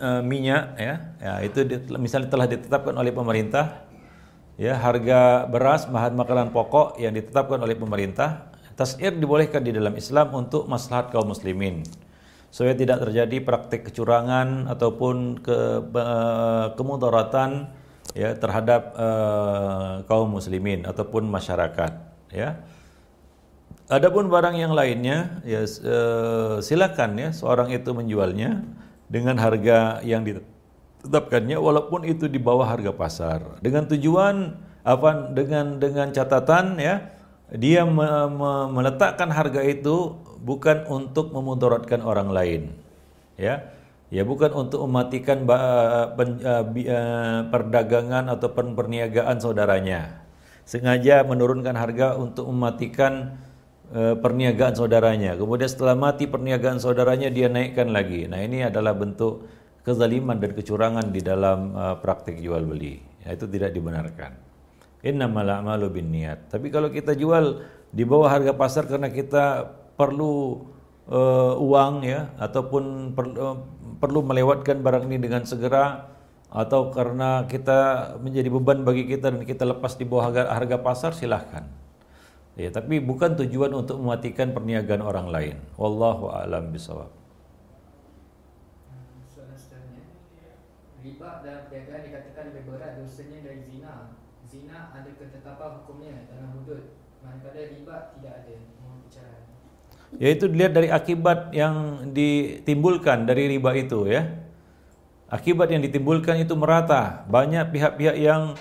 uh, 0.00 0.22
minyak 0.22 0.78
ya. 0.78 0.94
Ya 1.18 1.32
itu 1.42 1.66
misalnya 1.98 2.30
telah 2.30 2.46
ditetapkan 2.46 2.94
oleh 2.94 3.10
pemerintah 3.10 3.86
ya 4.54 4.78
harga 4.78 5.50
beras 5.50 5.88
bahan 5.90 6.14
makanan 6.14 6.54
pokok 6.54 7.00
yang 7.02 7.16
ditetapkan 7.16 7.58
oleh 7.58 7.74
pemerintah 7.74 8.50
tasir 8.78 9.12
dibolehkan 9.12 9.60
di 9.60 9.76
dalam 9.76 9.92
Islam 9.98 10.32
untuk 10.32 10.64
maslahat 10.70 11.12
kaum 11.12 11.28
muslimin. 11.28 11.84
Supaya 12.50 12.74
tidak 12.74 13.06
terjadi 13.06 13.46
praktik 13.46 13.86
kecurangan 13.92 14.66
ataupun 14.66 15.38
ke 15.38 15.58
uh, 15.86 16.74
kemudaratan 16.74 17.70
ya 18.10 18.34
terhadap 18.34 18.90
uh, 18.98 20.02
kaum 20.10 20.34
muslimin 20.34 20.82
ataupun 20.86 21.30
masyarakat 21.30 21.92
ya. 22.34 22.58
Adapun 23.90 24.30
barang 24.30 24.54
yang 24.54 24.70
lainnya 24.70 25.42
ya 25.42 25.62
uh, 25.62 26.62
silakan 26.62 27.18
ya 27.18 27.30
seorang 27.34 27.74
itu 27.74 27.90
menjualnya 27.90 28.62
dengan 29.10 29.34
harga 29.42 29.98
yang 30.06 30.22
ditetapkannya 30.22 31.58
walaupun 31.58 32.06
itu 32.06 32.30
di 32.30 32.38
bawah 32.38 32.64
harga 32.64 32.94
pasar 32.94 33.58
dengan 33.58 33.90
tujuan 33.90 34.54
apa 34.86 35.34
dengan 35.34 35.82
dengan 35.82 36.14
catatan 36.14 36.78
ya 36.78 37.20
dia 37.50 37.82
me, 37.82 38.06
me, 38.30 38.50
meletakkan 38.70 39.26
harga 39.26 39.58
itu 39.66 40.14
bukan 40.38 40.86
untuk 40.86 41.34
memudaratkan 41.34 41.98
orang 42.02 42.30
lain. 42.30 42.62
Ya. 43.34 43.74
Ya 44.10 44.26
bukan 44.26 44.50
untuk 44.50 44.82
mematikan 44.90 45.46
pen, 46.18 46.42
perdagangan 47.46 48.26
atau 48.26 48.50
perniagaan 48.50 49.38
saudaranya. 49.38 50.26
Sengaja 50.66 51.22
menurunkan 51.22 51.78
harga 51.78 52.18
untuk 52.18 52.50
mematikan 52.50 53.38
uh, 53.94 54.14
perniagaan 54.18 54.74
saudaranya. 54.74 55.34
Kemudian 55.36 55.70
setelah 55.70 55.98
mati 55.98 56.26
perniagaan 56.30 56.78
saudaranya 56.78 57.28
dia 57.28 57.50
naikkan 57.50 57.90
lagi. 57.90 58.26
Nah, 58.30 58.40
ini 58.42 58.64
adalah 58.66 58.94
bentuk 58.94 59.46
kezaliman 59.82 60.38
dan 60.38 60.52
kecurangan 60.54 61.06
di 61.10 61.20
dalam 61.20 61.74
uh, 61.74 61.96
praktik 61.98 62.38
jual 62.38 62.62
beli. 62.62 63.02
Ya, 63.26 63.34
itu 63.36 63.46
tidak 63.50 63.74
dibenarkan. 63.74 64.36
Innamal 65.00 65.48
a'malu 65.48 65.88
niat. 66.04 66.52
Tapi 66.52 66.68
kalau 66.68 66.92
kita 66.92 67.16
jual 67.16 67.64
di 67.90 68.04
bawah 68.04 68.28
harga 68.30 68.52
pasar 68.54 68.84
karena 68.86 69.08
kita 69.08 69.66
perlu 69.96 70.64
uh, 71.08 71.56
uang 71.58 72.04
ya 72.04 72.30
ataupun 72.36 73.16
per, 73.16 73.26
uh, 73.34 73.56
perlu 73.98 74.20
melewatkan 74.24 74.80
barang 74.80 75.08
ini 75.08 75.18
dengan 75.20 75.42
segera 75.44 76.08
atau 76.50 76.90
karena 76.90 77.46
kita 77.46 78.12
menjadi 78.18 78.50
beban 78.50 78.82
bagi 78.82 79.06
kita 79.06 79.30
dan 79.30 79.42
kita 79.46 79.64
lepas 79.70 79.94
di 79.94 80.02
bawah 80.02 80.28
harga, 80.28 80.50
harga 80.50 80.76
pasar 80.82 81.12
silahkan 81.14 81.62
ya 82.60 82.68
tapi 82.68 83.00
bukan 83.00 83.40
tujuan 83.40 83.72
untuk 83.72 83.96
mematikan 83.96 84.52
perniagaan 84.52 85.00
orang 85.00 85.32
lain. 85.32 85.56
Wallahu 85.80 86.28
alam 86.28 86.68
bisawab 86.68 87.20
riba 91.00 91.40
dalam 91.44 91.62
perniagaan 91.68 92.02
dikatakan 92.04 92.42
lebih 92.52 92.62
berat 92.68 92.92
dosanya 93.00 93.38
dari 93.44 93.60
zina. 93.64 94.12
Zina 94.48 94.92
ada 94.92 95.10
ketetapan 95.16 95.68
hukumnya 95.80 96.28
dalam 96.28 96.48
hudud. 96.60 96.80
Manakala 97.20 97.60
riba 97.60 97.96
tidak 98.16 98.34
ada. 98.44 98.56
Yaitu 100.18 100.50
dilihat 100.50 100.74
dari 100.74 100.90
akibat 100.90 101.54
yang 101.54 102.08
ditimbulkan 102.10 103.30
dari 103.30 103.46
riba 103.46 103.70
itu 103.78 104.10
ya. 104.10 104.26
Akibat 105.30 105.70
yang 105.70 105.86
ditimbulkan 105.86 106.42
itu 106.42 106.58
merata. 106.58 107.22
Banyak 107.30 107.70
pihak-pihak 107.70 108.18
yang 108.18 108.58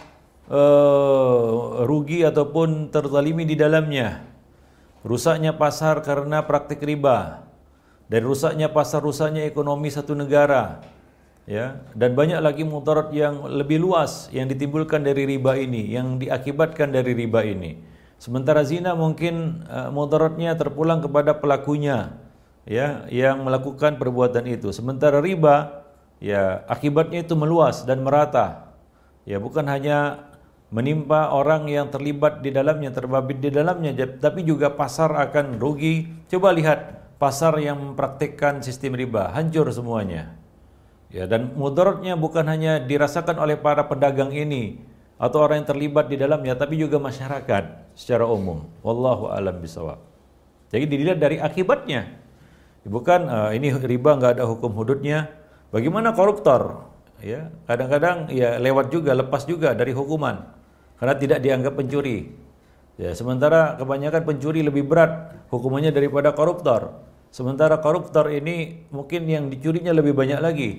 uh, 0.50 1.86
rugi 1.86 2.26
ataupun 2.26 2.89
terzalimi 2.91 3.45
di 3.45 3.56
dalamnya. 3.56 4.26
Rusaknya 5.06 5.56
pasar 5.56 6.04
karena 6.04 6.43
praktik 6.43 6.84
riba. 6.84 7.47
Dan 8.10 8.26
rusaknya 8.26 8.74
pasar, 8.74 9.06
rusaknya 9.06 9.45
ekonomi 9.45 9.88
satu 9.93 10.18
negara. 10.18 10.82
Ya, 11.50 11.82
dan 11.97 12.14
banyak 12.14 12.38
lagi 12.45 12.62
mudarat 12.62 13.10
yang 13.10 13.41
lebih 13.50 13.82
luas 13.82 14.30
yang 14.30 14.45
ditimbulkan 14.45 15.02
dari 15.02 15.26
riba 15.26 15.58
ini, 15.58 15.82
yang 15.89 16.22
diakibatkan 16.22 16.93
dari 16.93 17.18
riba 17.18 17.41
ini. 17.41 17.74
Sementara 18.22 18.62
zina 18.62 18.93
mungkin 18.93 19.66
uh, 19.66 19.89
mudaratnya 19.89 20.54
terpulang 20.54 21.02
kepada 21.02 21.34
pelakunya 21.41 22.14
ya 22.70 23.10
yang 23.10 23.41
melakukan 23.41 23.97
perbuatan 23.97 24.45
itu. 24.45 24.70
Sementara 24.70 25.18
riba 25.18 25.88
ya 26.22 26.62
akibatnya 26.70 27.26
itu 27.26 27.34
meluas 27.34 27.82
dan 27.82 28.06
merata. 28.06 28.70
Ya 29.26 29.41
bukan 29.41 29.66
hanya 29.66 30.29
menimpa 30.70 31.34
orang 31.34 31.65
yang 31.65 31.89
terlibat 31.89 32.45
di 32.45 32.53
dalamnya, 32.53 32.93
terbabit 32.93 33.41
di 33.41 33.49
dalamnya, 33.49 33.93
tapi 34.22 34.45
juga 34.45 34.70
pasar 34.70 35.17
akan 35.17 35.57
rugi. 35.57 36.05
Coba 36.30 36.53
lihat 36.53 37.09
pasar 37.17 37.57
yang 37.57 37.82
mempraktikkan 37.82 38.61
sistem 38.61 38.93
riba, 38.93 39.34
hancur 39.34 39.65
semuanya. 39.74 40.38
Ya 41.09 41.26
dan 41.26 41.57
mudaratnya 41.57 42.13
bukan 42.13 42.45
hanya 42.45 42.78
dirasakan 42.78 43.41
oleh 43.41 43.57
para 43.57 43.89
pedagang 43.89 44.30
ini, 44.30 44.78
atau 45.17 45.41
orang 45.41 45.65
yang 45.65 45.70
terlibat 45.74 46.05
di 46.05 46.22
dalamnya 46.22 46.53
tapi 46.53 46.78
juga 46.78 47.01
masyarakat 47.01 47.97
secara 47.97 48.30
umum. 48.30 48.70
Wallahu 48.86 49.34
alam 49.34 49.57
bisawab. 49.57 49.97
Jadi 50.70 50.86
dilihat 50.86 51.17
dari 51.17 51.41
akibatnya. 51.41 52.13
Bukan 52.86 53.26
uh, 53.26 53.49
ini 53.51 53.74
riba 53.74 54.15
nggak 54.22 54.38
ada 54.38 54.45
hukum 54.45 54.70
hududnya. 54.78 55.34
Bagaimana 55.74 56.13
koruptor? 56.13 56.88
Ya, 57.20 57.51
kadang-kadang 57.67 58.32
ya 58.32 58.55
lewat 58.55 58.95
juga, 58.95 59.11
lepas 59.11 59.43
juga 59.43 59.76
dari 59.76 59.91
hukuman 59.91 60.59
karena 61.00 61.16
tidak 61.16 61.39
dianggap 61.39 61.74
pencuri. 61.80 62.36
Ya, 63.00 63.16
sementara 63.16 63.80
kebanyakan 63.80 64.28
pencuri 64.28 64.60
lebih 64.60 64.84
berat 64.84 65.39
hukumannya 65.47 65.95
daripada 65.95 66.36
koruptor. 66.36 67.00
Sementara 67.32 67.80
koruptor 67.80 68.28
ini 68.28 68.84
mungkin 68.91 69.24
yang 69.24 69.47
dicurinya 69.47 69.95
lebih 69.95 70.12
banyak 70.12 70.39
lagi. 70.43 70.72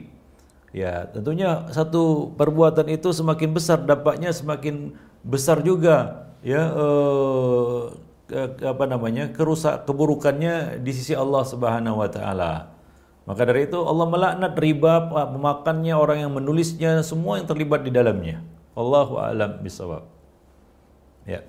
Ya, 0.70 1.08
tentunya 1.08 1.66
satu 1.72 2.30
perbuatan 2.36 2.92
itu 2.92 3.10
semakin 3.10 3.50
besar 3.56 3.82
dampaknya 3.82 4.30
semakin 4.30 4.94
besar 5.24 5.64
juga 5.64 6.28
ya 6.40 6.62
eh, 6.72 7.82
apa 8.62 8.84
namanya 8.86 9.34
kerusak 9.34 9.84
keburukannya 9.84 10.78
di 10.78 10.92
sisi 10.94 11.16
Allah 11.16 11.42
Subhanahu 11.42 11.98
wa 11.98 12.08
taala. 12.12 12.70
Maka 13.26 13.42
dari 13.46 13.66
itu 13.66 13.78
Allah 13.82 14.06
melaknat 14.10 14.54
riba 14.58 15.06
pemakannya 15.10 15.94
orang 15.94 16.18
yang 16.26 16.32
menulisnya 16.34 17.02
semua 17.06 17.38
yang 17.38 17.46
terlibat 17.46 17.86
di 17.86 17.92
dalamnya. 17.94 18.42
Allahu 18.74 19.18
a'lam 19.18 19.60
bisawab. 19.60 20.06
Ya. 21.26 21.42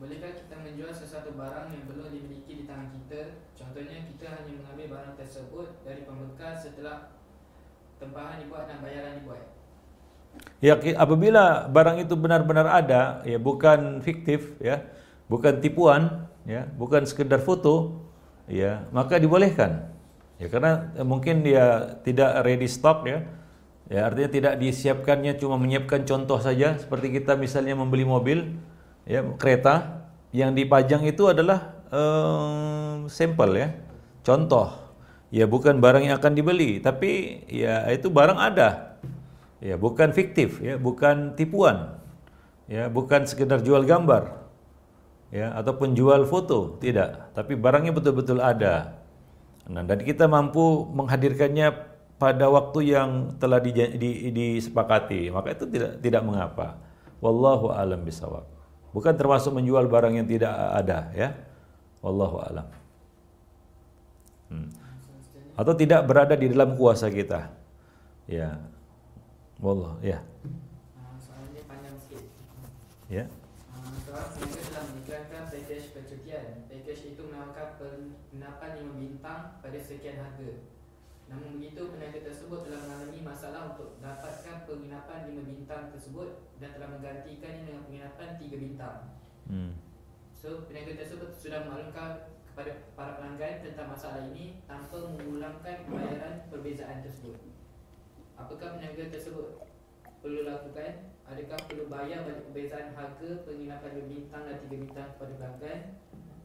Bolehkah 0.00 0.32
kita 0.32 0.56
menjual 0.64 0.92
sesuatu 0.96 1.36
barang 1.36 1.68
yang 1.76 1.84
belum 1.84 2.08
dimiliki 2.08 2.52
di 2.60 2.64
tangan 2.64 2.88
kita? 2.96 3.44
Contohnya 3.52 4.00
kita 4.08 4.26
hanya 4.32 4.52
mengambil 4.56 4.86
barang 4.96 5.14
tersebut 5.20 5.68
dari 5.84 6.08
pembekas 6.08 6.64
setelah 6.64 7.12
tempahan 8.00 8.40
dibuat 8.40 8.64
dan 8.64 8.80
bayaran 8.80 9.20
dibuat. 9.20 9.44
Ya 10.64 10.78
apabila 10.96 11.68
barang 11.68 12.00
itu 12.00 12.14
benar-benar 12.16 12.64
ada, 12.68 13.20
ya 13.28 13.36
bukan 13.36 14.00
fiktif, 14.00 14.56
ya, 14.56 14.88
bukan 15.28 15.60
tipuan, 15.60 16.28
ya, 16.48 16.64
bukan 16.80 17.04
sekedar 17.04 17.44
foto, 17.44 18.00
ya, 18.48 18.88
maka 18.92 19.20
dibolehkan. 19.20 19.90
Ya 20.40 20.48
karena 20.48 20.88
mungkin 21.04 21.44
dia 21.44 21.96
tidak 22.00 22.40
ready 22.48 22.64
stock 22.64 23.04
ya. 23.04 23.20
Ya 23.90 24.06
artinya 24.06 24.30
tidak 24.30 24.54
disiapkannya 24.62 25.34
cuma 25.42 25.58
menyiapkan 25.58 26.06
contoh 26.06 26.38
saja 26.38 26.78
seperti 26.78 27.10
kita 27.10 27.34
misalnya 27.34 27.74
membeli 27.74 28.06
mobil, 28.06 28.54
ya, 29.02 29.26
kereta 29.34 30.06
yang 30.30 30.54
dipajang 30.54 31.02
itu 31.10 31.26
adalah 31.26 31.74
um, 31.90 33.10
sampel 33.10 33.50
ya, 33.58 33.74
contoh 34.22 34.70
ya 35.34 35.50
bukan 35.50 35.82
barang 35.82 36.06
yang 36.06 36.14
akan 36.22 36.38
dibeli, 36.38 36.78
tapi 36.78 37.42
ya 37.50 37.90
itu 37.90 38.06
barang 38.06 38.38
ada. 38.38 38.94
Ya, 39.60 39.76
bukan 39.76 40.14
fiktif, 40.16 40.62
ya, 40.64 40.80
bukan 40.80 41.36
tipuan. 41.36 42.00
Ya, 42.64 42.88
bukan 42.88 43.28
sekedar 43.28 43.60
jual 43.60 43.84
gambar. 43.84 44.40
Ya, 45.28 45.52
ataupun 45.52 45.92
jual 45.92 46.24
foto, 46.24 46.80
tidak, 46.80 47.34
tapi 47.36 47.58
barangnya 47.58 47.92
betul-betul 47.92 48.40
ada. 48.40 49.02
Nah, 49.68 49.84
dan 49.84 50.00
kita 50.00 50.26
mampu 50.26 50.88
menghadirkannya 50.90 51.89
pada 52.20 52.52
waktu 52.52 52.92
yang 52.92 53.40
telah 53.40 53.56
di, 53.64 53.72
di, 53.96 54.10
disepakati, 54.28 55.32
maka 55.32 55.56
itu 55.56 55.64
tidak 55.64 56.04
tidak 56.04 56.22
mengapa. 56.22 56.76
Wallahu 57.24 57.72
alam 57.72 58.04
bisawab. 58.04 58.44
Bukan 58.92 59.16
termasuk 59.16 59.56
menjual 59.56 59.88
barang 59.88 60.20
yang 60.20 60.28
tidak 60.28 60.52
ada 60.52 61.08
ya. 61.16 61.32
Wallahu 62.04 62.36
alam. 62.44 62.68
Hmm. 64.52 64.68
Atau 65.56 65.72
tidak 65.76 66.04
berada 66.04 66.36
di 66.36 66.52
dalam 66.52 66.76
kuasa 66.76 67.08
kita. 67.08 67.52
Ya. 68.28 68.60
Wallah, 69.60 69.96
ya. 70.00 70.24
Ya. 73.10 73.26
Soal 74.06 74.24
mereka 74.38 74.60
telah 74.70 74.84
mengiklankan 74.88 75.42
package 75.50 75.86
percutian. 75.92 76.64
Package 76.70 77.02
itu 77.12 77.22
menawarkan 77.26 77.68
penginapan 77.76 78.70
5 78.86 79.02
bintang 79.02 79.40
pada 79.60 79.78
sekian 79.82 80.16
harga. 80.22 80.39
Namun 81.30 81.62
begitu, 81.62 81.94
peniaga 81.94 82.20
tersebut 82.26 82.66
telah 82.66 82.80
mengalami 82.82 83.20
masalah 83.22 83.60
untuk 83.70 84.02
dapatkan 84.02 84.66
penginapan 84.66 85.30
5 85.30 85.46
bintang 85.46 85.94
tersebut 85.94 86.28
dan 86.58 86.74
telah 86.74 86.90
menggantikannya 86.90 87.62
dengan 87.70 87.82
penginapan 87.86 88.28
3 88.34 88.58
bintang. 88.58 88.98
Hmm. 89.46 89.72
So, 90.34 90.66
peniaga 90.66 90.98
tersebut 90.98 91.30
sudah 91.38 91.70
maklumkan 91.70 92.34
kepada 92.50 92.90
para 92.98 93.14
pelanggan 93.22 93.62
tentang 93.62 93.94
masalah 93.94 94.26
ini 94.34 94.58
tanpa 94.66 94.98
mengulangkan 95.06 95.86
pembayaran 95.86 96.50
perbezaan 96.50 96.98
tersebut. 97.06 97.38
Apakah 98.34 98.74
peniaga 98.74 99.06
tersebut 99.14 99.62
perlu 100.18 100.42
lakukan? 100.42 101.14
Adakah 101.30 101.62
perlu 101.70 101.86
bayar 101.86 102.26
balik 102.26 102.50
perbezaan 102.50 102.90
harga 102.90 103.30
penginapan 103.46 104.02
2 104.02 104.10
bintang 104.10 104.42
dan 104.50 104.56
3 104.66 104.82
bintang 104.82 105.08
kepada 105.14 105.32
pelanggan? 105.38 105.80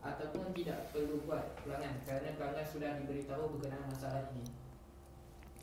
Ataupun 0.06 0.54
tidak 0.54 0.94
perlu 0.94 1.26
buat 1.26 1.58
pelanggan 1.66 2.06
kerana 2.06 2.38
pelanggan 2.38 2.68
sudah 2.70 3.02
diberitahu 3.02 3.58
berkenaan 3.58 3.90
masalah 3.90 4.30
ini? 4.38 4.46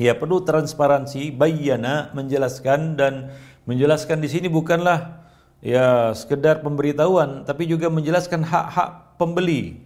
Ya 0.01 0.17
perlu 0.17 0.41
transparansi, 0.41 1.37
bayana 1.37 2.09
menjelaskan 2.17 2.97
dan 2.97 3.29
menjelaskan 3.69 4.25
di 4.25 4.29
sini 4.33 4.49
bukanlah 4.49 5.21
ya 5.61 6.17
sekedar 6.17 6.65
pemberitahuan 6.65 7.45
tapi 7.45 7.69
juga 7.69 7.93
menjelaskan 7.93 8.41
hak-hak 8.41 9.21
pembeli, 9.21 9.85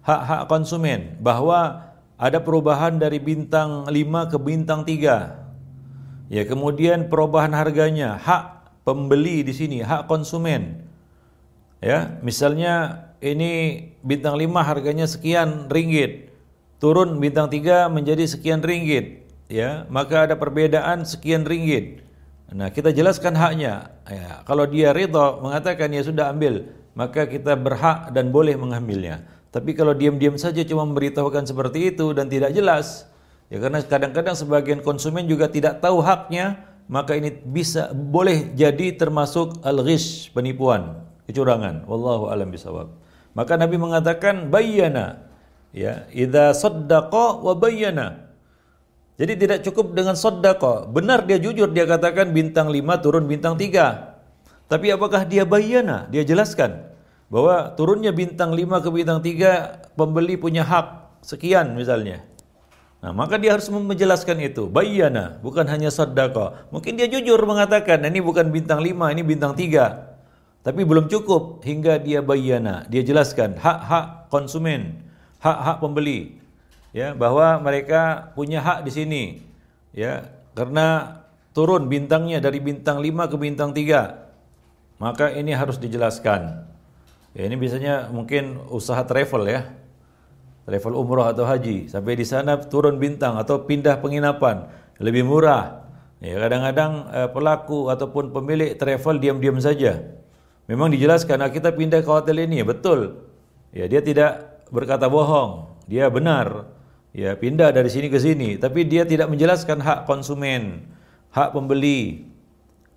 hak-hak 0.00 0.48
konsumen 0.48 1.20
bahwa 1.20 1.92
ada 2.16 2.40
perubahan 2.40 2.96
dari 2.96 3.20
bintang 3.20 3.84
5 3.84 4.32
ke 4.32 4.38
bintang 4.40 4.80
3. 4.80 6.32
Ya, 6.32 6.42
kemudian 6.48 7.12
perubahan 7.12 7.52
harganya, 7.52 8.16
hak 8.16 8.72
pembeli 8.88 9.44
di 9.44 9.52
sini, 9.52 9.84
hak 9.84 10.08
konsumen. 10.08 10.88
Ya, 11.84 12.16
misalnya 12.24 13.06
ini 13.20 13.84
bintang 14.00 14.40
5 14.40 14.64
harganya 14.64 15.04
sekian 15.04 15.68
ringgit. 15.68 16.32
Turun 16.80 17.20
bintang 17.20 17.52
3 17.52 17.92
menjadi 17.92 18.24
sekian 18.24 18.64
ringgit 18.64 19.23
ya 19.54 19.86
maka 19.86 20.26
ada 20.26 20.34
perbedaan 20.34 21.06
sekian 21.06 21.46
ringgit. 21.46 22.02
Nah 22.50 22.74
kita 22.74 22.90
jelaskan 22.90 23.38
haknya. 23.38 23.94
Ya, 24.10 24.42
kalau 24.42 24.66
dia 24.66 24.90
ridho 24.90 25.38
mengatakan 25.38 25.94
ya 25.94 26.02
sudah 26.02 26.34
ambil, 26.34 26.66
maka 26.98 27.30
kita 27.30 27.54
berhak 27.54 28.10
dan 28.10 28.34
boleh 28.34 28.58
mengambilnya. 28.58 29.22
Tapi 29.54 29.70
kalau 29.78 29.94
diam-diam 29.94 30.34
saja 30.34 30.66
cuma 30.66 30.82
memberitahukan 30.82 31.46
seperti 31.46 31.94
itu 31.94 32.10
dan 32.10 32.26
tidak 32.26 32.50
jelas, 32.50 33.06
ya 33.46 33.62
karena 33.62 33.78
kadang-kadang 33.86 34.34
sebagian 34.34 34.82
konsumen 34.82 35.30
juga 35.30 35.46
tidak 35.46 35.78
tahu 35.78 36.02
haknya, 36.02 36.58
maka 36.90 37.14
ini 37.14 37.30
bisa 37.30 37.94
boleh 37.94 38.50
jadi 38.58 38.98
termasuk 38.98 39.62
al-ghish, 39.62 40.34
penipuan, 40.34 41.06
kecurangan. 41.30 41.86
Wallahu 41.86 42.34
alam 42.34 42.50
bisawab. 42.50 42.90
Maka 43.34 43.54
Nabi 43.54 43.78
mengatakan 43.78 44.50
bayyana 44.50 45.22
ya, 45.70 46.06
idza 46.10 46.50
saddaqa 46.54 47.42
wa 47.42 47.54
bayyana. 47.54 48.23
Jadi 49.14 49.32
tidak 49.38 49.58
cukup 49.62 49.94
dengan 49.94 50.18
sodako. 50.18 50.90
Benar 50.90 51.22
dia 51.22 51.38
jujur, 51.38 51.70
dia 51.70 51.86
katakan 51.86 52.34
bintang 52.34 52.66
5 52.66 52.82
turun 52.98 53.30
bintang 53.30 53.54
3. 53.54 54.66
Tapi 54.66 54.90
apakah 54.90 55.22
dia 55.22 55.46
bayana? 55.46 56.10
Dia 56.10 56.26
jelaskan 56.26 56.90
bahwa 57.30 57.70
turunnya 57.78 58.10
bintang 58.10 58.50
5 58.50 58.82
ke 58.82 58.88
bintang 58.90 59.20
3 59.22 59.94
pembeli 59.94 60.34
punya 60.34 60.66
hak 60.66 61.20
sekian 61.22 61.78
misalnya. 61.78 62.26
Nah, 63.04 63.12
maka 63.12 63.38
dia 63.38 63.54
harus 63.54 63.68
menjelaskan 63.70 64.40
itu. 64.40 64.66
Bayana, 64.66 65.38
bukan 65.44 65.68
hanya 65.68 65.94
sodako. 65.94 66.56
Mungkin 66.74 66.96
dia 66.98 67.06
jujur 67.06 67.36
mengatakan, 67.44 68.00
ini 68.02 68.18
bukan 68.18 68.48
bintang 68.48 68.80
5, 68.80 69.12
ini 69.14 69.22
bintang 69.22 69.52
3. 69.52 70.64
Tapi 70.64 70.80
belum 70.82 71.06
cukup 71.12 71.60
hingga 71.62 72.00
dia 72.00 72.24
bayana. 72.24 72.88
Dia 72.88 73.04
jelaskan 73.04 73.60
hak-hak 73.60 74.32
konsumen, 74.32 75.04
hak-hak 75.38 75.84
pembeli 75.84 76.40
ya 76.94 77.12
bahwa 77.12 77.58
mereka 77.58 78.30
punya 78.38 78.62
hak 78.62 78.86
di 78.86 78.92
sini. 78.94 79.22
Ya 79.90 80.30
karena 80.54 81.18
turun 81.50 81.90
bintangnya 81.90 82.38
dari 82.38 82.62
bintang 82.62 83.02
5 83.02 83.30
ke 83.30 83.36
bintang 83.36 83.74
3 83.74 85.02
maka 85.02 85.34
ini 85.34 85.50
harus 85.50 85.76
dijelaskan. 85.82 86.70
Ya 87.34 87.42
ini 87.50 87.58
biasanya 87.58 88.14
mungkin 88.14 88.62
usaha 88.70 89.02
travel 89.02 89.50
ya. 89.50 89.66
Travel 90.64 90.94
umroh 90.94 91.26
atau 91.26 91.42
haji. 91.44 91.90
Sampai 91.90 92.14
di 92.14 92.24
sana 92.24 92.56
turun 92.56 93.02
bintang 93.02 93.36
atau 93.36 93.66
pindah 93.66 93.98
penginapan. 93.98 94.70
Lebih 95.02 95.26
murah. 95.26 95.82
Ya 96.22 96.38
kadang-kadang 96.40 97.10
eh, 97.10 97.28
pelaku 97.28 97.90
ataupun 97.90 98.30
pemilik 98.30 98.78
travel 98.78 99.18
diam-diam 99.18 99.58
saja. 99.58 99.98
Memang 100.70 100.88
dijelaskan 100.88 101.42
nah, 101.42 101.50
kita 101.52 101.74
pindah 101.74 102.00
ke 102.00 102.08
hotel 102.08 102.46
ini. 102.46 102.64
Betul. 102.64 103.18
Ya 103.74 103.90
dia 103.90 104.00
tidak 104.00 104.62
berkata 104.70 105.10
bohong. 105.10 105.74
Dia 105.84 106.08
benar 106.08 106.73
ya 107.14 107.38
pindah 107.38 107.70
dari 107.70 107.86
sini 107.88 108.10
ke 108.10 108.18
sini. 108.18 108.58
Tapi 108.58 108.84
dia 108.84 109.06
tidak 109.06 109.30
menjelaskan 109.30 109.78
hak 109.80 110.04
konsumen 110.04 110.84
hak 111.30 111.54
pembeli. 111.54 112.26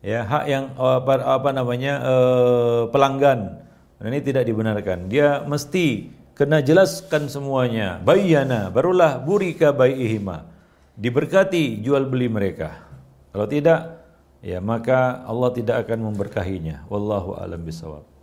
Ya 0.01 0.25
hak 0.25 0.45
yang 0.45 0.65
apa, 0.77 1.13
apa 1.25 1.49
namanya 1.53 1.93
eh, 2.01 2.81
pelanggan. 2.89 3.65
Ini 3.97 4.21
tidak 4.21 4.45
dibenarkan. 4.45 5.09
Dia 5.09 5.41
mesti 5.41 6.13
kena 6.37 6.61
jelaskan 6.61 7.29
semuanya. 7.29 7.97
Bayana 8.01 8.69
barulah 8.69 9.17
burika 9.17 9.73
baihima 9.73 10.45
diberkati 10.93 11.81
jual 11.81 12.05
beli 12.05 12.29
mereka. 12.29 12.85
Kalau 13.33 13.49
tidak 13.49 14.05
ya 14.41 14.61
maka 14.61 15.25
Allah 15.25 15.49
tidak 15.53 15.85
akan 15.85 16.13
memberkahinya. 16.13 16.85
Wallahu 16.89 17.37
alam 17.37 17.61
bisawab 17.65 18.17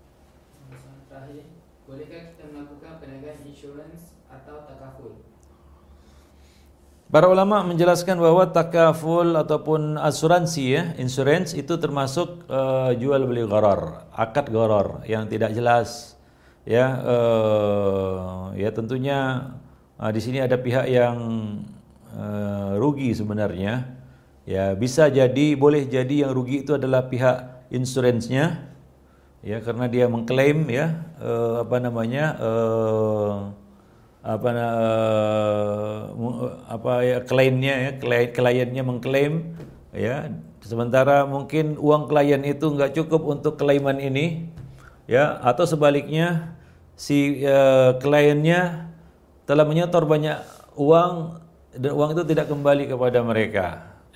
bolehkah 1.94 2.34
kita 2.34 2.44
melakukan 2.50 2.98
insurans 3.46 4.18
atau 4.26 4.66
takaful? 4.66 5.22
Para 7.14 7.30
ulama 7.30 7.62
menjelaskan 7.62 8.18
bahwa 8.18 8.42
takaful 8.50 9.38
ataupun 9.38 9.94
asuransi 10.02 10.64
ya, 10.66 10.82
insurance 10.98 11.54
itu 11.54 11.78
termasuk 11.78 12.42
uh, 12.50 12.90
jual 12.90 13.22
beli 13.30 13.46
gharar, 13.46 14.10
akad 14.10 14.50
gharar 14.50 15.06
yang 15.06 15.30
tidak 15.30 15.54
jelas. 15.54 16.18
Ya, 16.66 16.98
uh, 17.06 18.50
ya 18.58 18.74
tentunya 18.74 19.46
uh, 19.94 20.10
di 20.10 20.18
sini 20.18 20.42
ada 20.42 20.58
pihak 20.58 20.90
yang 20.90 21.14
uh, 22.18 22.74
rugi 22.82 23.14
sebenarnya. 23.14 23.94
Ya, 24.42 24.74
bisa 24.74 25.06
jadi 25.06 25.54
boleh 25.54 25.86
jadi 25.86 26.26
yang 26.26 26.34
rugi 26.34 26.66
itu 26.66 26.74
adalah 26.74 27.06
pihak 27.06 27.70
insuransinya. 27.70 28.74
Ya, 29.46 29.62
karena 29.62 29.86
dia 29.86 30.10
mengklaim 30.10 30.66
ya 30.66 30.98
uh, 31.22 31.62
apa 31.62 31.78
namanya 31.78 32.34
uh, 32.42 33.54
apa 34.24 34.48
uh, 34.56 36.08
apa 36.64 36.92
ya 37.04 37.18
kliennya 37.28 37.74
ya 37.76 37.92
klien, 38.00 38.32
kliennya 38.32 38.80
mengklaim 38.80 39.52
ya. 39.92 40.32
Sementara 40.64 41.28
mungkin 41.28 41.76
uang 41.76 42.08
klien 42.08 42.40
itu 42.40 42.72
nggak 42.72 42.96
cukup 42.96 43.20
untuk 43.28 43.60
klaiman 43.60 44.00
ini 44.00 44.48
ya. 45.04 45.36
Atau 45.44 45.68
sebaliknya 45.68 46.56
si 46.96 47.44
uh, 47.44 48.00
kliennya 48.00 48.88
telah 49.44 49.68
menyetor 49.68 50.08
banyak 50.08 50.40
uang 50.80 51.44
dan 51.76 51.92
uang 51.92 52.16
itu 52.16 52.24
tidak 52.24 52.48
kembali 52.48 52.88
kepada 52.88 53.20
mereka. 53.20 53.66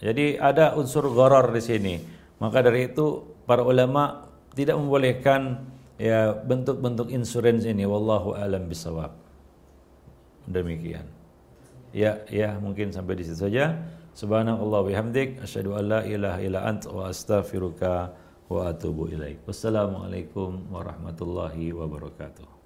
Jadi 0.01 0.41
ada 0.41 0.73
unsur 0.73 1.05
goror 1.13 1.53
di 1.53 1.61
sini. 1.61 1.95
Maka 2.41 2.65
dari 2.65 2.89
itu 2.89 3.29
para 3.45 3.61
ulama 3.61 4.25
tidak 4.57 4.81
membolehkan 4.81 5.69
ya 6.01 6.33
bentuk-bentuk 6.33 7.13
insurans 7.13 7.69
ini. 7.69 7.85
Wallahu 7.85 8.33
alam 8.33 8.73
bisawab 8.73 9.28
demikian. 10.49 11.05
Ya, 11.93 12.21
ya 12.29 12.57
mungkin 12.61 12.93
sampai 12.93 13.21
di 13.21 13.25
situ 13.25 13.49
saja. 13.49 13.79
Subhanallah 14.13 14.83
bihamdik 14.83 15.39
asyhadu 15.41 15.79
ilaha 15.79 16.43
illa 16.43 16.61
ant 16.67 16.85
wa 16.91 17.07
astaghfiruka 17.09 18.13
wa 18.51 18.73
atubu 18.73 19.09
ilaik. 19.13 19.45
Wassalamualaikum 19.47 20.73
warahmatullahi 20.75 21.71
wabarakatuh. 21.71 22.58